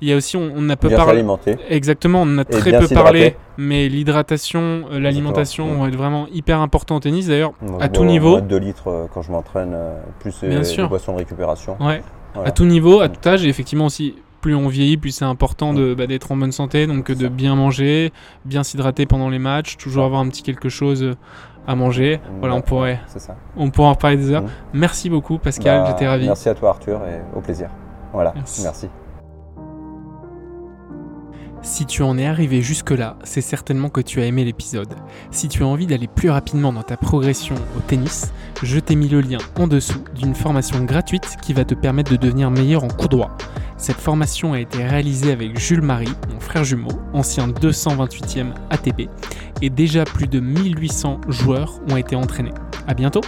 Il 0.00 0.08
y 0.08 0.12
a 0.12 0.16
aussi, 0.16 0.36
on, 0.36 0.50
on 0.56 0.68
a 0.68 0.74
peu 0.74 0.88
parlé. 0.90 1.24
Exactement, 1.68 2.22
on 2.22 2.38
a 2.38 2.44
très 2.44 2.76
peu 2.76 2.88
parlé, 2.88 3.36
mais 3.56 3.88
l'hydratation, 3.88 4.86
euh, 4.90 4.98
l'alimentation 4.98 5.72
vont 5.74 5.86
être 5.86 5.94
vraiment 5.94 6.26
hyper 6.32 6.60
important 6.60 6.96
au 6.96 7.00
tennis. 7.00 7.28
D'ailleurs, 7.28 7.52
à 7.78 7.88
tout 7.88 8.04
niveau. 8.04 8.30
moins 8.30 8.40
de 8.40 8.48
2 8.48 8.56
litres 8.56 8.88
euh, 8.88 9.06
quand 9.14 9.22
je 9.22 9.30
m'entraîne, 9.30 9.70
euh, 9.74 10.00
plus 10.18 10.34
Bien 10.42 10.64
sûr. 10.64 10.88
boissons 10.88 11.12
de 11.12 11.18
récupération. 11.18 11.76
ouais, 11.78 12.02
Voilà. 12.34 12.48
à 12.48 12.50
tout 12.52 12.64
niveau, 12.64 12.98
à 13.00 13.08
tout 13.08 13.28
âge, 13.28 13.44
et 13.44 13.48
effectivement 13.48 13.86
aussi, 13.86 14.16
plus 14.40 14.56
on 14.56 14.66
vieillit, 14.66 14.96
plus 14.96 15.12
c'est 15.12 15.24
important 15.24 15.72
de, 15.72 15.94
bah, 15.94 16.08
d'être 16.08 16.32
en 16.32 16.36
bonne 16.36 16.50
santé, 16.50 16.88
donc 16.88 17.12
de 17.12 17.28
bien 17.28 17.54
manger, 17.54 18.12
bien 18.44 18.64
s'hydrater 18.64 19.06
pendant 19.06 19.28
les 19.28 19.38
matchs, 19.38 19.76
toujours 19.76 20.04
avoir 20.04 20.20
un 20.20 20.28
petit 20.28 20.42
quelque 20.42 20.68
chose 20.68 21.14
à 21.66 21.74
manger. 21.74 22.20
Voilà, 22.40 22.54
on 22.54 22.60
pourrait, 22.60 23.00
ça. 23.06 23.36
on 23.56 23.70
pourrait 23.70 23.88
en 23.88 23.92
reparler 23.92 24.16
des 24.16 24.30
heures. 24.30 24.42
Mhm. 24.42 24.48
Merci 24.74 25.10
beaucoup, 25.10 25.38
Pascal, 25.38 25.82
Bah, 25.82 25.88
j'étais 25.90 26.06
ravi. 26.08 26.26
Merci 26.26 26.48
à 26.48 26.54
toi 26.54 26.70
Arthur 26.70 27.00
et 27.06 27.20
au 27.36 27.40
plaisir. 27.40 27.68
Voilà, 28.12 28.32
Merci. 28.34 28.62
merci. 28.62 28.88
Si 31.64 31.86
tu 31.86 32.02
en 32.02 32.18
es 32.18 32.26
arrivé 32.26 32.60
jusque-là, 32.60 33.16
c'est 33.22 33.40
certainement 33.40 33.88
que 33.88 34.00
tu 34.00 34.20
as 34.20 34.26
aimé 34.26 34.44
l'épisode. 34.44 34.92
Si 35.30 35.48
tu 35.48 35.62
as 35.62 35.66
envie 35.66 35.86
d'aller 35.86 36.08
plus 36.08 36.28
rapidement 36.28 36.72
dans 36.72 36.82
ta 36.82 36.96
progression 36.96 37.54
au 37.76 37.80
tennis, 37.86 38.32
je 38.64 38.80
t'ai 38.80 38.96
mis 38.96 39.08
le 39.08 39.20
lien 39.20 39.38
en 39.56 39.68
dessous 39.68 40.02
d'une 40.16 40.34
formation 40.34 40.84
gratuite 40.84 41.36
qui 41.40 41.52
va 41.52 41.64
te 41.64 41.74
permettre 41.74 42.10
de 42.10 42.16
devenir 42.16 42.50
meilleur 42.50 42.82
en 42.82 42.88
coup 42.88 43.06
droit. 43.06 43.36
Cette 43.76 43.96
formation 43.96 44.54
a 44.54 44.60
été 44.60 44.84
réalisée 44.84 45.30
avec 45.30 45.56
Jules 45.56 45.82
Marie, 45.82 46.12
mon 46.32 46.40
frère 46.40 46.64
jumeau, 46.64 46.90
ancien 47.12 47.46
228e 47.46 48.54
ATP, 48.70 49.08
et 49.60 49.70
déjà 49.70 50.02
plus 50.02 50.26
de 50.26 50.40
1800 50.40 51.20
joueurs 51.28 51.80
ont 51.90 51.96
été 51.96 52.16
entraînés. 52.16 52.54
À 52.88 52.94
bientôt 52.94 53.22